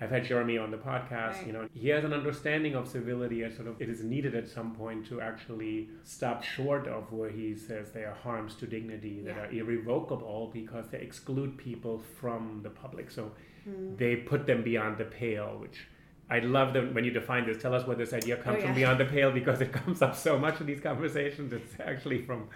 I've 0.00 0.10
had 0.10 0.24
Jeremy 0.24 0.56
on 0.56 0.70
the 0.70 0.78
podcast. 0.78 1.38
Right. 1.38 1.46
You 1.46 1.52
know, 1.52 1.68
he 1.74 1.88
has 1.88 2.04
an 2.04 2.14
understanding 2.14 2.74
of 2.74 2.88
civility 2.88 3.44
as 3.44 3.54
sort 3.54 3.68
of 3.68 3.80
it 3.80 3.90
is 3.90 4.02
needed 4.02 4.34
at 4.34 4.48
some 4.48 4.74
point 4.74 5.06
to 5.08 5.20
actually 5.20 5.90
stop 6.04 6.42
short 6.42 6.88
of 6.88 7.12
where 7.12 7.28
he 7.28 7.54
says 7.54 7.92
there 7.92 8.10
are 8.10 8.14
harms 8.14 8.54
to 8.56 8.66
dignity 8.66 9.20
that 9.20 9.36
yeah. 9.36 9.42
are 9.42 9.50
irrevocable 9.52 10.50
because 10.54 10.88
they 10.88 10.98
exclude 10.98 11.58
people 11.58 12.02
from 12.18 12.60
the 12.62 12.70
public. 12.70 13.10
So 13.10 13.32
mm. 13.68 13.98
they 13.98 14.16
put 14.16 14.46
them 14.46 14.62
beyond 14.62 14.96
the 14.96 15.04
pale, 15.04 15.58
which 15.58 15.86
I 16.30 16.38
love 16.38 16.72
them 16.72 16.94
when 16.94 17.04
you 17.04 17.10
define 17.10 17.46
this. 17.46 17.60
Tell 17.60 17.74
us 17.74 17.86
where 17.86 17.96
this 17.96 18.14
idea 18.14 18.36
comes 18.36 18.56
oh, 18.56 18.60
yeah. 18.60 18.66
from 18.66 18.74
beyond 18.76 19.00
the 19.00 19.04
pale 19.04 19.30
because 19.30 19.60
it 19.60 19.72
comes 19.80 20.00
up 20.00 20.16
so 20.16 20.38
much 20.38 20.60
in 20.60 20.66
these 20.66 20.80
conversations. 20.80 21.52
It's 21.52 21.74
actually 21.78 22.22
from 22.22 22.48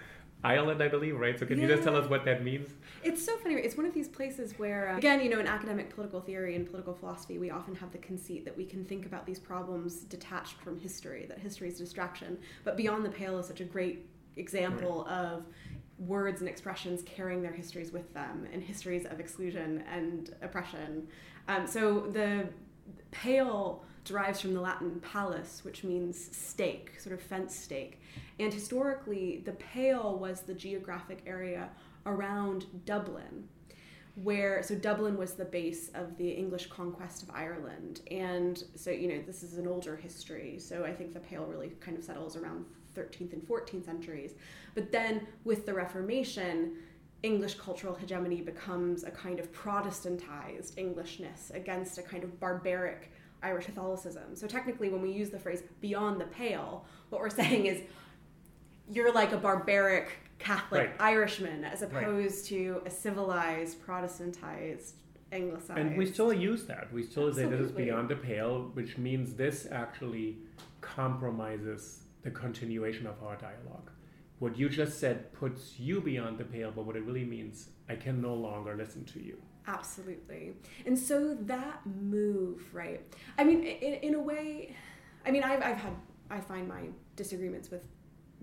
Ireland, 0.43 0.81
I 0.81 0.87
believe, 0.87 1.19
right? 1.19 1.37
So 1.37 1.45
can 1.45 1.57
yeah. 1.57 1.67
you 1.67 1.73
just 1.75 1.83
tell 1.83 1.95
us 1.95 2.09
what 2.09 2.25
that 2.25 2.43
means? 2.43 2.71
It's 3.05 3.23
so 3.23 3.37
funny. 3.37 3.53
It's 3.55 3.77
one 3.77 3.85
of 3.85 3.93
these 3.93 4.07
places 4.07 4.57
where, 4.57 4.89
uh, 4.89 4.97
again, 4.97 5.21
you 5.21 5.29
know, 5.29 5.39
in 5.39 5.45
academic 5.45 5.91
political 5.91 6.19
theory 6.19 6.55
and 6.55 6.65
political 6.65 6.95
philosophy, 6.95 7.37
we 7.37 7.51
often 7.51 7.75
have 7.75 7.91
the 7.91 7.99
conceit 7.99 8.45
that 8.45 8.57
we 8.57 8.65
can 8.65 8.83
think 8.83 9.05
about 9.05 9.27
these 9.27 9.39
problems 9.39 9.97
detached 10.05 10.55
from 10.55 10.79
history, 10.79 11.27
that 11.27 11.37
history 11.37 11.67
is 11.67 11.77
distraction. 11.77 12.39
But 12.63 12.75
Beyond 12.75 13.05
the 13.05 13.11
Pale 13.11 13.37
is 13.37 13.45
such 13.45 13.61
a 13.61 13.63
great 13.63 14.07
example 14.37 15.05
right. 15.07 15.17
of 15.17 15.45
words 15.99 16.41
and 16.41 16.49
expressions 16.49 17.03
carrying 17.03 17.43
their 17.43 17.53
histories 17.53 17.91
with 17.91 18.11
them 18.15 18.47
and 18.51 18.63
histories 18.63 19.05
of 19.05 19.19
exclusion 19.19 19.83
and 19.89 20.35
oppression. 20.41 21.07
Um, 21.47 21.67
so 21.67 22.07
the 22.11 22.49
pale 23.11 23.85
derives 24.03 24.41
from 24.41 24.53
the 24.53 24.61
Latin 24.61 24.99
palus, 25.01 25.63
which 25.63 25.83
means 25.83 26.35
stake, 26.35 26.99
sort 26.99 27.13
of 27.13 27.21
fence 27.21 27.55
stake. 27.55 28.01
And 28.39 28.53
historically, 28.53 29.41
the 29.45 29.53
Pale 29.53 30.17
was 30.19 30.41
the 30.41 30.53
geographic 30.53 31.23
area 31.25 31.69
around 32.05 32.65
Dublin, 32.85 33.47
where 34.15 34.63
so 34.63 34.75
Dublin 34.75 35.17
was 35.17 35.33
the 35.33 35.45
base 35.45 35.89
of 35.93 36.17
the 36.17 36.29
English 36.29 36.67
conquest 36.67 37.23
of 37.23 37.29
Ireland. 37.31 38.01
And 38.11 38.63
so, 38.75 38.91
you 38.91 39.07
know, 39.07 39.21
this 39.25 39.43
is 39.43 39.57
an 39.57 39.67
older 39.67 39.95
history. 39.95 40.57
So 40.59 40.85
I 40.85 40.93
think 40.93 41.13
the 41.13 41.19
Pale 41.19 41.45
really 41.45 41.69
kind 41.79 41.97
of 41.97 42.03
settles 42.03 42.35
around 42.35 42.65
13th 42.95 43.33
and 43.33 43.41
14th 43.41 43.85
centuries. 43.85 44.33
But 44.73 44.91
then 44.91 45.27
with 45.43 45.65
the 45.65 45.73
Reformation, 45.73 46.77
English 47.23 47.55
cultural 47.55 47.95
hegemony 47.95 48.41
becomes 48.41 49.03
a 49.03 49.11
kind 49.11 49.39
of 49.39 49.51
Protestantized 49.51 50.77
Englishness 50.77 51.51
against 51.53 51.97
a 51.97 52.01
kind 52.01 52.23
of 52.23 52.39
barbaric 52.39 53.11
Irish 53.43 53.65
Catholicism. 53.65 54.35
So 54.35 54.47
technically, 54.47 54.89
when 54.89 55.01
we 55.01 55.11
use 55.11 55.29
the 55.29 55.39
phrase 55.39 55.63
beyond 55.81 56.19
the 56.19 56.25
pale, 56.25 56.85
what 57.09 57.21
we're 57.21 57.29
saying 57.41 57.65
is 57.65 57.81
you're 58.91 59.13
like 59.13 59.31
a 59.31 59.37
barbaric 59.37 60.11
Catholic 60.39 60.89
right. 60.89 61.01
Irishman 61.01 61.63
as 61.63 61.81
opposed 61.81 62.51
right. 62.51 62.59
to 62.59 62.81
a 62.85 62.89
civilized, 62.89 63.81
Protestantized, 63.85 64.91
anglicized. 65.31 65.79
And 65.79 65.97
we 65.97 66.05
still 66.05 66.33
use 66.33 66.65
that. 66.65 66.91
We 66.91 67.03
still 67.03 67.27
Absolutely. 67.27 67.57
say 67.57 67.63
this 67.63 67.71
is 67.71 67.75
beyond 67.75 68.09
the 68.09 68.15
pale, 68.15 68.71
which 68.73 68.97
means 68.97 69.33
this 69.33 69.67
actually 69.71 70.37
compromises 70.81 72.03
the 72.23 72.31
continuation 72.31 73.07
of 73.07 73.21
our 73.23 73.35
dialogue. 73.35 73.91
What 74.39 74.57
you 74.57 74.67
just 74.67 74.99
said 74.99 75.31
puts 75.33 75.79
you 75.79 76.01
beyond 76.01 76.37
the 76.37 76.43
pale, 76.43 76.71
but 76.75 76.85
what 76.85 76.95
it 76.95 77.03
really 77.03 77.23
means, 77.23 77.69
I 77.87 77.95
can 77.95 78.21
no 78.21 78.33
longer 78.33 78.75
listen 78.75 79.05
to 79.05 79.23
you. 79.23 79.37
Absolutely. 79.67 80.53
And 80.85 80.97
so 80.97 81.35
that 81.41 81.79
move, 81.85 82.63
right? 82.73 83.01
I 83.37 83.43
mean, 83.43 83.63
in, 83.63 83.93
in 84.09 84.15
a 84.15 84.19
way, 84.19 84.75
I 85.25 85.31
mean, 85.31 85.43
I've, 85.43 85.61
I've 85.63 85.77
had, 85.77 85.93
I 86.29 86.39
find 86.39 86.67
my 86.67 86.83
disagreements 87.15 87.71
with 87.71 87.81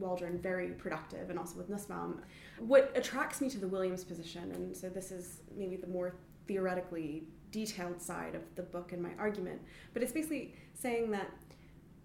Waldron 0.03 0.39
very 0.39 0.69
productive 0.69 1.31
and 1.31 1.39
also 1.39 1.57
with 1.57 1.69
Nussbaum. 1.69 2.21
What 2.59 2.93
attracts 2.95 3.41
me 3.41 3.49
to 3.51 3.59
the 3.59 3.69
Williams 3.69 4.05
position, 4.05 4.53
and 4.53 4.77
so 4.77 4.89
this 4.89 5.11
is 5.11 5.41
maybe 5.57 5.77
the 5.77 5.87
more 5.87 6.17
theoretically 6.47 7.25
detailed 7.51 8.01
side 8.01 8.35
of 8.35 8.43
the 8.57 8.63
book 8.63 8.93
and 8.93 9.03
my 9.03 9.13
argument, 9.19 9.61
but 9.93 10.03
it's 10.03 10.13
basically 10.13 10.55
saying 10.75 11.11
that 11.13 11.31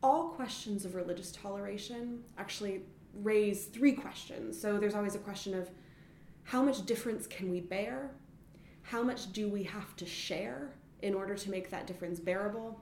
all 0.04 0.30
questions 0.30 0.86
of 0.86 0.96
religious 0.96 1.32
toleration 1.32 2.24
actually 2.38 2.84
raise 3.14 3.66
three 3.66 3.94
questions. 3.94 4.60
So 4.60 4.78
there's 4.78 4.94
always 4.96 5.16
a 5.16 5.20
question 5.20 5.54
of 5.54 5.70
how 6.44 6.62
much 6.62 6.86
difference 6.86 7.28
can 7.28 7.50
we 7.50 7.60
bear? 7.60 8.12
How 8.84 9.04
much 9.04 9.34
do 9.34 9.50
we 9.50 9.64
have 9.64 9.96
to 9.98 10.06
share 10.06 10.72
in 11.02 11.14
order 11.14 11.36
to 11.36 11.50
make 11.50 11.70
that 11.72 11.88
difference 11.88 12.20
bearable? 12.20 12.80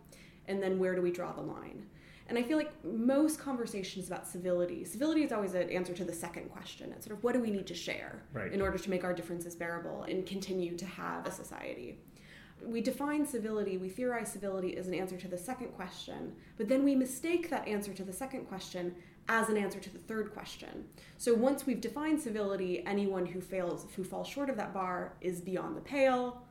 And 0.48 0.62
then 0.62 0.78
where 0.78 0.94
do 0.94 1.02
we 1.02 1.12
draw 1.12 1.32
the 1.32 1.42
line? 1.42 1.88
And 2.28 2.38
I 2.38 2.44
feel 2.44 2.58
like 2.58 2.72
most 2.84 3.40
conversations 3.40 4.08
about 4.08 4.28
civility, 4.28 4.84
civility 4.84 5.22
is 5.24 5.32
always 5.32 5.54
an 5.54 5.70
answer 5.70 5.94
to 5.94 6.04
the 6.04 6.14
second 6.14 6.50
question. 6.50 6.92
It's 6.96 7.06
sort 7.06 7.18
of 7.18 7.24
what 7.24 7.34
do 7.34 7.40
we 7.40 7.52
need 7.52 7.68
to 7.68 7.76
share 7.76 8.24
Right. 8.34 8.52
in 8.52 8.62
order 8.62 8.78
to 8.80 8.90
make 8.90 9.04
our 9.04 9.14
differences 9.14 9.56
bearable 9.56 10.04
and 10.04 10.26
continue 10.26 10.76
to 10.76 10.86
have 10.86 11.28
a 11.28 11.32
society. 11.32 12.00
We 12.66 12.82
define 12.82 13.26
civility, 13.28 13.78
we 13.78 13.90
theorize 13.90 14.32
civility 14.32 14.76
as 14.78 14.88
an 14.88 14.96
answer 14.96 15.18
to 15.18 15.28
the 15.28 15.38
second 15.38 15.74
question, 15.74 16.34
but 16.58 16.68
then 16.68 16.84
we 16.84 16.96
mistake 16.96 17.50
that 17.52 17.68
answer 17.68 17.94
to 17.94 18.04
the 18.04 18.14
second 18.14 18.46
question 18.46 18.96
as 19.28 19.50
an 19.50 19.58
answer 19.58 19.80
to 19.80 19.90
the 19.92 20.00
third 20.00 20.34
question. 20.34 20.86
So 21.18 21.34
once 21.36 21.66
we've 21.68 21.82
defined 21.82 22.20
civility, 22.22 22.84
anyone 22.88 23.26
who 23.26 23.42
fails, 23.42 23.86
who 23.96 24.04
falls 24.04 24.28
short 24.28 24.50
of 24.50 24.56
that 24.58 24.74
bar, 24.74 25.14
is 25.22 25.42
beyond 25.42 25.76
the 25.78 25.82
pale. 25.82 26.42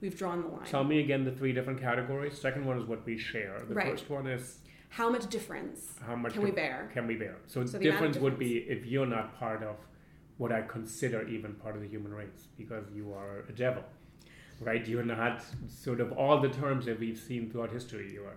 We've 0.00 0.16
drawn 0.16 0.42
the 0.42 0.48
line. 0.48 0.66
Tell 0.66 0.84
me 0.84 1.00
again 1.00 1.24
the 1.24 1.32
three 1.32 1.52
different 1.52 1.80
categories. 1.80 2.38
Second 2.38 2.64
one 2.64 2.78
is 2.78 2.84
what 2.84 3.04
we 3.04 3.18
share. 3.18 3.62
The 3.68 3.74
Right. 3.74 3.90
first 3.90 4.08
one 4.08 4.26
is 4.26 4.60
How 4.94 5.10
much 5.10 5.26
difference 5.28 5.80
how 6.06 6.14
much 6.14 6.34
can 6.34 6.42
we 6.42 6.52
bear? 6.52 6.88
Can 6.92 7.06
we 7.08 7.16
bear? 7.16 7.36
So, 7.46 7.66
So 7.66 7.78
the 7.78 7.88
amount 7.88 7.92
difference 7.92 8.16
would 8.18 8.38
be 8.38 8.58
if 8.58 8.86
you're 8.86 9.06
not 9.18 9.36
part 9.38 9.62
of 9.62 9.76
what 10.38 10.52
I 10.52 10.62
consider 10.62 11.26
even 11.28 11.54
part 11.54 11.74
of 11.74 11.82
the 11.82 11.88
human 11.88 12.12
race, 12.14 12.46
because 12.56 12.84
you 12.94 13.12
are 13.12 13.44
a 13.48 13.52
devil, 13.52 13.82
right? 14.60 14.86
You're 14.86 15.04
not 15.04 15.42
sort 15.68 16.00
of 16.00 16.12
all 16.12 16.40
the 16.40 16.48
terms 16.48 16.86
that 16.86 16.98
we've 17.00 17.18
seen 17.18 17.50
throughout 17.50 17.72
history. 17.72 18.12
You 18.12 18.24
are 18.24 18.36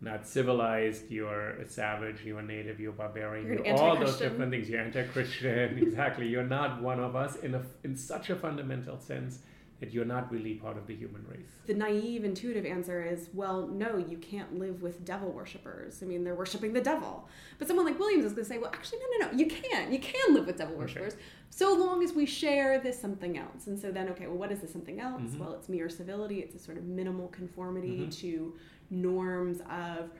not 0.00 0.26
civilized. 0.26 1.10
You're 1.10 1.50
a 1.64 1.68
savage. 1.68 2.24
You're 2.24 2.40
a 2.40 2.42
native. 2.42 2.80
You're 2.80 2.92
barbarian. 2.92 3.46
You're 3.46 3.66
You're 3.66 3.76
all 3.76 3.98
those 3.98 4.18
different 4.18 4.50
things. 4.50 4.70
You're 4.70 4.80
anti-Christian. 4.80 5.78
exactly. 5.86 6.28
You're 6.28 6.44
not 6.44 6.80
one 6.80 7.00
of 7.00 7.14
us 7.14 7.36
in 7.36 7.54
a 7.54 7.62
in 7.84 7.94
such 7.94 8.30
a 8.30 8.36
fundamental 8.36 8.98
sense 8.98 9.40
that 9.80 9.92
you're 9.94 10.04
not 10.04 10.30
really 10.30 10.54
part 10.54 10.76
of 10.76 10.86
the 10.86 10.94
human 10.94 11.24
race. 11.26 11.48
The 11.66 11.72
naive, 11.74 12.22
intuitive 12.24 12.66
answer 12.66 13.02
is, 13.02 13.30
well, 13.32 13.66
no, 13.66 13.96
you 13.96 14.18
can't 14.18 14.58
live 14.58 14.82
with 14.82 15.04
devil 15.06 15.30
worshippers. 15.32 16.02
I 16.02 16.06
mean, 16.06 16.22
they're 16.22 16.34
worshiping 16.34 16.74
the 16.74 16.82
devil. 16.82 17.26
But 17.58 17.66
someone 17.66 17.86
like 17.86 17.98
Williams 17.98 18.26
is 18.26 18.32
going 18.32 18.44
to 18.44 18.48
say, 18.48 18.58
well, 18.58 18.70
actually, 18.74 18.98
no, 19.18 19.26
no, 19.26 19.32
no, 19.32 19.38
you 19.38 19.46
can. 19.46 19.90
You 19.92 19.98
can 19.98 20.34
live 20.34 20.46
with 20.46 20.58
devil 20.58 20.76
worshippers 20.76 21.16
so 21.48 21.74
long 21.74 22.04
as 22.04 22.12
we 22.12 22.26
share 22.26 22.78
this 22.78 23.00
something 23.00 23.38
else. 23.38 23.66
And 23.66 23.78
so 23.78 23.90
then, 23.90 24.08
okay, 24.10 24.26
well, 24.26 24.36
what 24.36 24.52
is 24.52 24.60
this 24.60 24.70
something 24.72 25.00
else? 25.00 25.22
Mhm. 25.22 25.38
Well, 25.38 25.54
it's 25.54 25.68
mere 25.68 25.88
civility, 25.88 26.40
it's 26.40 26.54
a 26.54 26.58
sort 26.58 26.76
of 26.76 26.84
minimal 26.84 27.28
conformity 27.28 28.00
Mhm. 28.06 28.12
to 28.20 28.54
norms 28.90 29.60
of 29.70 30.10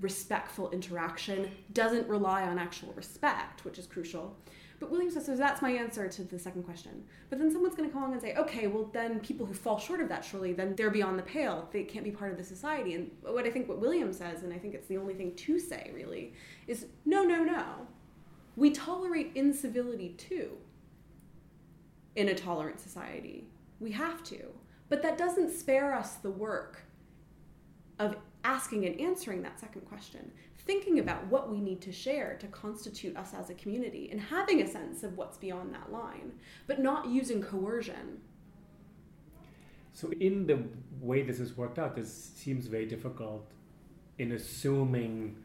respectful 0.00 0.70
interaction, 0.70 1.50
doesn't 1.72 2.06
rely 2.08 2.44
on 2.44 2.56
actual 2.56 2.92
respect, 2.94 3.64
which 3.64 3.78
is 3.80 3.86
crucial. 3.88 4.36
But 4.80 4.90
Williams 4.90 5.14
says, 5.14 5.26
so 5.26 5.36
that's 5.36 5.60
my 5.60 5.70
answer 5.70 6.08
to 6.08 6.22
the 6.22 6.38
second 6.38 6.62
question. 6.62 7.04
But 7.30 7.38
then 7.38 7.50
someone's 7.50 7.74
going 7.74 7.88
to 7.88 7.92
come 7.92 8.02
along 8.02 8.12
and 8.12 8.22
say, 8.22 8.34
okay, 8.34 8.68
well, 8.68 8.88
then 8.92 9.18
people 9.20 9.44
who 9.44 9.52
fall 9.52 9.78
short 9.78 10.00
of 10.00 10.08
that, 10.08 10.24
surely, 10.24 10.52
then 10.52 10.76
they're 10.76 10.90
beyond 10.90 11.18
the 11.18 11.24
pale. 11.24 11.68
They 11.72 11.82
can't 11.82 12.04
be 12.04 12.12
part 12.12 12.30
of 12.30 12.38
the 12.38 12.44
society. 12.44 12.94
And 12.94 13.10
what 13.22 13.44
I 13.44 13.50
think 13.50 13.68
what 13.68 13.80
Williams 13.80 14.18
says, 14.18 14.44
and 14.44 14.52
I 14.52 14.58
think 14.58 14.74
it's 14.74 14.86
the 14.86 14.98
only 14.98 15.14
thing 15.14 15.34
to 15.34 15.58
say, 15.58 15.90
really, 15.94 16.32
is 16.68 16.86
no, 17.04 17.24
no, 17.24 17.42
no. 17.42 17.64
We 18.54 18.70
tolerate 18.70 19.32
incivility 19.34 20.10
too 20.10 20.56
in 22.14 22.28
a 22.28 22.34
tolerant 22.34 22.80
society. 22.80 23.48
We 23.80 23.92
have 23.92 24.22
to. 24.24 24.44
But 24.88 25.02
that 25.02 25.18
doesn't 25.18 25.50
spare 25.50 25.92
us 25.92 26.14
the 26.14 26.30
work 26.30 26.82
of 27.98 28.16
asking 28.44 28.86
and 28.86 29.00
answering 29.00 29.42
that 29.42 29.58
second 29.60 29.82
question, 29.82 30.30
thinking 30.68 30.98
about 30.98 31.26
what 31.28 31.50
we 31.50 31.58
need 31.62 31.80
to 31.80 31.90
share 31.90 32.36
to 32.38 32.46
constitute 32.48 33.16
us 33.16 33.32
as 33.32 33.48
a 33.48 33.54
community, 33.54 34.10
and 34.12 34.20
having 34.20 34.60
a 34.60 34.66
sense 34.68 35.02
of 35.02 35.16
what's 35.16 35.38
beyond 35.38 35.72
that 35.74 35.90
line, 35.90 36.30
but 36.66 36.78
not 36.78 37.08
using 37.08 37.40
coercion. 37.40 38.20
So, 39.94 40.12
in 40.20 40.46
the 40.46 40.58
way 41.00 41.22
this 41.22 41.40
is 41.40 41.56
worked 41.56 41.78
out, 41.78 41.96
this 41.96 42.12
seems 42.36 42.66
very 42.66 42.84
difficult 42.86 43.50
in 44.18 44.32
assuming 44.32 45.36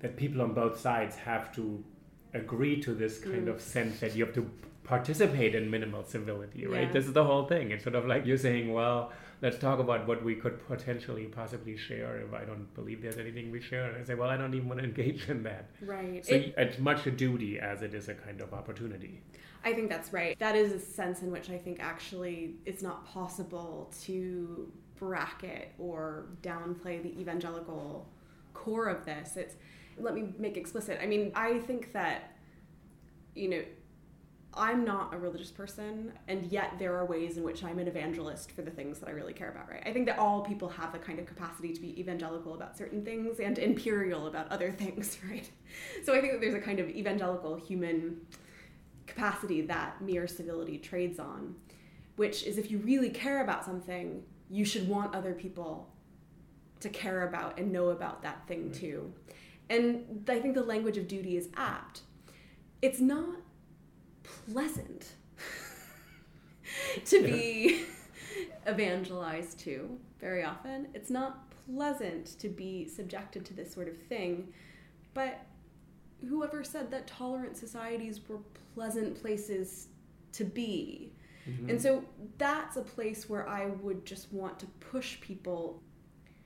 that 0.00 0.16
people 0.16 0.40
on 0.40 0.54
both 0.54 0.80
sides 0.80 1.14
have 1.16 1.54
to 1.56 1.84
agree 2.32 2.80
to 2.80 2.94
this 2.94 3.18
kind 3.18 3.46
Mm. 3.46 3.54
of 3.54 3.60
sense 3.60 4.00
that 4.00 4.16
you 4.16 4.24
have 4.24 4.34
to 4.34 4.48
participate 4.84 5.54
in 5.54 5.70
minimal 5.70 6.02
civility, 6.02 6.66
right? 6.66 6.86
Yeah. 6.86 6.92
This 6.92 7.06
is 7.06 7.12
the 7.12 7.24
whole 7.24 7.44
thing. 7.44 7.70
It's 7.72 7.84
sort 7.84 7.94
of 7.94 8.06
like 8.06 8.24
you're 8.24 8.38
saying, 8.38 8.72
well, 8.72 9.12
let's 9.42 9.58
talk 9.58 9.78
about 9.78 10.06
what 10.06 10.22
we 10.22 10.34
could 10.34 10.66
potentially 10.66 11.24
possibly 11.24 11.76
share 11.76 12.18
if 12.18 12.34
I 12.34 12.44
don't 12.44 12.72
believe 12.74 13.02
there's 13.02 13.16
anything 13.16 13.50
we 13.50 13.60
share. 13.60 13.90
And 13.90 14.02
I 14.02 14.04
say, 14.04 14.14
well, 14.14 14.28
I 14.28 14.36
don't 14.36 14.54
even 14.54 14.68
want 14.68 14.80
to 14.80 14.86
engage 14.86 15.28
in 15.28 15.42
that. 15.44 15.70
Right. 15.82 16.24
So, 16.24 16.34
it's 16.34 16.78
much 16.78 17.06
a 17.06 17.10
duty 17.10 17.58
as 17.58 17.82
it 17.82 17.94
is 17.94 18.08
a 18.08 18.14
kind 18.14 18.40
of 18.40 18.52
opportunity. 18.52 19.22
I 19.64 19.72
think 19.72 19.90
that's 19.90 20.12
right. 20.12 20.38
That 20.38 20.56
is 20.56 20.72
a 20.72 20.78
sense 20.78 21.22
in 21.22 21.30
which 21.30 21.50
I 21.50 21.58
think 21.58 21.80
actually 21.80 22.54
it's 22.64 22.82
not 22.82 23.06
possible 23.06 23.92
to 24.02 24.72
bracket 24.96 25.72
or 25.78 26.26
downplay 26.42 27.02
the 27.02 27.18
evangelical 27.20 28.06
core 28.54 28.88
of 28.88 29.04
this. 29.04 29.36
It's 29.36 29.56
let 29.98 30.14
me 30.14 30.32
make 30.38 30.56
explicit. 30.56 30.98
I 31.02 31.06
mean, 31.06 31.32
I 31.34 31.58
think 31.58 31.92
that 31.92 32.36
you 33.34 33.48
know, 33.48 33.62
I'm 34.52 34.84
not 34.84 35.14
a 35.14 35.18
religious 35.18 35.50
person, 35.50 36.12
and 36.26 36.44
yet 36.50 36.72
there 36.78 36.96
are 36.96 37.04
ways 37.04 37.36
in 37.36 37.44
which 37.44 37.62
I'm 37.62 37.78
an 37.78 37.86
evangelist 37.86 38.50
for 38.50 38.62
the 38.62 38.70
things 38.70 38.98
that 38.98 39.08
I 39.08 39.12
really 39.12 39.32
care 39.32 39.48
about, 39.48 39.70
right? 39.70 39.82
I 39.86 39.92
think 39.92 40.06
that 40.06 40.18
all 40.18 40.42
people 40.42 40.68
have 40.68 40.92
the 40.92 40.98
kind 40.98 41.20
of 41.20 41.26
capacity 41.26 41.72
to 41.72 41.80
be 41.80 41.98
evangelical 42.00 42.54
about 42.54 42.76
certain 42.76 43.04
things 43.04 43.38
and 43.38 43.58
imperial 43.58 44.26
about 44.26 44.48
other 44.50 44.70
things, 44.82 45.18
right? 45.30 45.48
So 46.04 46.14
I 46.14 46.20
think 46.20 46.32
that 46.32 46.40
there's 46.40 46.54
a 46.54 46.60
kind 46.60 46.80
of 46.80 46.88
evangelical 46.88 47.54
human 47.54 48.22
capacity 49.06 49.60
that 49.62 50.00
mere 50.00 50.26
civility 50.26 50.78
trades 50.78 51.20
on, 51.20 51.54
which 52.16 52.42
is 52.42 52.58
if 52.58 52.70
you 52.70 52.78
really 52.78 53.10
care 53.10 53.42
about 53.44 53.64
something, 53.64 54.22
you 54.50 54.64
should 54.64 54.88
want 54.88 55.14
other 55.14 55.32
people 55.32 55.88
to 56.80 56.88
care 56.88 57.28
about 57.28 57.58
and 57.58 57.70
know 57.70 57.90
about 57.90 58.22
that 58.22 58.46
thing 58.48 58.72
too. 58.72 59.12
And 59.68 60.24
I 60.28 60.40
think 60.40 60.54
the 60.54 60.62
language 60.62 60.96
of 60.96 61.06
duty 61.06 61.36
is 61.36 61.48
apt. 61.56 62.02
It's 62.82 63.00
not 63.00 63.36
pleasant 64.50 65.12
to 67.04 67.22
be 67.22 67.84
evangelized 68.68 69.58
to 69.60 69.98
very 70.20 70.44
often. 70.44 70.88
It's 70.94 71.10
not 71.10 71.50
pleasant 71.66 72.38
to 72.40 72.48
be 72.48 72.86
subjected 72.86 73.44
to 73.46 73.54
this 73.54 73.72
sort 73.72 73.88
of 73.88 73.96
thing. 73.96 74.52
But 75.14 75.44
whoever 76.28 76.62
said 76.62 76.90
that 76.90 77.06
tolerant 77.06 77.56
societies 77.56 78.20
were 78.28 78.38
pleasant 78.74 79.20
places 79.20 79.88
to 80.32 80.44
be? 80.44 81.12
And 81.46 81.68
mm-hmm. 81.68 81.78
so 81.78 82.04
that's 82.38 82.76
a 82.76 82.82
place 82.82 83.28
where 83.28 83.48
I 83.48 83.66
would 83.66 84.04
just 84.04 84.32
want 84.32 84.58
to 84.60 84.66
push 84.78 85.20
people. 85.20 85.82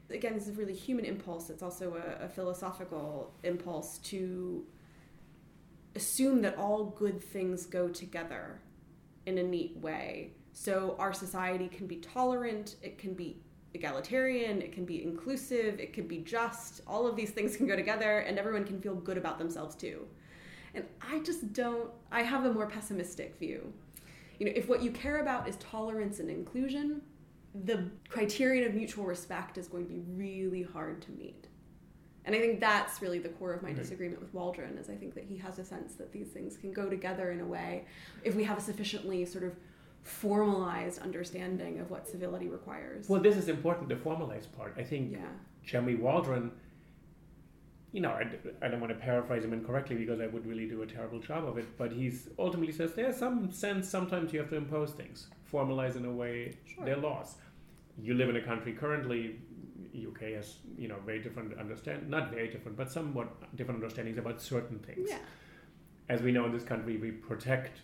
Again, 0.08 0.34
this 0.34 0.44
is 0.44 0.50
a 0.50 0.52
really 0.52 0.74
human 0.74 1.04
impulse. 1.04 1.50
It's 1.50 1.62
also 1.62 1.96
a, 1.96 2.24
a 2.24 2.28
philosophical 2.28 3.34
impulse 3.42 3.98
to 3.98 4.64
assume 5.94 6.42
that 6.42 6.56
all 6.58 6.84
good 6.84 7.22
things 7.22 7.66
go 7.66 7.88
together 7.88 8.60
in 9.26 9.38
a 9.38 9.42
neat 9.42 9.76
way. 9.76 10.32
So 10.52 10.96
our 10.98 11.12
society 11.12 11.68
can 11.68 11.86
be 11.86 11.96
tolerant, 11.96 12.76
it 12.82 12.98
can 12.98 13.14
be 13.14 13.38
egalitarian, 13.74 14.62
it 14.62 14.72
can 14.72 14.84
be 14.84 15.02
inclusive, 15.02 15.80
it 15.80 15.92
can 15.92 16.06
be 16.06 16.18
just. 16.18 16.82
All 16.86 17.06
of 17.06 17.16
these 17.16 17.30
things 17.30 17.56
can 17.56 17.66
go 17.66 17.76
together 17.76 18.20
and 18.20 18.38
everyone 18.38 18.64
can 18.64 18.80
feel 18.80 18.94
good 18.94 19.18
about 19.18 19.38
themselves 19.38 19.74
too. 19.74 20.06
And 20.74 20.84
I 21.00 21.20
just 21.20 21.52
don't 21.52 21.90
I 22.10 22.22
have 22.22 22.44
a 22.44 22.52
more 22.52 22.66
pessimistic 22.66 23.36
view. 23.38 23.72
You 24.38 24.46
know, 24.46 24.52
if 24.54 24.68
what 24.68 24.82
you 24.82 24.90
care 24.90 25.20
about 25.20 25.48
is 25.48 25.56
tolerance 25.56 26.18
and 26.20 26.28
inclusion, 26.28 27.02
the 27.64 27.90
criterion 28.08 28.66
of 28.68 28.74
mutual 28.74 29.04
respect 29.04 29.58
is 29.58 29.68
going 29.68 29.86
to 29.86 29.92
be 29.92 30.00
really 30.00 30.62
hard 30.62 31.00
to 31.02 31.12
meet. 31.12 31.46
And 32.26 32.34
I 32.34 32.38
think 32.40 32.58
that's 32.60 33.02
really 33.02 33.18
the 33.18 33.28
core 33.30 33.52
of 33.52 33.62
my 33.62 33.68
Right. 33.68 33.76
disagreement 33.76 34.20
with 34.20 34.32
Waldron 34.32 34.78
is 34.78 34.88
I 34.88 34.94
think 34.96 35.14
that 35.14 35.24
he 35.24 35.36
has 35.38 35.58
a 35.58 35.64
sense 35.64 35.94
that 35.96 36.12
these 36.12 36.28
things 36.28 36.56
can 36.56 36.72
go 36.72 36.88
together 36.88 37.30
in 37.32 37.40
a 37.40 37.46
way 37.46 37.84
if 38.22 38.34
we 38.34 38.44
have 38.44 38.58
a 38.58 38.60
sufficiently 38.62 39.24
sort 39.26 39.44
of 39.44 39.54
formalized 40.02 41.00
understanding 41.00 41.80
of 41.80 41.90
what 41.90 42.06
civility 42.08 42.48
requires. 42.48 43.08
Well, 43.08 43.20
this 43.22 43.36
is 43.36 43.48
important, 43.48 43.88
the 43.88 43.96
formalized 43.96 44.52
part. 44.52 44.74
I 44.78 44.82
think 44.84 45.12
yeah. 45.12 45.18
Jeremy 45.64 45.94
Waldron, 45.96 46.50
you 47.92 48.00
know, 48.00 48.10
I, 48.10 48.26
I 48.62 48.68
don't 48.68 48.80
want 48.80 48.92
to 48.92 48.98
paraphrase 48.98 49.44
him 49.44 49.52
incorrectly 49.52 49.96
because 49.96 50.20
I 50.20 50.26
would 50.26 50.46
really 50.46 50.66
do 50.66 50.82
a 50.82 50.86
terrible 50.86 51.20
job 51.20 51.46
of 51.46 51.58
it, 51.58 51.66
but 51.78 51.92
he's 51.92 52.28
ultimately 52.38 52.72
says 52.72 52.92
there's 52.94 53.16
some 53.16 53.50
sense 53.50 53.88
sometimes 53.88 54.32
you 54.32 54.40
have 54.40 54.50
to 54.50 54.56
impose 54.56 54.92
things, 54.92 55.28
formalize 55.50 55.96
in 55.96 56.04
a 56.04 56.12
way 56.12 56.54
Sure. 56.66 56.84
their 56.84 56.96
laws. 56.96 57.36
You 57.98 58.14
live 58.14 58.28
in 58.28 58.36
a 58.36 58.42
country 58.42 58.72
currently, 58.72 59.36
UK 59.94 60.32
has, 60.34 60.56
you 60.76 60.88
know, 60.88 60.96
very 61.06 61.20
different 61.22 61.56
understand, 61.58 62.08
not 62.10 62.30
very 62.30 62.48
different, 62.48 62.76
but 62.76 62.90
somewhat 62.90 63.28
different 63.56 63.80
understandings 63.82 64.18
about 64.18 64.40
certain 64.40 64.78
things. 64.80 65.08
Yeah. 65.10 65.18
As 66.08 66.20
we 66.20 66.32
know 66.32 66.44
in 66.46 66.52
this 66.52 66.64
country, 66.64 66.96
we 66.96 67.10
protect 67.12 67.80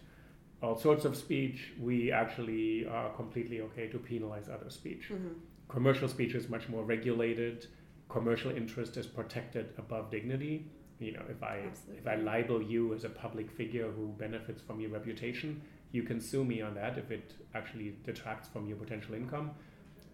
all 0.62 0.76
sorts 0.76 1.04
of 1.04 1.16
speech. 1.16 1.72
We 1.80 2.12
actually 2.12 2.86
are 2.86 3.11
completely 3.11 3.61
okay 3.62 3.88
to 3.88 3.98
penalize 3.98 4.48
other 4.48 4.70
speech 4.70 5.08
Mhm. 5.11 5.34
commercial 5.68 6.08
speech 6.08 6.34
is 6.34 6.48
much 6.48 6.68
more 6.68 6.84
regulated 6.84 7.66
commercial 8.08 8.50
interest 8.50 8.96
is 8.96 9.06
protected 9.06 9.66
above 9.78 10.11
dignity 10.11 10.66
you 10.98 11.12
know 11.12 11.22
if 11.30 11.40
i 11.44 11.56
if 11.96 12.06
i 12.08 12.16
libel 12.16 12.61
you 12.61 12.92
as 12.92 13.04
a 13.04 13.08
public 13.08 13.48
figure 13.48 13.88
who 13.92 14.08
benefits 14.18 14.61
from 14.61 14.80
your 14.80 14.90
reputation 14.90 15.62
you 15.92 16.02
can 16.02 16.18
sue 16.20 16.44
me 16.44 16.61
on 16.61 16.74
that 16.74 16.98
if 16.98 17.12
it 17.12 17.34
actually 17.54 17.94
detracts 18.04 18.48
from 18.48 18.66
your 18.66 18.76
potential 18.76 19.14
income 19.14 19.52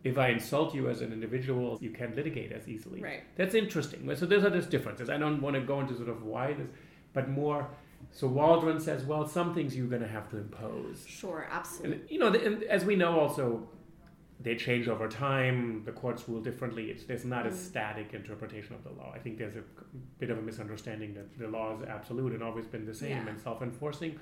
if 0.07 0.19
I 0.19 0.29
insult 0.29 0.75
you 0.75 0.89
as 0.89 1.01
an 1.01 1.13
individual, 1.13 1.79
you 1.81 1.91
can't 1.91 2.15
litigate 2.15 2.53
as 2.53 2.69
easily. 2.69 3.03
Right. 3.03 3.23
That's 3.37 3.55
interesting. 3.55 4.01
So 4.15 4.25
those 4.27 4.45
are 4.45 4.51
those 4.51 4.67
differences. 4.67 5.11
I 5.11 5.17
don't 5.17 5.41
want 5.43 5.55
to 5.57 5.63
go 5.63 5.81
into 5.81 5.97
sort 5.97 6.09
of 6.09 6.23
why 6.23 6.53
this, 6.53 6.69
but 7.13 7.29
more. 7.29 7.69
So 8.13 8.27
Waldron 8.29 8.79
says, 8.79 9.05
well, 9.05 9.27
some 9.27 9.55
things 9.55 9.77
you're 9.77 9.89
going 9.89 10.03
to 10.03 10.09
have 10.09 10.29
to 10.31 10.37
impose. 10.37 11.05
Sure, 11.07 11.49
absolutely. 11.51 12.01
And, 12.01 12.11
you 12.11 12.19
know, 12.19 12.29
and 12.29 12.63
as 12.65 12.85
we 12.85 12.95
know, 12.95 13.19
also 13.19 13.69
they 14.39 14.55
change 14.55 14.87
over 14.87 15.09
time. 15.09 15.83
The 15.85 15.93
courts 15.93 16.29
rule 16.29 16.41
differently. 16.41 16.85
It's, 16.91 17.05
there's 17.05 17.25
not 17.25 17.47
a 17.47 17.51
mm. 17.51 17.57
static 17.57 18.15
interpretation 18.15 18.75
of 18.75 18.85
the 18.85 18.91
law. 18.91 19.13
I 19.15 19.19
think 19.19 19.39
there's 19.39 19.57
a 19.57 19.65
bit 20.19 20.31
of 20.31 20.39
a 20.39 20.43
misunderstanding 20.43 21.15
that 21.15 21.37
the 21.39 21.49
law 21.49 21.75
is 21.77 21.83
absolute 21.89 22.33
and 22.33 22.43
always 22.43 22.67
been 22.67 22.87
the 22.87 22.95
same 22.95 23.25
yeah. 23.25 23.29
and 23.31 23.41
self-enforcing. 23.41 24.19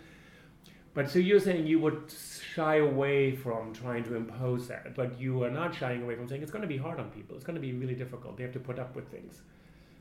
But 0.95 1.11
so 1.11 1.18
you're 1.18 1.40
saying 1.40 1.66
you 1.66 1.80
would 1.80 2.12
shy 2.55 2.76
away 2.76 3.34
from 3.34 3.72
trying 3.72 4.05
to 4.05 4.14
impose 4.14 4.68
that, 4.68 4.95
but 4.95 5.20
you 5.20 5.42
are 5.42 5.51
not 5.51 5.74
shying 5.74 6.03
away 6.03 6.14
from 6.14 6.28
saying 6.28 6.42
it's 6.42 6.53
going 6.53 6.62
to 6.62 6.68
be 6.68 6.76
hard 6.76 7.01
on 7.01 7.11
people. 7.11 7.34
It's 7.34 7.45
going 7.45 7.57
to 7.57 7.61
be 7.61 7.72
really 7.72 7.97
difficult. 7.97 8.36
They 8.36 8.45
have 8.45 8.53
to 8.53 8.61
put 8.61 8.78
up 8.78 8.95
with 8.95 9.09
things. 9.09 9.42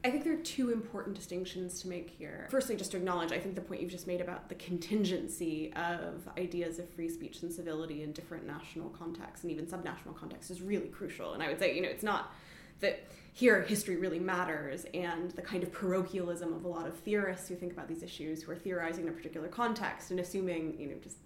I 0.05 0.11
think 0.11 0.25
there 0.25 0.33
are 0.33 0.43
two 0.43 0.69
important 0.71 1.15
distinctions 1.15 1.81
to 1.81 1.87
make 1.87 2.09
here. 2.09 2.47
Firstly, 2.51 2.75
just 2.75 2.91
to 2.91 2.97
acknowledge, 2.97 3.31
I 3.31 3.39
think 3.39 3.55
the 3.55 3.61
point 3.61 3.81
you've 3.81 3.89
just 3.89 4.05
made 4.05 4.19
about 4.19 4.49
the 4.49 4.55
contingency 4.55 5.73
of 5.73 6.27
ideas 6.37 6.77
of 6.77 6.89
free 6.89 7.09
speech 7.09 7.41
and 7.41 7.51
civility 7.51 8.03
in 8.03 8.11
different 8.11 8.45
national 8.45 8.89
contexts 8.89 9.43
and 9.43 9.51
even 9.51 9.65
subnational 9.65 10.13
contexts 10.13 10.51
is 10.51 10.61
really 10.61 10.89
crucial. 10.89 11.33
And 11.33 11.41
I 11.41 11.47
would 11.47 11.57
say, 11.57 11.73
you 11.73 11.81
know, 11.81 11.87
it's 11.87 12.03
not 12.03 12.33
that 12.81 13.07
here 13.33 13.63
history 13.63 13.97
really 13.97 14.19
matters 14.19 14.85
and 14.93 15.31
the 15.31 15.41
kind 15.41 15.63
of 15.63 15.71
parochialism 15.71 16.53
of 16.53 16.63
a 16.63 16.67
lot 16.67 16.87
of 16.87 16.95
theorists 16.95 17.49
who 17.49 17.55
think 17.55 17.73
about 17.73 17.87
these 17.87 18.03
issues 18.03 18.43
who 18.43 18.51
are 18.51 18.55
theorizing 18.55 19.05
in 19.05 19.09
a 19.09 19.11
particular 19.11 19.47
context 19.47 20.11
and 20.11 20.19
assuming 20.19 20.79
you 20.79 20.87
know 20.87 20.95
just 21.01 21.17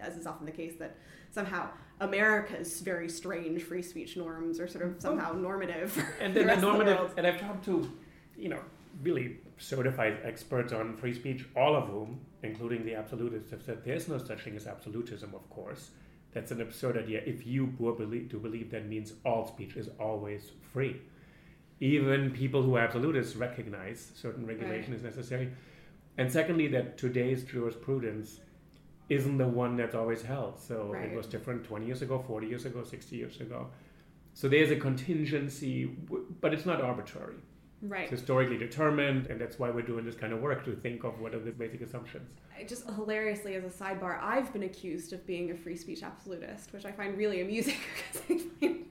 as 0.00 0.16
is 0.16 0.26
often 0.26 0.44
the 0.44 0.52
case 0.52 0.74
that 0.78 0.96
somehow 1.30 1.66
America's 2.00 2.80
very 2.80 3.08
strange 3.08 3.62
free 3.62 3.82
speech 3.82 4.16
norms 4.16 4.60
are 4.60 4.68
sort 4.68 4.84
of 4.84 4.96
somehow 4.98 5.32
oh. 5.32 5.38
normative 5.38 5.96
and 6.20 6.34
then 6.34 6.46
the, 6.46 6.56
normative 6.56 7.14
the 7.14 7.18
and 7.18 7.26
I've 7.26 7.40
talked 7.40 7.64
to 7.64 7.90
you 8.36 8.50
know 8.50 8.60
really 9.02 9.38
certified 9.56 10.18
experts 10.22 10.72
on 10.72 10.96
free 10.96 11.14
speech 11.14 11.46
all 11.56 11.74
of 11.74 11.88
whom 11.88 12.20
including 12.42 12.84
the 12.84 12.94
absolutists 12.94 13.50
have 13.50 13.62
said 13.62 13.82
there's 13.84 14.06
no 14.06 14.18
such 14.18 14.42
thing 14.42 14.54
as 14.54 14.66
absolutism 14.66 15.34
of 15.34 15.48
course. 15.50 15.90
That's 16.32 16.50
an 16.50 16.60
absurd 16.60 16.98
idea. 16.98 17.22
If 17.24 17.46
you 17.46 17.68
believe, 17.68 18.28
to 18.30 18.40
believe 18.40 18.72
that 18.72 18.88
means 18.88 19.12
all 19.24 19.46
speech 19.46 19.76
is 19.76 19.88
always 20.00 20.50
free 20.72 21.00
even 21.84 22.30
people 22.30 22.62
who 22.62 22.76
are 22.76 22.80
absolutists 22.80 23.36
recognize 23.36 24.10
certain 24.14 24.46
regulation 24.46 24.92
right. 24.92 24.96
is 24.96 25.02
necessary. 25.02 25.50
And 26.16 26.32
secondly, 26.32 26.66
that 26.68 26.96
today's 26.96 27.44
jurisprudence 27.44 28.40
isn't 29.10 29.36
the 29.36 29.46
one 29.46 29.76
that's 29.76 29.94
always 29.94 30.22
held. 30.22 30.58
So 30.58 30.92
right. 30.94 31.10
it 31.10 31.14
was 31.14 31.26
different 31.26 31.62
20 31.64 31.84
years 31.84 32.00
ago, 32.00 32.24
40 32.26 32.46
years 32.46 32.64
ago, 32.64 32.84
60 32.84 33.14
years 33.14 33.38
ago. 33.38 33.66
So 34.32 34.48
there's 34.48 34.70
a 34.70 34.76
contingency, 34.76 35.84
but 36.40 36.54
it's 36.54 36.64
not 36.64 36.80
arbitrary. 36.80 37.36
Right. 37.82 38.04
It's 38.04 38.12
historically 38.12 38.56
determined, 38.56 39.26
and 39.26 39.38
that's 39.38 39.58
why 39.58 39.68
we're 39.68 39.82
doing 39.82 40.06
this 40.06 40.14
kind 40.14 40.32
of 40.32 40.40
work 40.40 40.64
to 40.64 40.74
think 40.74 41.04
of 41.04 41.20
what 41.20 41.34
are 41.34 41.38
the 41.38 41.50
basic 41.50 41.82
assumptions. 41.82 42.30
Just 42.66 42.86
hilariously, 42.86 43.56
as 43.56 43.64
a 43.64 43.84
sidebar, 43.84 44.18
I've 44.22 44.54
been 44.54 44.62
accused 44.62 45.12
of 45.12 45.26
being 45.26 45.50
a 45.50 45.54
free 45.54 45.76
speech 45.76 46.02
absolutist, 46.02 46.72
which 46.72 46.86
I 46.86 46.92
find 46.92 47.18
really 47.18 47.42
amusing 47.42 47.76
because 48.26 48.46
I 48.62 48.68
find 48.68 48.86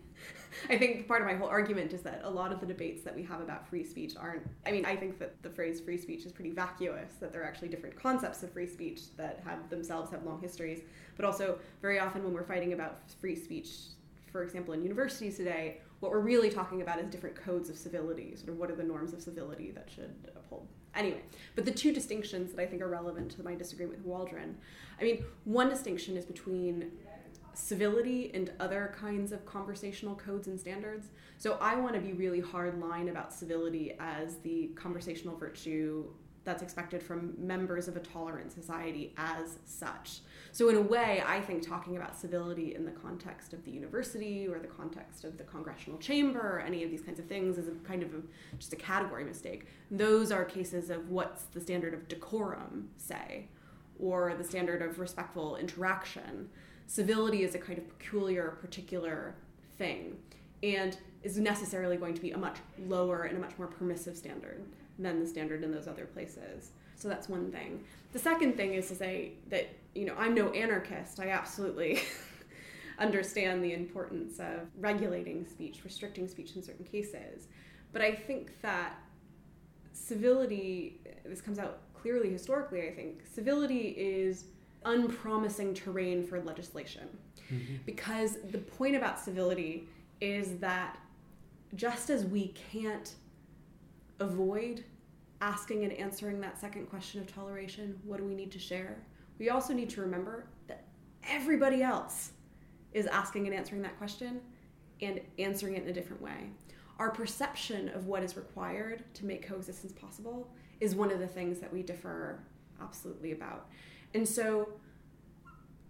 I 0.69 0.77
think 0.77 1.07
part 1.07 1.21
of 1.21 1.27
my 1.27 1.35
whole 1.35 1.47
argument 1.47 1.93
is 1.93 2.01
that 2.01 2.21
a 2.23 2.29
lot 2.29 2.51
of 2.51 2.59
the 2.59 2.65
debates 2.65 3.03
that 3.03 3.15
we 3.15 3.23
have 3.23 3.41
about 3.41 3.67
free 3.67 3.83
speech 3.83 4.13
aren't. 4.17 4.43
I 4.65 4.71
mean, 4.71 4.85
I 4.85 4.95
think 4.95 5.19
that 5.19 5.41
the 5.43 5.49
phrase 5.49 5.81
free 5.81 5.97
speech 5.97 6.25
is 6.25 6.31
pretty 6.31 6.51
vacuous, 6.51 7.13
that 7.19 7.31
there 7.31 7.41
are 7.41 7.45
actually 7.45 7.69
different 7.69 7.95
concepts 7.95 8.43
of 8.43 8.51
free 8.51 8.67
speech 8.67 9.15
that 9.17 9.41
have 9.45 9.69
themselves 9.69 10.11
have 10.11 10.23
long 10.23 10.41
histories. 10.41 10.81
But 11.15 11.25
also, 11.25 11.59
very 11.81 11.99
often 11.99 12.23
when 12.23 12.33
we're 12.33 12.43
fighting 12.43 12.73
about 12.73 13.09
free 13.19 13.35
speech, 13.35 13.69
for 14.31 14.43
example, 14.43 14.73
in 14.73 14.81
universities 14.81 15.37
today, 15.37 15.79
what 15.99 16.11
we're 16.11 16.19
really 16.19 16.49
talking 16.49 16.81
about 16.81 16.99
is 16.99 17.07
different 17.07 17.35
codes 17.35 17.69
of 17.69 17.77
civility, 17.77 18.35
sort 18.35 18.49
of 18.49 18.57
what 18.57 18.69
are 18.69 18.75
the 18.75 18.83
norms 18.83 19.13
of 19.13 19.21
civility 19.21 19.71
that 19.71 19.89
should 19.89 20.13
uphold. 20.35 20.67
Anyway, 20.95 21.21
but 21.55 21.65
the 21.65 21.71
two 21.71 21.91
distinctions 21.91 22.51
that 22.51 22.61
I 22.61 22.65
think 22.65 22.81
are 22.81 22.89
relevant 22.89 23.31
to 23.31 23.43
my 23.43 23.55
disagreement 23.55 23.99
with 23.99 24.05
Waldron, 24.05 24.57
I 24.99 25.03
mean, 25.03 25.23
one 25.45 25.69
distinction 25.69 26.17
is 26.17 26.25
between 26.25 26.91
civility 27.53 28.31
and 28.33 28.51
other 28.59 28.95
kinds 28.99 29.31
of 29.31 29.45
conversational 29.45 30.15
codes 30.15 30.47
and 30.47 30.59
standards. 30.59 31.07
So 31.37 31.57
I 31.61 31.75
want 31.75 31.95
to 31.95 32.01
be 32.01 32.13
really 32.13 32.39
hard 32.39 32.79
line 32.79 33.09
about 33.09 33.33
civility 33.33 33.95
as 33.99 34.37
the 34.37 34.71
conversational 34.75 35.35
virtue 35.35 36.05
that's 36.43 36.61
expected 36.61 37.01
from 37.01 37.33
members 37.37 37.87
of 37.87 37.95
a 37.95 37.99
tolerant 37.99 38.51
society 38.51 39.13
as 39.17 39.59
such. 39.65 40.19
So, 40.51 40.69
in 40.69 40.75
a 40.75 40.81
way, 40.81 41.23
I 41.25 41.39
think 41.39 41.65
talking 41.65 41.95
about 41.95 42.15
civility 42.17 42.75
in 42.75 42.85
the 42.85 42.91
context 42.91 43.53
of 43.53 43.63
the 43.63 43.71
university 43.71 44.47
or 44.47 44.59
the 44.59 44.67
context 44.67 45.23
of 45.23 45.37
the 45.37 45.43
congressional 45.43 45.97
chamber 45.99 46.57
or 46.57 46.59
any 46.59 46.83
of 46.83 46.91
these 46.91 47.01
kinds 47.01 47.19
of 47.19 47.25
things 47.25 47.57
is 47.57 47.67
a 47.67 47.71
kind 47.87 48.03
of 48.03 48.13
a, 48.13 48.21
just 48.57 48.73
a 48.73 48.75
category 48.75 49.23
mistake. 49.23 49.67
Those 49.89 50.31
are 50.31 50.43
cases 50.43 50.89
of 50.89 51.09
what's 51.09 51.43
the 51.45 51.61
standard 51.61 51.93
of 51.93 52.07
decorum, 52.07 52.89
say, 52.97 53.47
or 53.99 54.35
the 54.37 54.43
standard 54.43 54.81
of 54.81 54.99
respectful 54.99 55.55
interaction 55.55 56.49
civility 56.93 57.41
is 57.41 57.55
a 57.55 57.57
kind 57.57 57.79
of 57.79 57.97
peculiar, 57.97 58.55
particular 58.61 59.33
thing 59.79 60.15
and 60.61 60.95
is 61.23 61.39
necessarily 61.39 61.97
going 61.97 62.13
to 62.13 62.21
be 62.21 62.31
a 62.31 62.37
much 62.37 62.57
lower 62.85 63.23
and 63.23 63.35
a 63.35 63.41
much 63.41 63.57
more 63.57 63.65
permissive 63.65 64.15
standard 64.15 64.63
than 64.99 65.19
the 65.19 65.25
standard 65.25 65.63
in 65.63 65.71
those 65.71 65.87
other 65.87 66.05
places. 66.05 66.69
So 66.95 67.09
that's 67.09 67.27
one 67.27 67.51
thing. 67.51 67.83
The 68.11 68.19
second 68.19 68.55
thing 68.55 68.75
is 68.75 68.89
to 68.89 68.95
say 68.95 69.31
that, 69.49 69.69
you 69.95 70.05
know, 70.05 70.13
I'm 70.19 70.35
no 70.35 70.49
anarchist. 70.49 71.19
I 71.19 71.29
absolutely 71.29 72.03
understand 72.99 73.63
the 73.63 73.73
importance 73.73 74.39
of 74.39 74.67
regulating 74.77 75.47
speech, 75.47 75.79
restricting 75.83 76.27
speech 76.27 76.55
in 76.55 76.61
certain 76.61 76.85
cases. 76.85 77.47
But 77.91 78.03
I 78.03 78.13
think 78.13 78.61
that 78.61 78.99
civility, 79.93 81.01
this 81.25 81.41
comes 81.41 81.57
out 81.57 81.79
clearly 81.95 82.29
historically, 82.29 82.87
I 82.87 82.91
think, 82.91 83.23
civility 83.25 83.95
is 83.97 84.45
unpromising 84.85 85.73
terrain 85.73 86.25
for 86.25 86.39
legislation. 86.41 87.07
Mm-hmm. 87.51 87.75
Because 87.85 88.37
the 88.51 88.57
point 88.57 88.95
about 88.95 89.19
civility 89.19 89.87
is 90.21 90.57
that 90.59 90.97
just 91.75 92.09
as 92.09 92.25
we 92.25 92.49
can't 92.71 93.15
avoid 94.19 94.83
asking 95.41 95.83
and 95.83 95.91
answering 95.93 96.39
that 96.39 96.59
second 96.59 96.89
question 96.89 97.19
of 97.19 97.27
toleration, 97.27 97.99
what 98.05 98.17
do 98.17 98.23
we 98.23 98.33
need 98.33 98.51
to 98.51 98.59
share? 98.59 98.97
We 99.39 99.49
also 99.49 99.73
need 99.73 99.89
to 99.91 100.01
remember 100.01 100.47
that 100.67 100.85
everybody 101.27 101.83
else 101.83 102.31
is 102.93 103.07
asking 103.07 103.47
and 103.47 103.55
answering 103.55 103.81
that 103.81 103.97
question 103.97 104.39
and 105.01 105.19
answering 105.39 105.75
it 105.75 105.83
in 105.83 105.89
a 105.89 105.93
different 105.93 106.21
way. 106.21 106.49
Our 106.99 107.09
perception 107.09 107.89
of 107.89 108.05
what 108.05 108.23
is 108.23 108.37
required 108.37 109.03
to 109.15 109.25
make 109.25 109.47
coexistence 109.47 109.91
possible 109.91 110.49
is 110.79 110.95
one 110.95 111.11
of 111.11 111.19
the 111.19 111.27
things 111.27 111.59
that 111.59 111.73
we 111.73 111.81
differ 111.81 112.39
absolutely 112.81 113.31
about. 113.31 113.67
And 114.13 114.27
so, 114.27 114.69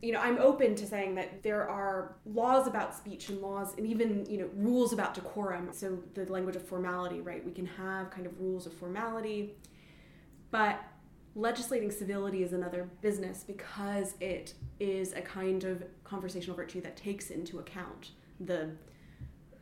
you 0.02 0.12
know, 0.12 0.20
I'm 0.20 0.38
open 0.38 0.76
to 0.76 0.86
saying 0.86 1.16
that 1.16 1.44
there 1.44 1.68
are 1.70 2.16
laws 2.26 2.68
about 2.68 2.96
speech 2.96 3.30
and 3.30 3.42
laws 3.42 3.74
and 3.78 3.86
even, 3.88 4.26
you 4.30 4.38
know, 4.38 4.50
rules 4.56 4.94
about 4.94 5.14
decorum. 5.14 5.70
So 5.72 6.00
the 6.14 6.26
language 6.32 6.56
of 6.56 6.66
formality, 6.66 7.22
right? 7.22 7.44
We 7.44 7.52
can 7.52 7.66
have 7.66 8.10
kind 8.12 8.26
of 8.26 8.40
rules 8.40 8.66
of 8.66 8.74
formality, 8.74 9.56
but 10.52 10.82
legislating 11.36 11.90
civility 11.90 12.44
is 12.44 12.54
another 12.54 12.90
business 13.02 13.44
because 13.44 14.14
it 14.20 14.54
is 14.80 15.14
a 15.14 15.22
kind 15.22 15.64
of 15.64 15.84
conversational 16.04 16.56
virtue 16.56 16.82
that 16.82 16.96
takes 16.96 17.32
into 17.32 17.60
account 17.60 18.12
the 18.40 18.70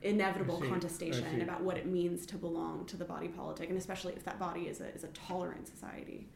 inevitable 0.01 0.59
contestation 0.61 1.41
about 1.41 1.61
what 1.61 1.77
it 1.77 1.85
means 1.85 2.25
to 2.25 2.35
belong 2.35 2.85
to 2.87 2.97
the 2.97 3.05
body 3.05 3.27
politic, 3.27 3.69
and 3.69 3.77
especially 3.77 4.13
if 4.13 4.23
that 4.25 4.39
body 4.39 4.61
is 4.61 4.81
a, 4.81 4.87
is 4.93 5.03
a 5.03 5.07
tolerant 5.09 5.67
society. 5.67 6.27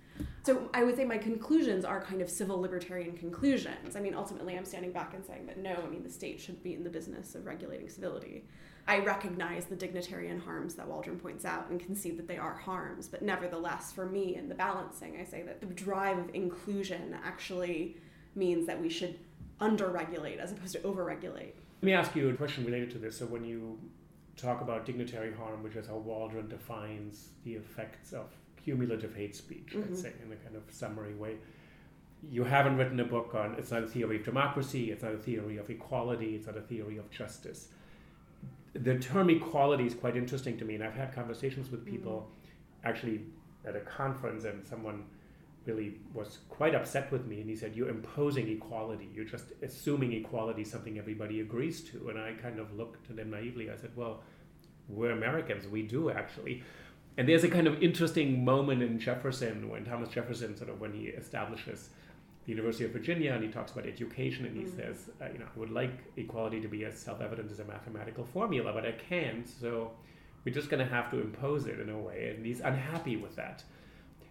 So 0.44 0.70
I 0.74 0.84
would 0.84 0.96
say 0.96 1.06
my 1.06 1.18
conclusions 1.18 1.84
are 1.86 2.02
kind 2.02 2.22
of 2.22 2.30
civil 2.30 2.62
libertarian 2.62 3.18
conclusions. 3.18 3.96
I 3.96 4.00
mean, 4.00 4.14
ultimately, 4.14 4.56
I'm 4.56 4.66
standing 4.66 4.92
back 4.92 5.14
and 5.14 5.26
saying 5.26 5.48
that 5.48 5.58
no, 5.58 5.74
I 5.74 5.90
mean, 5.90 6.04
the 6.04 6.10
state 6.10 6.40
should 6.40 6.62
be 6.62 6.76
in 6.76 6.84
the 6.84 6.90
business 6.90 7.36
of 7.36 7.46
regulating 7.46 7.90
civility. 7.90 8.46
I 8.88 9.00
recognize 9.00 9.66
the 9.66 9.76
dignitarian 9.76 10.40
harms 10.40 10.76
that 10.76 10.88
Waldron 10.88 11.20
points 11.20 11.44
out 11.44 11.70
and 11.72 11.80
concede 11.80 12.18
that 12.18 12.28
they 12.28 12.38
are 12.38 12.54
harms, 12.54 13.08
but 13.08 13.24
nevertheless, 13.24 13.92
for 13.92 14.06
me, 14.06 14.36
in 14.36 14.48
the 14.48 14.54
balancing, 14.54 15.18
I 15.20 15.24
say 15.24 15.42
that 15.42 15.60
the 15.60 15.66
drive 15.66 16.20
of 16.20 16.30
inclusion 16.36 17.18
actually 17.26 17.98
means 18.36 18.68
that 18.68 18.80
we 18.80 18.90
should 18.90 19.18
under-regulate 19.60 20.38
as 20.38 20.52
opposed 20.52 20.74
to 20.74 20.84
over-regulate. 20.84 21.56
Let 21.82 21.86
me 21.86 21.94
ask 21.94 22.16
you 22.16 22.30
a 22.30 22.34
question 22.34 22.64
related 22.64 22.92
to 22.92 23.00
this. 23.00 23.18
So 23.18 23.26
when 23.26 23.44
you 23.44 23.80
talk 24.38 24.62
about 24.62 24.86
dignitary 24.86 25.34
harm, 25.34 25.64
which 25.64 25.76
is 25.76 25.88
how 25.88 25.98
Waldron 25.98 26.48
defines 26.48 27.30
the 27.44 27.54
effects 27.54 28.14
of 28.14 28.28
cumulative 28.66 29.16
hate 29.16 29.36
speech, 29.36 29.68
mm-hmm. 29.70 29.82
let's 29.82 30.02
say, 30.02 30.12
in 30.26 30.32
a 30.32 30.36
kind 30.36 30.56
of 30.56 30.64
summary 30.70 31.14
way. 31.14 31.36
You 32.30 32.44
haven't 32.44 32.78
written 32.78 33.00
a 33.00 33.06
book 33.06 33.36
on 33.36 33.56
it's 33.58 33.72
not 33.72 33.84
a 33.84 33.88
theory 33.88 34.18
of 34.18 34.26
democracy, 34.26 34.92
it's 34.92 35.04
not 35.04 35.14
a 35.14 35.18
theory 35.18 35.58
of 35.58 35.70
equality, 35.70 36.36
it's 36.36 36.48
not 36.48 36.58
a 36.58 36.62
theory 36.62 36.98
of 36.98 37.10
justice. 37.12 37.70
The 38.74 38.98
term 39.00 39.30
equality 39.30 39.86
is 39.86 39.94
quite 39.94 40.18
interesting 40.18 40.58
to 40.58 40.66
me, 40.66 40.76
and 40.76 40.84
I've 40.84 40.96
had 40.96 41.14
conversations 41.14 41.72
with 41.72 41.86
people 41.86 42.28
mm-hmm. 42.28 42.90
actually 42.90 43.22
at 43.64 43.76
a 43.76 43.82
conference, 43.82 44.44
and 44.44 44.66
someone 44.66 45.06
really 45.66 45.96
was 46.14 46.40
quite 46.50 46.76
upset 46.76 47.12
with 47.12 47.26
me 47.26 47.42
and 47.42 47.50
he 47.50 47.56
said 47.56 47.76
you're 47.76 47.90
imposing 47.90 48.48
equality 48.48 49.10
you're 49.16 49.26
just 49.26 49.46
assuming 49.64 50.14
equality 50.14 50.62
is 50.62 50.70
something 50.70 51.00
everybody 51.00 51.42
agrees 51.42 51.82
to 51.82 52.10
and 52.10 52.20
i 52.20 52.32
kind 52.34 52.60
of 52.60 52.72
looked 52.78 53.10
at 53.10 53.18
him 53.18 53.32
naively 53.32 53.72
i 53.72 53.76
said 53.76 53.90
well 53.96 54.22
we're 54.88 55.12
americans 55.12 55.68
we 55.68 55.82
do 55.82 56.12
actually 56.12 56.62
and 57.18 57.30
there's 57.30 57.44
a 57.44 57.50
kind 57.50 57.68
of 57.68 57.82
interesting 57.82 58.44
moment 58.44 58.82
in 58.82 59.00
jefferson 59.00 59.70
when 59.70 59.86
thomas 59.86 60.10
jefferson 60.10 60.56
sort 60.56 60.70
of 60.70 60.80
when 60.80 60.94
he 60.94 61.06
establishes 61.08 61.90
the 62.46 62.52
university 62.52 62.86
of 62.86 62.92
virginia 62.92 63.34
and 63.34 63.44
he 63.44 63.50
talks 63.50 63.72
about 63.72 63.86
education 63.86 64.46
and 64.46 64.56
he 64.56 64.64
mm. 64.64 64.76
says 64.76 65.10
uh, 65.22 65.26
you 65.32 65.40
know 65.40 65.46
i 65.46 65.60
would 65.60 65.72
like 65.72 65.92
equality 66.18 66.62
to 66.62 66.68
be 66.68 66.86
as 66.86 66.98
self-evident 66.98 67.52
as 67.52 67.60
a 67.60 67.66
mathematical 67.66 68.26
formula 68.26 68.72
but 68.74 68.86
i 68.86 68.92
can't 68.92 69.48
so 69.48 69.92
we're 70.44 70.54
just 70.54 70.70
going 70.70 70.86
to 70.86 70.92
have 70.92 71.10
to 71.10 71.20
impose 71.20 71.66
it 71.66 71.80
in 71.80 71.90
a 71.90 71.98
way 71.98 72.34
and 72.36 72.46
he's 72.46 72.60
unhappy 72.60 73.16
with 73.18 73.36
that 73.36 73.64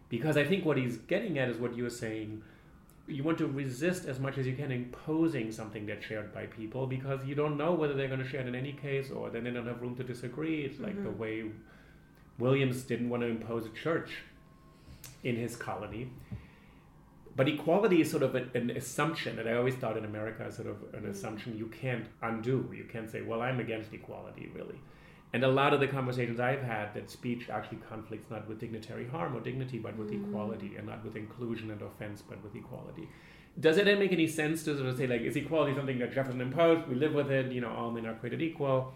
because 0.09 0.37
I 0.37 0.45
think 0.45 0.65
what 0.65 0.77
he's 0.77 0.99
getting 0.99 1.39
at 1.39 1.49
is 1.49 1.57
what 1.59 1.77
you 1.77 1.83
were 1.83 1.91
saying. 1.91 2.43
You 3.07 3.23
want 3.23 3.39
to 3.39 3.47
resist 3.47 4.07
as 4.07 4.19
much 4.19 4.39
as 4.39 4.47
you 4.47 4.55
can 4.55 4.71
imposing 4.71 5.53
something 5.53 5.87
that's 5.87 6.05
shared 6.07 6.33
by 6.33 6.47
people 6.47 6.87
because 6.87 7.25
you 7.25 7.35
don't 7.35 7.57
know 7.57 7.73
whether 7.73 7.95
they're 7.95 8.09
going 8.09 8.23
to 8.23 8.29
share 8.29 8.41
it 8.41 8.47
in 8.47 8.55
any 8.55 8.73
case 8.73 9.11
or 9.11 9.29
then 9.29 9.45
they 9.45 9.51
don't 9.51 9.67
have 9.67 9.83
room 9.83 9.97
to 9.97 10.05
disagree. 10.05 10.63
It's 10.63 10.81
like 10.81 10.95
mm-hmm. 10.95 11.05
the 11.05 11.11
way 11.11 11.45
Williams 12.39 12.83
didn't 12.83 13.11
want 13.11 13.23
to 13.23 13.29
impose 13.29 13.67
a 13.67 13.71
church 13.71 14.11
in 15.23 15.37
his 15.37 15.57
colony. 15.57 16.11
But 17.37 17.49
equality 17.49 18.01
is 18.01 18.11
sort 18.11 18.23
of 18.23 18.35
an, 18.35 18.51
an 18.55 18.71
assumption 18.71 19.37
that 19.37 19.49
I 19.49 19.55
always 19.55 19.75
thought 19.75 19.97
in 19.97 20.05
America 20.05 20.47
is 20.47 20.57
sort 20.57 20.69
of 20.69 20.77
an 20.93 21.01
mm-hmm. 21.01 21.11
assumption 21.11 21.59
you 21.59 21.67
can't 21.67 22.07
undo. 22.23 22.71
You 22.77 22.85
can't 22.85 23.11
say, 23.11 23.23
well, 23.23 23.43
I'm 23.43 23.59
against 23.59 23.93
equality, 23.93 24.51
really. 24.55 24.79
And 25.33 25.43
a 25.43 25.49
lot 25.49 25.75
of 25.75 25.81
the 25.81 25.89
conversations 25.89 26.39
I've 26.39 26.63
had 26.63 26.95
that 26.95 27.11
speech 27.11 27.51
actually 27.51 27.79
conflicts 27.89 28.31
not 28.31 28.49
with 28.49 28.61
dignitary 28.61 29.09
harm 29.09 29.37
or 29.37 29.41
dignity, 29.41 29.81
but 29.81 29.97
with 29.97 30.13
mm. 30.13 30.25
equality, 30.29 30.77
and 30.77 30.87
not 30.87 31.05
with 31.05 31.17
inclusion 31.17 31.73
and 31.73 31.83
offense, 31.83 32.23
but 32.23 32.41
with 32.45 32.55
equality. 32.55 33.09
Does 33.59 33.79
it 33.79 33.85
then 33.85 33.99
make 33.99 34.13
any 34.13 34.29
sense 34.29 34.63
to 34.65 34.77
sort 34.77 34.89
of 34.89 34.97
say 34.97 35.09
like, 35.09 35.23
is 35.23 35.35
equality 35.35 35.75
something 35.75 35.99
that 35.99 36.15
Jefferson 36.15 36.41
imposed? 36.41 36.87
We 36.87 36.95
live 36.95 37.15
with 37.15 37.33
it. 37.33 37.51
You 37.51 37.63
know, 37.63 37.71
all 37.71 37.91
men 37.91 38.07
are 38.07 38.15
created 38.15 38.43
equal. 38.43 38.95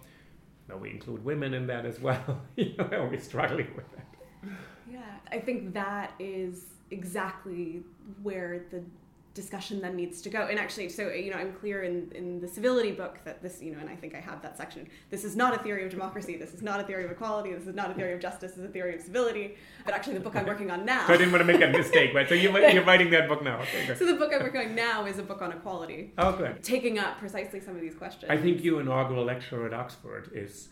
No, 0.68 0.76
we 0.76 0.90
include 0.90 1.24
women 1.24 1.54
in 1.54 1.66
that 1.68 1.86
as 1.86 2.00
well. 2.00 2.42
you 2.56 2.74
know, 2.76 3.08
we're 3.10 3.20
struggling 3.20 3.68
with 3.74 3.86
that. 3.92 4.52
Yeah, 4.90 5.00
I 5.32 5.38
think 5.38 5.74
that 5.74 6.12
is 6.18 6.66
exactly 6.90 7.82
where 8.22 8.64
the 8.70 8.82
discussion 9.38 9.80
then 9.80 9.94
needs 9.94 10.20
to 10.22 10.28
go. 10.28 10.48
And 10.50 10.58
actually, 10.58 10.88
so 10.88 11.08
you 11.10 11.30
know, 11.30 11.36
I'm 11.36 11.52
clear 11.52 11.84
in 11.84 12.10
in 12.12 12.40
the 12.40 12.48
civility 12.48 12.92
book 12.92 13.18
that 13.24 13.40
this, 13.40 13.62
you 13.62 13.72
know, 13.72 13.78
and 13.78 13.88
I 13.88 13.96
think 13.96 14.14
I 14.14 14.20
have 14.20 14.42
that 14.42 14.56
section. 14.56 14.88
This 15.10 15.24
is 15.24 15.36
not 15.36 15.54
a 15.54 15.62
theory 15.62 15.84
of 15.84 15.90
democracy. 15.90 16.36
This 16.36 16.52
is 16.52 16.62
not 16.62 16.80
a 16.80 16.84
theory 16.84 17.04
of 17.04 17.10
equality. 17.10 17.54
This 17.54 17.66
is 17.66 17.74
not 17.74 17.90
a 17.90 17.94
theory 17.94 18.12
of 18.12 18.20
justice. 18.20 18.52
This 18.52 18.58
is 18.58 18.64
a 18.64 18.72
theory 18.76 18.96
of 18.96 19.00
civility. 19.00 19.56
But 19.84 19.94
actually, 19.94 20.14
the 20.14 20.24
book 20.26 20.36
I'm 20.36 20.46
working 20.46 20.70
on 20.70 20.84
now. 20.84 21.06
So 21.06 21.14
I 21.14 21.16
didn't 21.16 21.32
want 21.32 21.46
to 21.46 21.52
make 21.52 21.62
a 21.62 21.68
mistake, 21.68 22.12
but 22.12 22.28
so 22.28 22.34
you, 22.34 22.50
you're 22.74 22.84
writing 22.84 23.10
that 23.10 23.28
book 23.28 23.42
now. 23.42 23.60
Okay, 23.60 23.94
so 23.94 24.04
the 24.04 24.14
book 24.14 24.32
I'm 24.34 24.42
working 24.42 24.62
on 24.68 24.74
now 24.74 25.06
is 25.06 25.18
a 25.18 25.22
book 25.22 25.40
on 25.40 25.52
equality. 25.52 26.12
Oh, 26.18 26.32
good. 26.32 26.62
Taking 26.62 26.98
up 26.98 27.18
precisely 27.18 27.60
some 27.60 27.74
of 27.76 27.80
these 27.80 27.94
questions. 27.94 28.30
I 28.30 28.36
think 28.36 28.64
your 28.64 28.80
inaugural 28.80 29.24
lecture 29.24 29.64
at 29.66 29.72
Oxford 29.72 30.30
is 30.34 30.68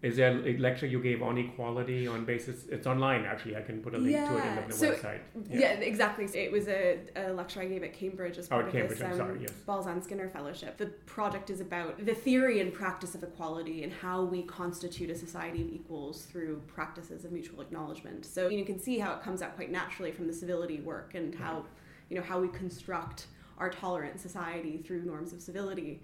is 0.00 0.16
there 0.16 0.30
a 0.46 0.56
lecture 0.58 0.86
you 0.86 1.02
gave 1.02 1.22
on 1.22 1.38
equality 1.38 2.06
on 2.06 2.24
basis? 2.24 2.66
It's 2.68 2.86
online 2.86 3.24
actually. 3.24 3.56
I 3.56 3.62
can 3.62 3.80
put 3.82 3.94
a 3.94 3.98
link 3.98 4.12
yeah. 4.12 4.28
to 4.28 4.38
it 4.38 4.62
in 4.62 4.68
the, 4.68 4.74
so, 4.74 4.92
website. 4.92 5.20
Yeah. 5.50 5.58
yeah. 5.58 5.70
exactly. 5.80 6.24
It 6.26 6.52
was 6.52 6.68
a, 6.68 7.00
a, 7.16 7.32
lecture 7.32 7.60
I 7.60 7.66
gave 7.66 7.82
at 7.82 7.94
Cambridge 7.94 8.38
as 8.38 8.46
oh, 8.46 8.50
part 8.50 8.64
oh, 8.64 8.68
of 8.68 8.72
Cambridge, 8.72 9.00
this 9.00 9.20
um, 9.20 9.38
yes. 9.40 9.50
Balzan 9.66 10.02
Skinner 10.04 10.28
Fellowship. 10.28 10.76
The 10.76 10.86
project 11.06 11.50
is 11.50 11.60
about 11.60 12.04
the 12.04 12.14
theory 12.14 12.60
and 12.60 12.72
practice 12.72 13.16
of 13.16 13.24
equality 13.24 13.82
and 13.82 13.92
how 13.92 14.22
we 14.22 14.42
constitute 14.42 15.10
a 15.10 15.16
society 15.16 15.62
of 15.62 15.68
equals 15.68 16.26
through 16.26 16.62
practices 16.68 17.24
of 17.24 17.32
mutual 17.32 17.60
acknowledgement. 17.60 18.24
So 18.24 18.48
you 18.48 18.64
can 18.64 18.78
see 18.78 19.00
how 19.00 19.14
it 19.14 19.22
comes 19.22 19.42
out 19.42 19.56
quite 19.56 19.72
naturally 19.72 20.12
from 20.12 20.28
the 20.28 20.32
civility 20.32 20.80
work 20.80 21.14
and 21.14 21.34
how 21.34 21.64
you 22.08 22.16
know 22.16 22.22
how 22.22 22.40
we 22.40 22.48
construct 22.48 23.26
our 23.58 23.68
tolerant 23.68 24.20
society 24.20 24.78
through 24.78 25.02
norms 25.02 25.32
of 25.32 25.40
civility. 25.40 26.00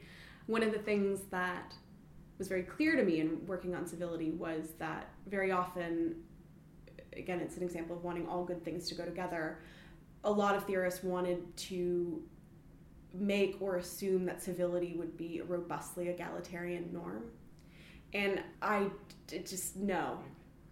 One 0.46 0.64
of 0.64 0.72
the 0.72 0.78
things 0.78 1.20
that 1.30 1.74
was 2.38 2.48
very 2.48 2.62
clear 2.62 2.96
to 2.96 3.04
me 3.04 3.20
in 3.20 3.46
working 3.46 3.74
on 3.74 3.86
civility 3.86 4.30
was 4.30 4.70
that 4.78 5.08
very 5.26 5.52
often, 5.52 6.16
again, 7.16 7.40
it's 7.40 7.56
an 7.56 7.62
example 7.62 7.96
of 7.96 8.02
wanting 8.02 8.26
all 8.26 8.44
good 8.44 8.64
things 8.64 8.88
to 8.88 8.94
go 8.94 9.04
together. 9.04 9.60
A 10.24 10.30
lot 10.30 10.56
of 10.56 10.64
theorists 10.64 11.02
wanted 11.02 11.56
to 11.56 12.22
make 13.12 13.56
or 13.60 13.76
assume 13.76 14.24
that 14.26 14.42
civility 14.42 14.94
would 14.96 15.16
be 15.16 15.38
a 15.38 15.44
robustly 15.44 16.08
egalitarian 16.08 16.92
norm. 16.92 17.24
And 18.12 18.40
I 18.62 18.88
just, 19.28 19.76
no, 19.76 20.18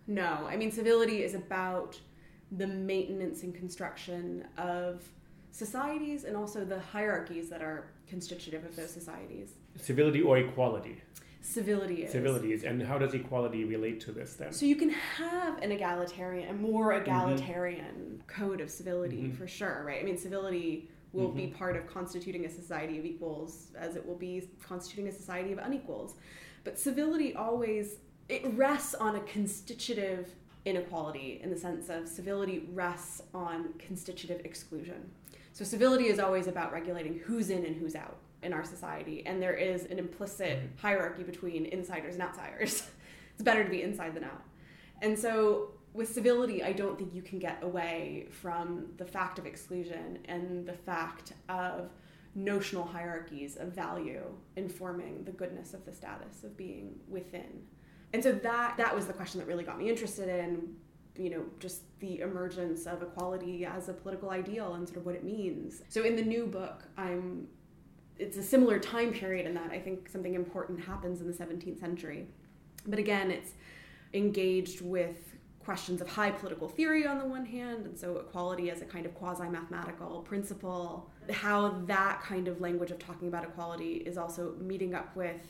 no. 0.07 0.47
I 0.49 0.57
mean, 0.57 0.71
civility 0.71 1.23
is 1.23 1.35
about 1.35 1.99
the 2.53 2.67
maintenance 2.67 3.43
and 3.43 3.55
construction 3.55 4.47
of 4.59 5.03
societies 5.53 6.25
and 6.25 6.37
also 6.37 6.65
the 6.65 6.81
hierarchies 6.81 7.49
that 7.51 7.63
are 7.63 7.87
constitutive 8.09 8.65
of 8.65 8.75
those 8.75 8.91
societies. 8.91 9.55
Civility 9.77 10.23
or 10.23 10.39
equality? 10.39 11.01
Civility 11.43 12.05
is. 12.05 12.13
Civility 12.13 12.53
is. 12.53 12.65
And 12.65 12.83
how 12.83 12.99
does 12.99 13.13
equality 13.15 13.65
relate 13.65 14.01
to 14.03 14.13
this 14.13 14.35
then? 14.35 14.53
So 14.53 14.65
you 14.65 14.77
can 14.77 14.91
have 14.91 15.59
an 15.59 15.73
egalitarian, 15.73 16.49
a 16.49 16.55
more 16.55 16.93
mm-hmm. 16.93 17.03
egalitarian 17.03 17.85
mm-hmm. 17.85 18.43
code 18.43 18.61
of 18.61 18.71
civility 18.71 19.25
mm-hmm. 19.25 19.37
for 19.37 19.47
sure, 19.47 19.83
right? 19.87 20.01
I 20.01 20.05
mean, 20.05 20.17
civility 20.17 20.89
will 21.13 21.29
mm-hmm. 21.29 21.37
be 21.37 21.47
part 21.49 21.77
of 21.77 21.87
constituting 21.87 22.47
a 22.47 22.51
society 22.51 22.99
of 22.99 23.05
equals 23.05 23.69
as 23.77 23.97
it 23.97 24.07
will 24.07 24.17
be 24.17 24.49
constituting 24.67 25.09
a 25.09 25.13
society 25.13 25.53
of 25.53 25.59
unequals. 25.59 26.15
But 26.65 26.79
civility 26.79 27.35
always 27.35 27.97
it 28.29 28.43
rests 28.55 28.95
on 28.95 29.17
a 29.17 29.21
constitutive 29.21 30.31
inequality 30.65 31.41
in 31.43 31.51
the 31.51 31.57
sense 31.57 31.89
of 31.89 32.09
civility 32.09 32.69
rests 32.73 33.21
on 33.35 33.75
constitutive 33.79 34.41
exclusion. 34.45 35.11
So 35.53 35.65
civility 35.65 36.07
is 36.07 36.19
always 36.19 36.47
about 36.47 36.73
regulating 36.73 37.21
who's 37.25 37.51
in 37.51 37.67
and 37.67 37.77
who's 37.77 37.95
out 37.95 38.17
in 38.43 38.53
our 38.53 38.65
society, 38.65 39.25
and 39.27 39.41
there 39.41 39.55
is 39.55 39.85
an 39.87 39.99
implicit 39.99 40.59
hierarchy 40.77 41.23
between 41.23 41.67
insiders 41.67 42.15
and 42.15 42.23
outsiders. 42.23 42.89
it's 43.35 43.43
better 43.43 43.65
to 43.65 43.71
be 43.71 43.83
inside 43.83 44.15
than 44.15 44.25
out. 44.25 44.43
And 45.01 45.19
so, 45.19 45.71
with 45.95 46.13
civility, 46.13 46.63
I 46.63 46.73
don't 46.73 46.97
think 46.97 47.15
you 47.15 47.23
can 47.23 47.39
get 47.39 47.63
away 47.63 48.29
from 48.31 48.87
the 48.97 49.05
fact 49.05 49.39
of 49.39 49.47
exclusion 49.47 50.19
and 50.27 50.67
the 50.67 50.73
fact 50.73 51.33
of 51.49 51.91
notional 52.35 52.85
hierarchies 52.85 53.57
of 53.57 53.75
value 53.75 54.23
informing 54.57 55.23
the 55.25 55.33
goodness 55.33 55.75
of 55.75 55.85
the 55.85 55.93
status 55.93 56.45
of 56.45 56.57
being 56.57 56.99
within. 57.09 57.63
And 58.15 58.23
so 58.23 58.33
that 58.33 58.77
that 58.77 58.95
was 58.95 59.07
the 59.07 59.13
question 59.13 59.41
that 59.41 59.47
really 59.47 59.65
got 59.65 59.79
me 59.79 59.89
interested 59.89 60.29
in 60.29 60.75
you 61.17 61.29
know 61.29 61.45
just 61.59 61.83
the 62.01 62.21
emergence 62.21 62.87
of 62.87 63.03
equality 63.03 63.67
as 63.67 63.89
a 63.89 63.93
political 63.93 64.31
ideal 64.31 64.75
and 64.75 64.89
sort 64.89 64.99
of 64.99 65.07
what 65.07 65.15
it 65.15 65.25
means. 65.25 65.83
So 65.89 66.03
in 66.03 66.17
the 66.17 66.23
new 66.23 66.47
book, 66.47 66.85
I'm 66.97 67.49
it's 68.19 68.37
a 68.37 68.43
similar 68.43 68.79
time 68.79 69.13
period 69.13 69.47
in 69.47 69.55
that 69.55 69.71
I 69.71 69.79
think 69.79 70.09
something 70.09 70.35
important 70.35 70.81
happens 70.85 71.21
in 71.21 71.27
the 71.27 71.33
17th 71.33 71.81
century. 71.81 72.27
But 72.87 72.99
again, 72.99 73.31
it's 73.31 73.53
engaged 74.15 74.81
with 74.81 75.33
questions 75.65 76.01
of 76.01 76.09
high 76.09 76.31
political 76.31 76.69
theory 76.69 77.07
on 77.07 77.19
the 77.19 77.25
one 77.25 77.47
hand, 77.47 77.87
and 77.87 77.97
so 77.99 78.17
equality 78.17 78.71
as 78.71 78.83
a 78.83 78.85
kind 78.85 79.07
of 79.07 79.15
quasi 79.15 79.49
mathematical 79.49 80.21
principle. 80.23 81.11
How 81.31 81.69
that 81.87 82.21
kind 82.23 82.49
of 82.49 82.61
language 82.61 82.91
of 82.91 82.99
talking 82.99 83.29
about 83.29 83.45
equality 83.45 83.95
is 83.95 84.19
also 84.19 84.55
meeting 84.61 84.95
up 84.95 85.15
with, 85.15 85.41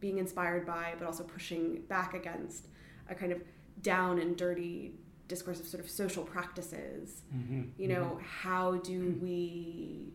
being 0.00 0.18
inspired 0.18 0.66
by, 0.66 0.94
but 0.98 1.06
also 1.06 1.24
pushing 1.24 1.82
back 1.88 2.14
against 2.14 2.66
a 3.08 3.14
kind 3.14 3.32
of 3.32 3.42
down 3.80 4.18
and 4.18 4.36
dirty 4.36 4.94
discourse 5.28 5.60
of 5.60 5.66
sort 5.66 5.82
of 5.82 5.90
social 5.90 6.24
practices. 6.24 7.22
Mm-hmm. 7.34 7.62
You 7.78 7.88
know, 7.88 8.04
mm-hmm. 8.04 8.24
how 8.24 8.76
do 8.76 9.18
we 9.22 10.12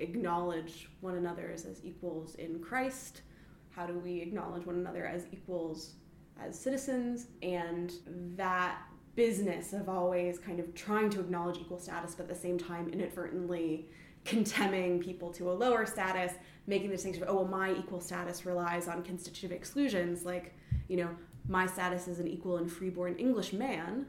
acknowledge 0.00 0.88
one 1.00 1.16
another 1.16 1.50
as, 1.52 1.64
as 1.64 1.84
equals 1.84 2.34
in 2.36 2.60
Christ? 2.60 3.22
How 3.70 3.86
do 3.86 3.98
we 3.98 4.20
acknowledge 4.20 4.66
one 4.66 4.76
another 4.76 5.06
as 5.06 5.26
equals 5.32 5.94
as 6.40 6.58
citizens? 6.58 7.26
And 7.42 7.92
that 8.36 8.78
business 9.14 9.72
of 9.72 9.88
always 9.88 10.38
kind 10.38 10.60
of 10.60 10.74
trying 10.74 11.10
to 11.10 11.20
acknowledge 11.20 11.58
equal 11.58 11.78
status, 11.78 12.14
but 12.14 12.24
at 12.24 12.28
the 12.28 12.34
same 12.34 12.58
time 12.58 12.88
inadvertently 12.88 13.88
condemning 14.24 15.00
people 15.00 15.30
to 15.32 15.50
a 15.50 15.52
lower 15.52 15.86
status, 15.86 16.32
making 16.66 16.88
the 16.88 16.96
distinction 16.96 17.22
of, 17.22 17.28
oh, 17.30 17.36
well, 17.36 17.44
my 17.46 17.72
equal 17.72 18.00
status 18.00 18.44
relies 18.44 18.86
on 18.88 19.02
constitutive 19.02 19.52
exclusions, 19.52 20.24
like, 20.24 20.54
you 20.88 20.96
know, 20.96 21.08
my 21.48 21.66
status 21.66 22.06
as 22.06 22.20
an 22.20 22.28
equal 22.28 22.58
and 22.58 22.70
freeborn 22.70 23.16
English 23.16 23.52
man 23.52 24.06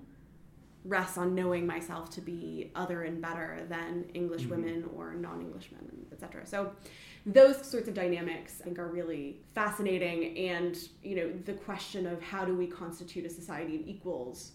rests 0.85 1.17
on 1.17 1.35
knowing 1.35 1.65
myself 1.67 2.09
to 2.09 2.21
be 2.21 2.71
other 2.75 3.03
and 3.03 3.21
better 3.21 3.65
than 3.69 4.05
English 4.13 4.43
mm-hmm. 4.43 4.61
women 4.61 4.89
or 4.95 5.13
non-English 5.13 5.71
men, 5.71 6.05
etc. 6.11 6.45
So 6.45 6.71
those 7.25 7.63
sorts 7.63 7.87
of 7.87 7.93
dynamics 7.93 8.59
I 8.61 8.63
think 8.63 8.79
are 8.79 8.87
really 8.87 9.41
fascinating 9.53 10.35
and 10.49 10.75
you 11.03 11.15
know 11.15 11.31
the 11.45 11.53
question 11.53 12.07
of 12.07 12.21
how 12.21 12.45
do 12.45 12.55
we 12.55 12.65
constitute 12.65 13.25
a 13.25 13.29
society 13.29 13.75
of 13.75 13.87
equals 13.87 14.53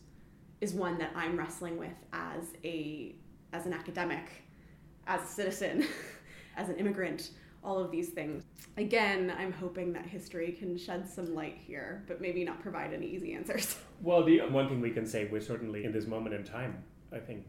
is 0.60 0.72
one 0.72 0.98
that 0.98 1.12
I'm 1.14 1.36
wrestling 1.36 1.78
with 1.78 1.94
as 2.12 2.54
a 2.64 3.14
as 3.52 3.66
an 3.66 3.72
academic, 3.72 4.42
as 5.06 5.22
a 5.22 5.26
citizen, 5.26 5.86
as 6.56 6.68
an 6.68 6.76
immigrant, 6.76 7.30
all 7.66 7.78
of 7.80 7.90
these 7.90 8.10
things. 8.10 8.44
Again, 8.76 9.32
I'm 9.36 9.52
hoping 9.52 9.92
that 9.94 10.06
history 10.06 10.52
can 10.52 10.78
shed 10.78 11.08
some 11.08 11.34
light 11.34 11.58
here, 11.66 12.04
but 12.06 12.20
maybe 12.20 12.44
not 12.44 12.62
provide 12.62 12.94
any 12.94 13.06
easy 13.06 13.34
answers. 13.34 13.76
Well, 14.02 14.24
the 14.24 14.40
one 14.40 14.68
thing 14.68 14.82
we 14.82 14.90
can 14.90 15.06
say, 15.06 15.26
we're 15.32 15.40
certainly 15.40 15.86
in 15.86 15.90
this 15.90 16.06
moment 16.06 16.34
in 16.34 16.44
time, 16.44 16.84
I 17.10 17.18
think 17.18 17.46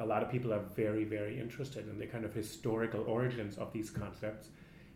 a 0.00 0.04
lot 0.04 0.20
of 0.20 0.28
people 0.28 0.52
are 0.52 0.64
very, 0.74 1.04
very 1.04 1.38
interested 1.38 1.88
in 1.88 1.96
the 1.96 2.06
kind 2.06 2.24
of 2.24 2.34
historical 2.34 3.04
origins 3.04 3.56
of 3.56 3.72
these 3.72 3.88
concepts 3.88 4.48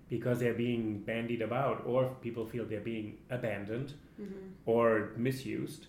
because 0.09 0.41
they're 0.41 0.53
being 0.53 0.99
bandied 0.99 1.43
about, 1.43 1.87
or 1.87 2.17
people 2.23 2.45
feel 2.45 2.65
they're 2.65 2.81
being 2.81 3.19
abandoned 3.31 3.95
mm-hmm. 4.21 4.35
or 4.67 5.13
misused. 5.17 5.87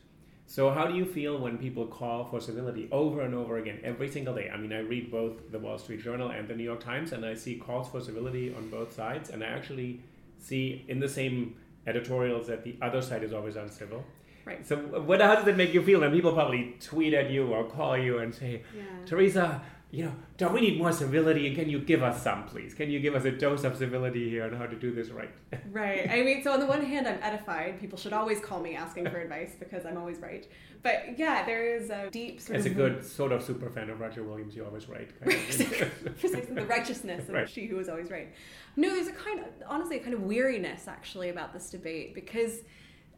So, 0.47 0.69
how 0.69 0.85
do 0.85 0.95
you 0.95 1.05
feel 1.05 1.39
when 1.39 1.57
people 1.57 1.87
call 1.87 2.25
for 2.25 2.39
civility 2.39 2.87
over 2.91 3.21
and 3.21 3.33
over 3.33 3.57
again 3.57 3.79
every 3.83 4.09
single 4.09 4.35
day? 4.35 4.49
I 4.53 4.57
mean, 4.57 4.71
I 4.71 4.79
read 4.79 5.11
both 5.11 5.51
the 5.51 5.57
Wall 5.59 5.77
Street 5.77 6.03
Journal 6.03 6.29
and 6.29 6.47
the 6.47 6.55
New 6.55 6.63
York 6.63 6.83
Times, 6.83 7.13
and 7.13 7.25
I 7.25 7.33
see 7.33 7.55
calls 7.55 7.89
for 7.89 7.99
civility 7.99 8.53
on 8.55 8.69
both 8.69 8.93
sides, 8.93 9.31
and 9.31 9.43
I 9.43 9.47
actually 9.47 10.01
see 10.37 10.85
in 10.87 10.99
the 10.99 11.09
same 11.09 11.55
editorials 11.87 12.47
that 12.47 12.63
the 12.63 12.75
other 12.81 13.01
side 13.01 13.23
is 13.23 13.33
always 13.33 13.55
uncivil. 13.55 14.05
Right. 14.45 14.65
So, 14.65 14.75
what 14.77 15.19
how 15.19 15.35
does 15.35 15.47
it 15.47 15.57
make 15.57 15.73
you 15.73 15.81
feel? 15.81 16.03
And 16.03 16.13
people 16.13 16.31
probably 16.31 16.75
tweet 16.79 17.15
at 17.15 17.31
you 17.31 17.47
or 17.47 17.63
call 17.63 17.97
you 17.97 18.19
and 18.19 18.33
say, 18.33 18.61
yeah. 18.75 18.83
Teresa, 19.07 19.61
you 19.91 20.03
know, 20.03 20.11
don't 20.37 20.53
we 20.53 20.61
need 20.61 20.77
more 20.77 20.91
civility? 20.91 21.47
And 21.47 21.55
can 21.55 21.69
you 21.69 21.79
give 21.79 22.03
us 22.03 22.21
some, 22.21 22.45
please? 22.45 22.73
Can 22.73 22.89
you 22.89 22.99
give 22.99 23.15
us 23.15 23.23
a 23.25 23.31
dose 23.31 23.63
of 23.63 23.77
civility 23.77 24.29
here 24.29 24.43
on 24.43 24.53
how 24.53 24.65
to 24.65 24.75
do 24.75 24.93
this 24.93 25.09
right? 25.09 25.31
right. 25.71 26.09
I 26.09 26.21
mean, 26.23 26.43
so 26.43 26.51
on 26.51 26.59
the 26.59 26.65
one 26.65 26.83
hand, 26.83 27.07
I'm 27.07 27.19
edified. 27.21 27.79
People 27.79 27.97
should 27.97 28.11
always 28.11 28.39
call 28.39 28.59
me 28.59 28.75
asking 28.75 29.09
for 29.09 29.19
advice 29.19 29.51
because 29.57 29.85
I'm 29.85 29.97
always 29.97 30.19
right. 30.19 30.47
But 30.83 31.17
yeah, 31.17 31.45
there 31.45 31.75
is 31.75 31.89
a 31.89 32.09
deep 32.11 32.41
sort 32.41 32.59
As 32.59 32.65
of. 32.65 32.71
As 32.71 32.77
a 32.77 32.79
good 32.79 33.05
sort 33.05 33.31
of 33.31 33.41
super 33.41 33.69
fan 33.69 33.89
of 33.89 33.99
Roger 33.99 34.23
Williams, 34.23 34.55
you're 34.55 34.65
always 34.65 34.89
right. 34.89 35.09
Precisely, 35.21 36.53
the 36.53 36.65
righteousness 36.65 37.29
of 37.29 37.35
right. 37.35 37.49
she 37.49 37.65
who 37.65 37.77
was 37.77 37.87
always 37.87 38.11
right. 38.11 38.33
No, 38.75 38.89
there's 38.89 39.07
a 39.07 39.13
kind 39.13 39.39
of, 39.39 39.45
honestly, 39.67 39.97
a 39.97 39.99
kind 39.99 40.13
of 40.13 40.23
weariness 40.23 40.87
actually 40.87 41.29
about 41.29 41.53
this 41.53 41.69
debate 41.69 42.13
because 42.13 42.59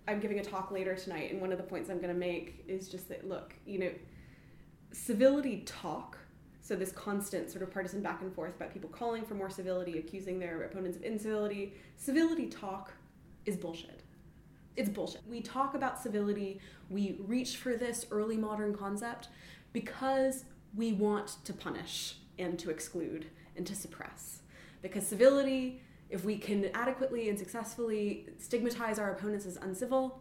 I'm 0.07 0.19
giving 0.19 0.39
a 0.39 0.43
talk 0.43 0.71
later 0.71 0.95
tonight, 0.95 1.31
and 1.31 1.41
one 1.41 1.51
of 1.51 1.57
the 1.57 1.63
points 1.63 1.89
I'm 1.89 1.97
going 1.97 2.13
to 2.13 2.19
make 2.19 2.63
is 2.67 2.87
just 2.87 3.09
that 3.09 3.27
look, 3.27 3.53
you 3.65 3.79
know, 3.79 3.91
civility 4.91 5.63
talk 5.65 6.17
so 6.67 6.75
this 6.75 6.91
constant 6.91 7.49
sort 7.49 7.63
of 7.63 7.71
partisan 7.71 8.01
back 8.01 8.21
and 8.21 8.33
forth 8.33 8.53
about 8.57 8.73
people 8.73 8.89
calling 8.89 9.23
for 9.23 9.35
more 9.35 9.49
civility, 9.49 9.99
accusing 9.99 10.37
their 10.37 10.63
opponents 10.63 10.97
of 10.97 11.03
incivility. 11.03 11.73
Civility 11.95 12.47
talk 12.47 12.91
is 13.45 13.55
bullshit. 13.55 14.01
It's 14.75 14.89
bullshit. 14.89 15.21
We 15.29 15.39
talk 15.39 15.75
about 15.75 15.97
civility, 15.97 16.59
we 16.89 17.15
reach 17.19 17.55
for 17.55 17.77
this 17.77 18.05
early 18.11 18.35
modern 18.35 18.75
concept 18.75 19.29
because 19.71 20.43
we 20.75 20.91
want 20.91 21.37
to 21.45 21.53
punish 21.53 22.15
and 22.37 22.59
to 22.59 22.69
exclude 22.69 23.27
and 23.55 23.65
to 23.65 23.73
suppress. 23.73 24.41
Because 24.81 25.07
civility, 25.07 25.81
if 26.09 26.25
we 26.25 26.37
can 26.37 26.69
adequately 26.73 27.29
and 27.29 27.39
successfully 27.39 28.27
stigmatize 28.39 28.99
our 28.99 29.11
opponents 29.13 29.45
as 29.45 29.55
uncivil, 29.57 30.19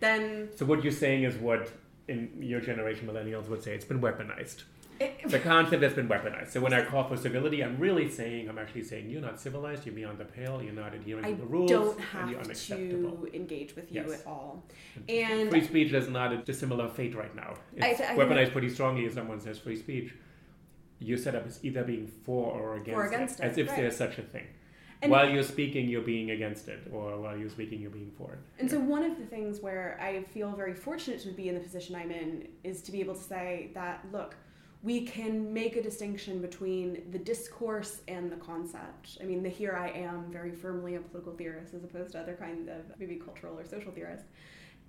then. 0.00 0.48
So, 0.56 0.66
what 0.66 0.82
you're 0.82 0.92
saying 0.92 1.22
is 1.22 1.36
what 1.36 1.70
in 2.08 2.30
your 2.40 2.60
generation, 2.60 3.06
millennials 3.08 3.48
would 3.48 3.62
say 3.62 3.74
it's 3.74 3.84
been 3.84 4.00
weaponized 4.00 4.64
the 5.26 5.38
concept 5.38 5.82
has 5.82 5.94
been 5.94 6.08
weaponized. 6.08 6.50
So 6.50 6.60
when 6.60 6.72
I 6.72 6.84
call 6.84 7.08
for 7.08 7.16
civility, 7.16 7.62
I'm 7.62 7.78
really 7.78 8.10
saying, 8.10 8.48
I'm 8.48 8.58
actually 8.58 8.84
saying, 8.84 9.10
you're 9.10 9.20
not 9.20 9.40
civilized, 9.40 9.84
you're 9.86 9.94
beyond 9.94 10.18
the 10.18 10.24
pale, 10.24 10.62
you're 10.62 10.72
not 10.72 10.94
adhering 10.94 11.24
I 11.24 11.32
to 11.32 11.36
the 11.36 11.46
rules, 11.46 11.70
don't 11.70 12.00
have 12.00 12.30
you're 12.30 12.40
unacceptable. 12.40 13.26
to 13.26 13.34
engage 13.34 13.76
with 13.76 13.92
you 13.92 14.04
yes. 14.06 14.20
at 14.20 14.26
all. 14.26 14.64
And 15.08 15.50
free 15.50 15.64
speech 15.64 15.92
is 15.92 16.08
not 16.08 16.32
a 16.32 16.38
dissimilar 16.38 16.88
fate 16.88 17.14
right 17.14 17.34
now. 17.34 17.54
It's 17.76 18.00
I, 18.00 18.14
I, 18.14 18.16
weaponized 18.16 18.52
pretty 18.52 18.70
strongly 18.70 19.04
if 19.06 19.14
someone 19.14 19.40
says 19.40 19.58
free 19.58 19.76
speech. 19.76 20.14
Your 20.98 21.18
setup 21.18 21.46
is 21.46 21.60
either 21.62 21.84
being 21.84 22.06
for 22.06 22.52
or 22.52 22.76
against, 22.76 22.96
or 22.96 23.04
against 23.06 23.40
it, 23.40 23.44
it, 23.44 23.46
as 23.50 23.58
if 23.58 23.68
right. 23.68 23.76
there's 23.76 23.96
such 23.96 24.18
a 24.18 24.22
thing. 24.22 24.46
And 25.02 25.12
while 25.12 25.28
you're 25.28 25.42
speaking, 25.42 25.88
you're 25.88 26.00
being 26.00 26.30
against 26.30 26.68
it, 26.68 26.88
or 26.90 27.20
while 27.20 27.36
you're 27.36 27.50
speaking, 27.50 27.80
you're 27.80 27.90
being 27.90 28.10
for 28.16 28.32
it. 28.32 28.38
And 28.58 28.70
so, 28.70 28.80
one 28.80 29.02
of 29.02 29.18
the 29.18 29.26
things 29.26 29.60
where 29.60 29.98
I 30.00 30.22
feel 30.22 30.52
very 30.52 30.74
fortunate 30.74 31.20
to 31.20 31.28
be 31.32 31.48
in 31.48 31.54
the 31.54 31.60
position 31.60 31.94
I'm 31.94 32.10
in 32.10 32.48
is 32.64 32.80
to 32.82 32.92
be 32.92 33.00
able 33.00 33.14
to 33.14 33.22
say 33.22 33.70
that, 33.74 34.04
look, 34.10 34.36
we 34.82 35.00
can 35.04 35.52
make 35.52 35.76
a 35.76 35.82
distinction 35.82 36.40
between 36.40 37.10
the 37.10 37.18
discourse 37.18 38.02
and 38.08 38.30
the 38.30 38.36
concept. 38.36 39.18
I 39.20 39.24
mean, 39.24 39.42
the 39.42 39.48
here 39.48 39.72
I 39.72 39.88
am 39.90 40.30
very 40.30 40.52
firmly 40.52 40.94
a 40.94 41.00
political 41.00 41.32
theorist 41.32 41.74
as 41.74 41.82
opposed 41.82 42.12
to 42.12 42.20
other 42.20 42.34
kinds 42.34 42.68
of 42.68 42.98
maybe 42.98 43.16
cultural 43.16 43.58
or 43.58 43.64
social 43.64 43.90
theorists. 43.90 44.28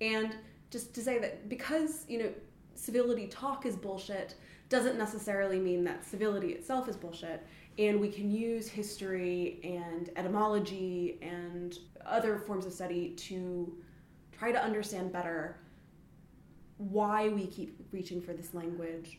And 0.00 0.36
just 0.70 0.94
to 0.94 1.00
say 1.00 1.18
that 1.18 1.48
because, 1.48 2.04
you 2.08 2.18
know, 2.22 2.30
civility 2.74 3.26
talk 3.26 3.66
is 3.66 3.76
bullshit 3.76 4.36
doesn't 4.68 4.98
necessarily 4.98 5.58
mean 5.58 5.82
that 5.84 6.04
civility 6.04 6.52
itself 6.52 6.88
is 6.88 6.96
bullshit. 6.96 7.44
And 7.78 8.00
we 8.00 8.10
can 8.10 8.30
use 8.30 8.68
history 8.68 9.60
and 9.64 10.10
etymology 10.16 11.18
and 11.22 11.78
other 12.04 12.38
forms 12.38 12.66
of 12.66 12.72
study 12.72 13.10
to 13.10 13.72
try 14.32 14.52
to 14.52 14.62
understand 14.62 15.12
better 15.12 15.58
why 16.76 17.28
we 17.28 17.46
keep 17.46 17.80
reaching 17.90 18.20
for 18.20 18.32
this 18.32 18.54
language, 18.54 19.18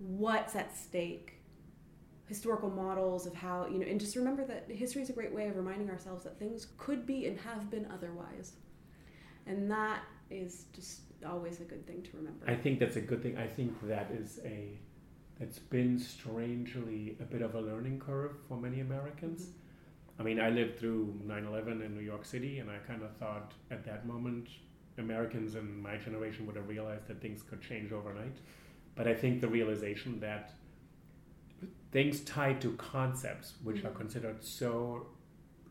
what's 0.00 0.56
at 0.56 0.76
stake 0.76 1.34
historical 2.26 2.70
models 2.70 3.26
of 3.26 3.34
how 3.34 3.66
you 3.66 3.78
know 3.78 3.86
and 3.86 3.98
just 4.00 4.16
remember 4.16 4.44
that 4.44 4.64
history 4.68 5.02
is 5.02 5.10
a 5.10 5.12
great 5.12 5.34
way 5.34 5.48
of 5.48 5.56
reminding 5.56 5.90
ourselves 5.90 6.24
that 6.24 6.38
things 6.38 6.68
could 6.78 7.04
be 7.06 7.26
and 7.26 7.38
have 7.38 7.70
been 7.70 7.86
otherwise. 7.92 8.52
And 9.46 9.70
that 9.70 10.02
is 10.30 10.66
just 10.72 11.00
always 11.28 11.60
a 11.60 11.64
good 11.64 11.86
thing 11.86 12.02
to 12.02 12.10
remember. 12.16 12.48
I 12.48 12.54
think 12.54 12.78
that's 12.78 12.96
a 12.96 13.00
good 13.00 13.22
thing. 13.22 13.36
I 13.36 13.46
think 13.46 13.74
that 13.88 14.10
is 14.12 14.40
a 14.44 14.78
that's 15.40 15.58
been 15.58 15.98
strangely 15.98 17.16
a 17.18 17.24
bit 17.24 17.42
of 17.42 17.54
a 17.54 17.60
learning 17.60 17.98
curve 17.98 18.32
for 18.46 18.56
many 18.56 18.80
americans. 18.80 19.40
Mm-hmm. 19.42 20.22
i 20.22 20.24
mean 20.24 20.40
i 20.40 20.50
lived 20.50 20.78
through 20.78 21.18
9-11 21.26 21.84
in 21.84 21.94
new 21.96 22.02
york 22.02 22.24
city 22.24 22.58
and 22.58 22.70
i 22.70 22.76
kind 22.86 23.02
of 23.02 23.10
thought 23.16 23.54
at 23.70 23.84
that 23.86 24.06
moment 24.06 24.48
americans 24.98 25.54
in 25.54 25.80
my 25.80 25.96
generation 25.96 26.46
would 26.46 26.56
have 26.56 26.68
realized 26.68 27.08
that 27.08 27.20
things 27.22 27.42
could 27.42 27.62
change 27.62 27.90
overnight 27.90 28.36
but 29.00 29.08
I 29.08 29.14
think 29.14 29.40
the 29.40 29.48
realization 29.48 30.20
that 30.20 30.52
things 31.90 32.20
tied 32.20 32.60
to 32.60 32.72
concepts 32.72 33.54
which 33.64 33.78
mm-hmm. 33.78 33.86
are 33.86 33.92
considered 33.92 34.44
so 34.44 35.06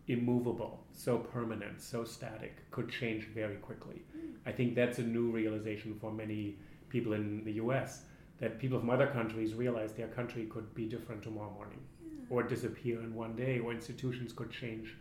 immovable, 0.07 0.83
so 0.93 1.19
permanent, 1.19 1.79
so 1.79 2.03
static 2.03 2.55
could 2.71 2.89
change 2.89 3.25
very 3.25 3.57
quickly. 3.57 4.01
Mm. 4.17 4.31
I 4.47 4.51
think 4.51 4.73
that's 4.73 4.97
a 4.97 5.03
new 5.03 5.29
realization 5.29 5.95
for 6.01 6.11
many 6.11 6.55
people 6.89 7.13
in 7.13 7.43
the 7.43 7.51
US 7.63 8.01
that 8.39 8.57
people 8.57 8.79
from 8.79 8.89
other 8.89 9.05
countries 9.05 9.53
realize 9.53 9.91
their 9.91 10.07
country 10.07 10.47
could 10.47 10.73
be 10.73 10.87
different 10.87 11.21
tomorrow 11.21 11.51
morning 11.51 11.81
yeah. 12.01 12.25
or 12.31 12.41
disappear 12.41 12.99
in 12.99 13.13
one 13.13 13.35
day 13.35 13.59
or 13.59 13.71
institutions 13.71 14.33
could 14.33 14.49
change. 14.49 14.95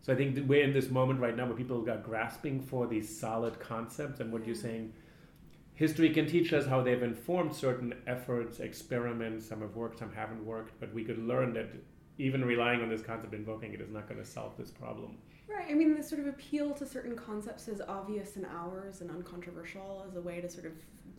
So 0.00 0.12
I 0.12 0.16
think 0.16 0.38
we're 0.46 0.62
in 0.62 0.72
this 0.72 0.90
moment 0.90 1.18
right 1.18 1.36
now 1.36 1.46
where 1.46 1.56
people 1.56 1.90
are 1.90 1.96
grasping 1.96 2.60
for 2.60 2.86
these 2.86 3.08
solid 3.18 3.58
concepts 3.58 4.20
and 4.20 4.30
what 4.32 4.46
you're 4.46 4.54
saying 4.54 4.92
history 5.74 6.10
can 6.10 6.26
teach 6.26 6.52
us 6.52 6.66
how 6.66 6.82
they've 6.82 7.02
informed 7.02 7.54
certain 7.54 7.94
efforts, 8.06 8.60
experiments. 8.60 9.46
Some 9.48 9.60
have 9.60 9.74
worked, 9.74 9.98
some 9.98 10.12
haven't 10.12 10.44
worked, 10.44 10.78
but 10.80 10.92
we 10.94 11.04
could 11.04 11.18
learn 11.18 11.52
that 11.54 11.68
even 12.18 12.44
relying 12.44 12.80
on 12.80 12.88
this 12.88 13.02
concept, 13.02 13.34
invoking 13.34 13.72
it, 13.74 13.80
is 13.80 13.90
not 13.90 14.08
going 14.08 14.20
to 14.20 14.26
solve 14.26 14.56
this 14.56 14.70
problem. 14.70 15.18
Right. 15.48 15.66
I 15.68 15.74
mean, 15.74 15.94
the 15.94 16.02
sort 16.02 16.20
of 16.20 16.28
appeal 16.28 16.72
to 16.74 16.86
certain 16.86 17.16
concepts 17.16 17.68
as 17.68 17.80
obvious 17.80 18.36
and 18.36 18.46
ours 18.46 19.00
and 19.00 19.10
uncontroversial 19.10 20.06
as 20.08 20.16
a 20.16 20.20
way 20.20 20.40
to 20.40 20.48
sort 20.48 20.66
of 20.66 20.72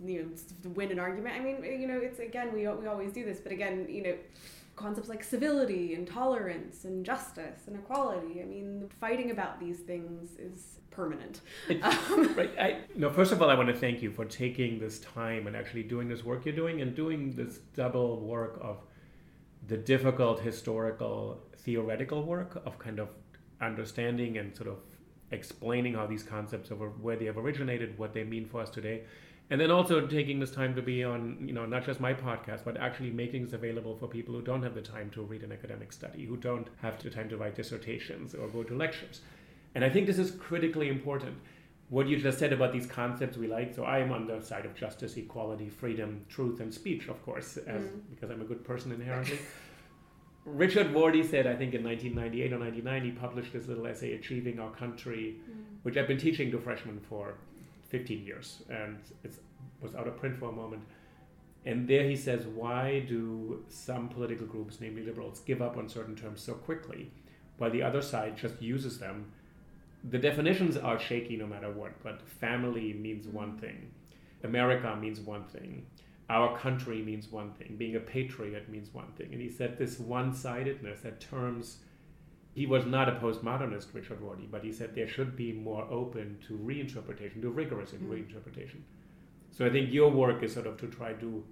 you 0.04 0.24
know 0.24 0.70
win 0.72 0.92
an 0.92 1.00
argument. 1.00 1.36
I 1.36 1.40
mean, 1.40 1.64
you 1.64 1.88
know, 1.88 2.00
it's 2.00 2.20
again 2.20 2.54
we 2.54 2.68
we 2.68 2.88
always 2.88 3.12
do 3.12 3.24
this, 3.24 3.40
but 3.40 3.52
again, 3.52 3.86
you 3.90 4.04
know 4.04 4.16
concepts 4.76 5.10
like 5.10 5.24
civility 5.24 5.94
and 5.94 6.08
tolerance 6.08 6.86
and 6.86 7.06
justice 7.06 7.68
and 7.68 7.76
equality. 7.76 8.42
I 8.42 8.46
mean, 8.46 8.90
fighting 9.00 9.32
about 9.32 9.60
these 9.60 9.80
things 9.80 10.36
is 10.38 10.80
permanent. 10.92 11.42
Um, 11.82 12.34
right. 12.36 12.52
I, 12.60 12.78
no, 12.96 13.10
first 13.10 13.32
of 13.32 13.42
all, 13.42 13.50
I 13.50 13.56
want 13.56 13.70
to 13.70 13.76
thank 13.76 14.02
you 14.02 14.12
for 14.12 14.26
taking 14.26 14.80
this 14.80 15.00
time 15.00 15.48
and 15.48 15.56
actually 15.56 15.84
doing 15.84 16.08
this 16.08 16.24
work 16.24 16.46
you're 16.46 16.56
doing 16.56 16.82
and 16.82 16.96
doing 16.96 17.32
this 17.32 17.60
double 17.76 18.22
work 18.22 18.58
of 18.62 18.78
the 19.68 19.78
difficult 19.78 20.40
historical 20.40 21.42
theoretical 21.58 22.24
work 22.24 22.62
of 22.66 22.78
kind 22.80 23.00
of 23.00 23.10
understanding 23.62 24.38
and 24.38 24.56
sort 24.56 24.70
of 24.70 24.78
explaining 25.32 25.94
how 25.96 26.06
these 26.06 26.24
concepts 26.24 26.72
of 26.72 26.80
where 27.02 27.16
they 27.16 27.26
have 27.26 27.38
originated, 27.38 27.98
what 27.98 28.14
they 28.14 28.24
mean 28.24 28.46
for 28.46 28.62
us 28.62 28.70
today, 28.70 29.04
and 29.50 29.62
then 29.62 29.70
also 29.70 30.06
taking 30.08 30.40
this 30.40 30.52
time 30.52 30.74
to 30.76 30.82
be 30.82 31.04
on 31.04 31.38
you 31.46 31.54
know 31.54 31.66
not 31.66 31.86
just 31.86 32.00
my 32.00 32.14
podcast 32.14 32.64
but 32.64 32.78
actually 32.78 33.12
making 33.12 33.44
this 33.44 33.54
available 33.54 33.96
for 33.96 34.08
people 34.08 34.34
who 34.34 34.42
don't 34.42 34.64
have 34.64 34.74
the 34.74 34.82
time 34.82 35.10
to 35.12 35.22
read 35.22 35.44
an 35.44 35.52
academic 35.52 35.94
study 35.94 36.26
who 36.26 36.38
don't 36.38 36.68
have 36.82 37.02
the 37.04 37.10
time 37.10 37.30
to 37.30 37.38
write 37.38 37.56
dissertations 37.56 38.34
or 38.34 38.48
go 38.48 38.64
to 38.64 38.76
lectures 38.76 39.22
and 39.76 39.84
i 39.84 39.90
think 39.90 40.08
this 40.08 40.18
is 40.20 40.32
critically 40.32 40.90
important 40.90 41.36
what 41.90 42.08
you 42.08 42.18
just 42.18 42.40
said 42.40 42.52
about 42.52 42.74
these 42.74 42.88
concepts 42.88 43.38
we 43.38 43.48
like 43.48 43.74
so 43.74 43.84
i 43.84 44.00
am 44.00 44.12
on 44.12 44.26
the 44.26 44.42
side 44.42 44.66
of 44.66 44.74
justice 44.76 45.18
equality 45.18 45.70
freedom 45.70 46.26
truth 46.30 46.60
and 46.60 46.74
speech 46.74 47.08
of 47.08 47.24
course 47.24 47.58
as 47.58 47.84
mm. 47.84 48.02
because 48.10 48.32
i'm 48.32 48.42
a 48.42 48.46
good 48.46 48.64
person 48.64 48.92
inherently 48.92 49.38
richard 50.46 50.92
rorty 50.94 51.24
said 51.24 51.46
i 51.46 51.56
think 51.56 51.74
in 51.74 51.84
1998 51.84 52.54
or 52.54 52.60
99 52.60 53.04
he 53.04 53.12
published 53.12 53.54
this 53.54 53.68
little 53.68 53.86
essay 53.86 54.14
achieving 54.14 54.60
our 54.60 54.72
country 54.72 55.36
mm. 55.48 55.64
which 55.84 55.98
i've 55.98 56.08
been 56.08 56.18
teaching 56.18 56.50
to 56.50 56.60
freshmen 56.60 57.00
for 57.00 57.36
15 57.90 58.26
years, 58.26 58.64
and 58.70 58.98
it 59.24 59.34
was 59.82 59.96
out 59.96 60.08
of 60.08 60.18
print 60.18 60.38
for 60.38 60.50
a 60.50 60.52
moment. 60.52 60.84
And 61.66 61.88
there 61.88 62.08
he 62.08 62.16
says, 62.16 62.46
why 62.46 63.06
do 63.08 63.64
some 63.70 64.08
political 64.10 64.46
groups, 64.46 64.78
namely 64.80 65.04
liberals, 65.04 65.40
give 65.40 65.62
up 65.62 65.78
on 65.78 65.90
certain 65.90 66.16
terms 66.16 66.42
so 66.42 66.54
quickly, 66.54 67.12
while 67.58 67.72
the 67.72 67.82
other 67.82 68.02
side 68.02 68.38
just 68.38 68.62
uses 68.62 69.00
them? 69.00 69.32
The 70.04 70.20
definitions 70.20 70.78
are 70.78 71.00
shaky 71.00 71.36
no 71.36 71.48
matter 71.48 71.72
what, 71.72 72.04
but 72.04 72.22
family 72.22 72.94
means 72.94 73.28
one 73.28 73.52
mm-hmm. 73.52 73.60
thing, 73.60 73.92
America 74.44 74.96
means 74.96 75.20
one 75.20 75.46
thing, 75.46 75.86
our 76.30 76.58
country 76.58 77.02
means 77.02 77.32
one 77.32 77.52
thing, 77.52 77.76
being 77.78 77.96
a 77.96 78.00
patriot 78.00 78.70
means 78.70 78.94
one 78.94 79.12
thing. 79.18 79.30
And 79.32 79.42
he 79.42 79.50
said 79.50 79.78
this 79.78 80.00
one 80.00 80.34
sidedness, 80.34 81.02
that 81.02 81.20
terms, 81.20 81.78
he 82.56 82.66
was 82.66 82.86
not 82.86 83.10
a 83.10 83.12
postmodernist, 83.12 83.94
Richard 83.94 84.22
Rorty, 84.22 84.48
but 84.50 84.64
he 84.64 84.72
said 84.72 84.96
there 84.96 85.10
should 85.10 85.36
be 85.36 85.52
more 85.52 85.86
open 85.92 86.38
to 86.48 86.54
reinterpretation, 86.58 87.42
to 87.42 87.50
rigorous 87.50 87.92
mm. 87.92 88.08
reinterpretation. 88.08 88.80
So 89.52 89.66
I 89.66 89.70
think 89.70 89.92
your 89.92 90.10
work 90.10 90.42
is 90.42 90.54
sort 90.54 90.66
of 90.66 90.78
to 90.78 90.88
try 90.88 91.12
to 91.14 91.44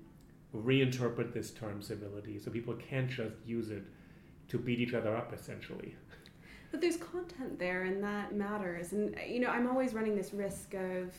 reinterpret 0.55 1.33
this 1.33 1.51
term 1.51 1.81
civility 1.81 2.39
so 2.39 2.51
people 2.51 2.73
can't 2.75 3.09
just 3.09 3.35
use 3.45 3.69
it 3.69 3.83
to 4.47 4.57
beat 4.57 4.79
each 4.79 4.93
other 4.93 5.15
up, 5.15 5.33
essentially. 5.33 5.93
But 6.71 6.79
there's 6.79 6.97
content 6.97 7.59
there, 7.59 7.83
and 7.83 8.01
that 8.01 8.33
matters. 8.33 8.93
And, 8.93 9.15
you 9.27 9.41
know, 9.41 9.49
I'm 9.49 9.67
always 9.67 9.93
running 9.93 10.15
this 10.15 10.33
risk 10.33 10.73
of 10.73 11.13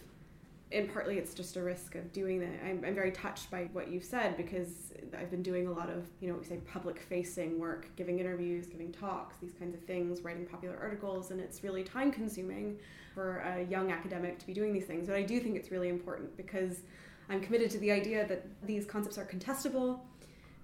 and 0.72 0.92
partly 0.92 1.18
it's 1.18 1.34
just 1.34 1.56
a 1.56 1.62
risk 1.62 1.94
of 1.94 2.12
doing 2.12 2.40
that. 2.40 2.50
I'm, 2.64 2.82
I'm 2.84 2.94
very 2.94 3.12
touched 3.12 3.50
by 3.50 3.68
what 3.72 3.88
you've 3.88 4.04
said 4.04 4.36
because 4.36 4.92
I've 5.16 5.30
been 5.30 5.42
doing 5.42 5.66
a 5.66 5.72
lot 5.72 5.88
of, 5.88 6.06
you 6.20 6.28
know, 6.28 6.36
we 6.36 6.44
say 6.44 6.58
public 6.66 7.00
facing 7.00 7.58
work, 7.58 7.86
giving 7.96 8.18
interviews, 8.18 8.66
giving 8.66 8.90
talks, 8.90 9.36
these 9.36 9.52
kinds 9.52 9.74
of 9.74 9.82
things, 9.82 10.22
writing 10.22 10.46
popular 10.46 10.76
articles, 10.80 11.30
and 11.30 11.40
it's 11.40 11.62
really 11.62 11.84
time 11.84 12.10
consuming 12.10 12.76
for 13.14 13.38
a 13.38 13.64
young 13.70 13.92
academic 13.92 14.38
to 14.40 14.46
be 14.46 14.52
doing 14.52 14.72
these 14.72 14.86
things. 14.86 15.06
But 15.06 15.16
I 15.16 15.22
do 15.22 15.38
think 15.38 15.56
it's 15.56 15.70
really 15.70 15.88
important 15.88 16.36
because 16.36 16.80
I'm 17.28 17.40
committed 17.40 17.70
to 17.70 17.78
the 17.78 17.92
idea 17.92 18.26
that 18.26 18.44
these 18.66 18.84
concepts 18.84 19.18
are 19.18 19.24
contestable, 19.24 20.00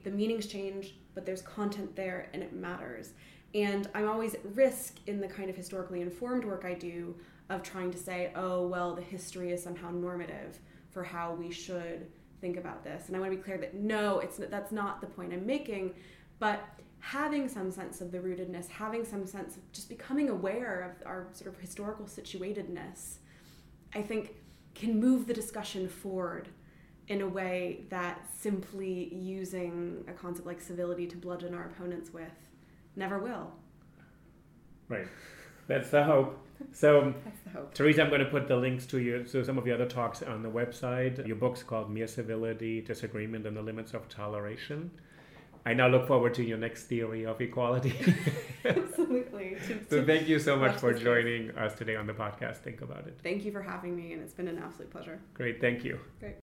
the 0.03 0.11
meanings 0.11 0.47
change, 0.47 0.95
but 1.15 1.25
there's 1.25 1.43
content 1.43 1.95
there 1.95 2.29
and 2.33 2.43
it 2.43 2.53
matters. 2.53 3.13
And 3.55 3.89
I'm 3.95 4.09
always 4.09 4.35
at 4.35 4.41
risk 4.55 4.97
in 5.07 5.21
the 5.21 5.29
kind 5.29 5.51
of 5.51 5.57
historically 5.57 6.01
informed 6.01 6.45
work 6.45 6.65
I 6.65 6.75
do 6.75 7.15
of 7.51 7.63
trying 7.63 7.91
to 7.91 7.99
say, 7.99 8.33
oh, 8.35 8.67
well, 8.67 8.95
the 8.95 9.03
history 9.03 9.53
is 9.53 9.63
somehow 9.63 9.91
normative 9.91 10.59
for 10.91 11.05
how 11.05 11.35
we 11.35 11.51
should 11.51 12.07
think 12.41 12.57
about 12.57 12.83
this. 12.83 13.09
And 13.09 13.17
I 13.17 13.21
want 13.21 13.33
to 13.33 13.37
be 13.37 13.43
clear 13.43 13.59
that 13.59 13.75
no, 13.75 14.21
it's 14.21 14.39
that's 14.39 14.73
not 14.73 15.01
the 15.01 15.07
point 15.07 15.33
I'm 15.35 15.45
making, 15.45 15.95
but 16.39 16.65
having 17.01 17.49
some 17.49 17.71
sense 17.71 18.01
of 18.01 18.13
the 18.13 18.19
rootedness, 18.19 18.69
having 18.69 19.05
some 19.05 19.27
sense 19.27 19.57
of 19.57 19.73
just 19.73 19.89
becoming 19.89 20.29
aware 20.31 20.83
of 20.83 21.07
our 21.07 21.29
sort 21.33 21.53
of 21.53 21.61
historical 21.61 22.07
situatedness, 22.07 23.17
I 23.95 24.03
think 24.03 24.37
can 24.75 24.99
move 24.99 25.27
the 25.27 25.35
discussion 25.35 25.89
forward 25.89 26.49
in 27.09 27.23
a 27.23 27.29
way 27.29 27.85
that 27.91 28.25
simply 28.39 29.13
using 29.13 30.05
a 30.07 30.13
concept 30.13 30.47
like 30.47 30.61
civility 30.61 31.07
to 31.09 31.17
bludgeon 31.17 31.55
our 31.55 31.67
opponents 31.67 32.13
with 32.13 32.31
never 32.95 33.19
will. 33.19 33.53
Right. 34.89 35.09
That's 35.67 35.91
the 35.91 36.05
hope. 36.05 36.39
So, 36.73 37.15
Teresa, 37.75 38.03
I'm 38.03 38.09
going 38.09 38.21
to 38.21 38.31
put 38.31 38.49
the 38.49 38.57
links 38.57 38.87
to 38.87 38.99
you, 38.99 39.27
so 39.27 39.43
some 39.43 39.59
of 39.59 39.67
your 39.67 39.77
other 39.77 39.87
talks 39.87 40.23
on 40.23 40.43
the 40.43 40.51
website. 40.51 41.27
Your 41.27 41.37
book's 41.37 41.63
called 41.63 41.91
Mere 41.91 42.07
Civility, 42.07 42.81
Disagreement, 42.81 43.47
and 43.47 43.57
the 43.57 43.63
Limits 43.63 43.93
of 43.95 44.09
Toleration. 44.09 44.91
I 45.67 45.75
now 45.75 45.89
look 45.89 46.07
forward 46.07 46.33
to 46.35 46.45
your 46.45 46.57
next 46.57 46.85
theory 46.85 47.27
of 47.27 47.41
equality. 47.41 47.95
Absolutely. 48.65 49.59
so 49.91 50.05
thank 50.05 50.27
you 50.27 50.39
so 50.39 50.57
much 50.57 50.77
for 50.77 50.95
joining 50.95 51.51
us 51.51 51.75
today 51.75 51.97
on 51.97 52.07
the 52.07 52.15
podcast. 52.15 52.59
Think 52.59 52.81
about 52.81 53.07
it. 53.07 53.19
Thank 53.23 53.45
you 53.45 53.53
for 53.53 53.61
having 53.61 53.95
me, 53.95 54.15
and 54.15 54.23
it's 54.23 54.33
been 54.33 54.49
an 54.49 54.59
absolute 54.59 54.91
pleasure. 54.91 55.21
Great. 55.35 55.61
Thank 55.61 55.85
you. 55.85 55.99
Great. 56.19 56.37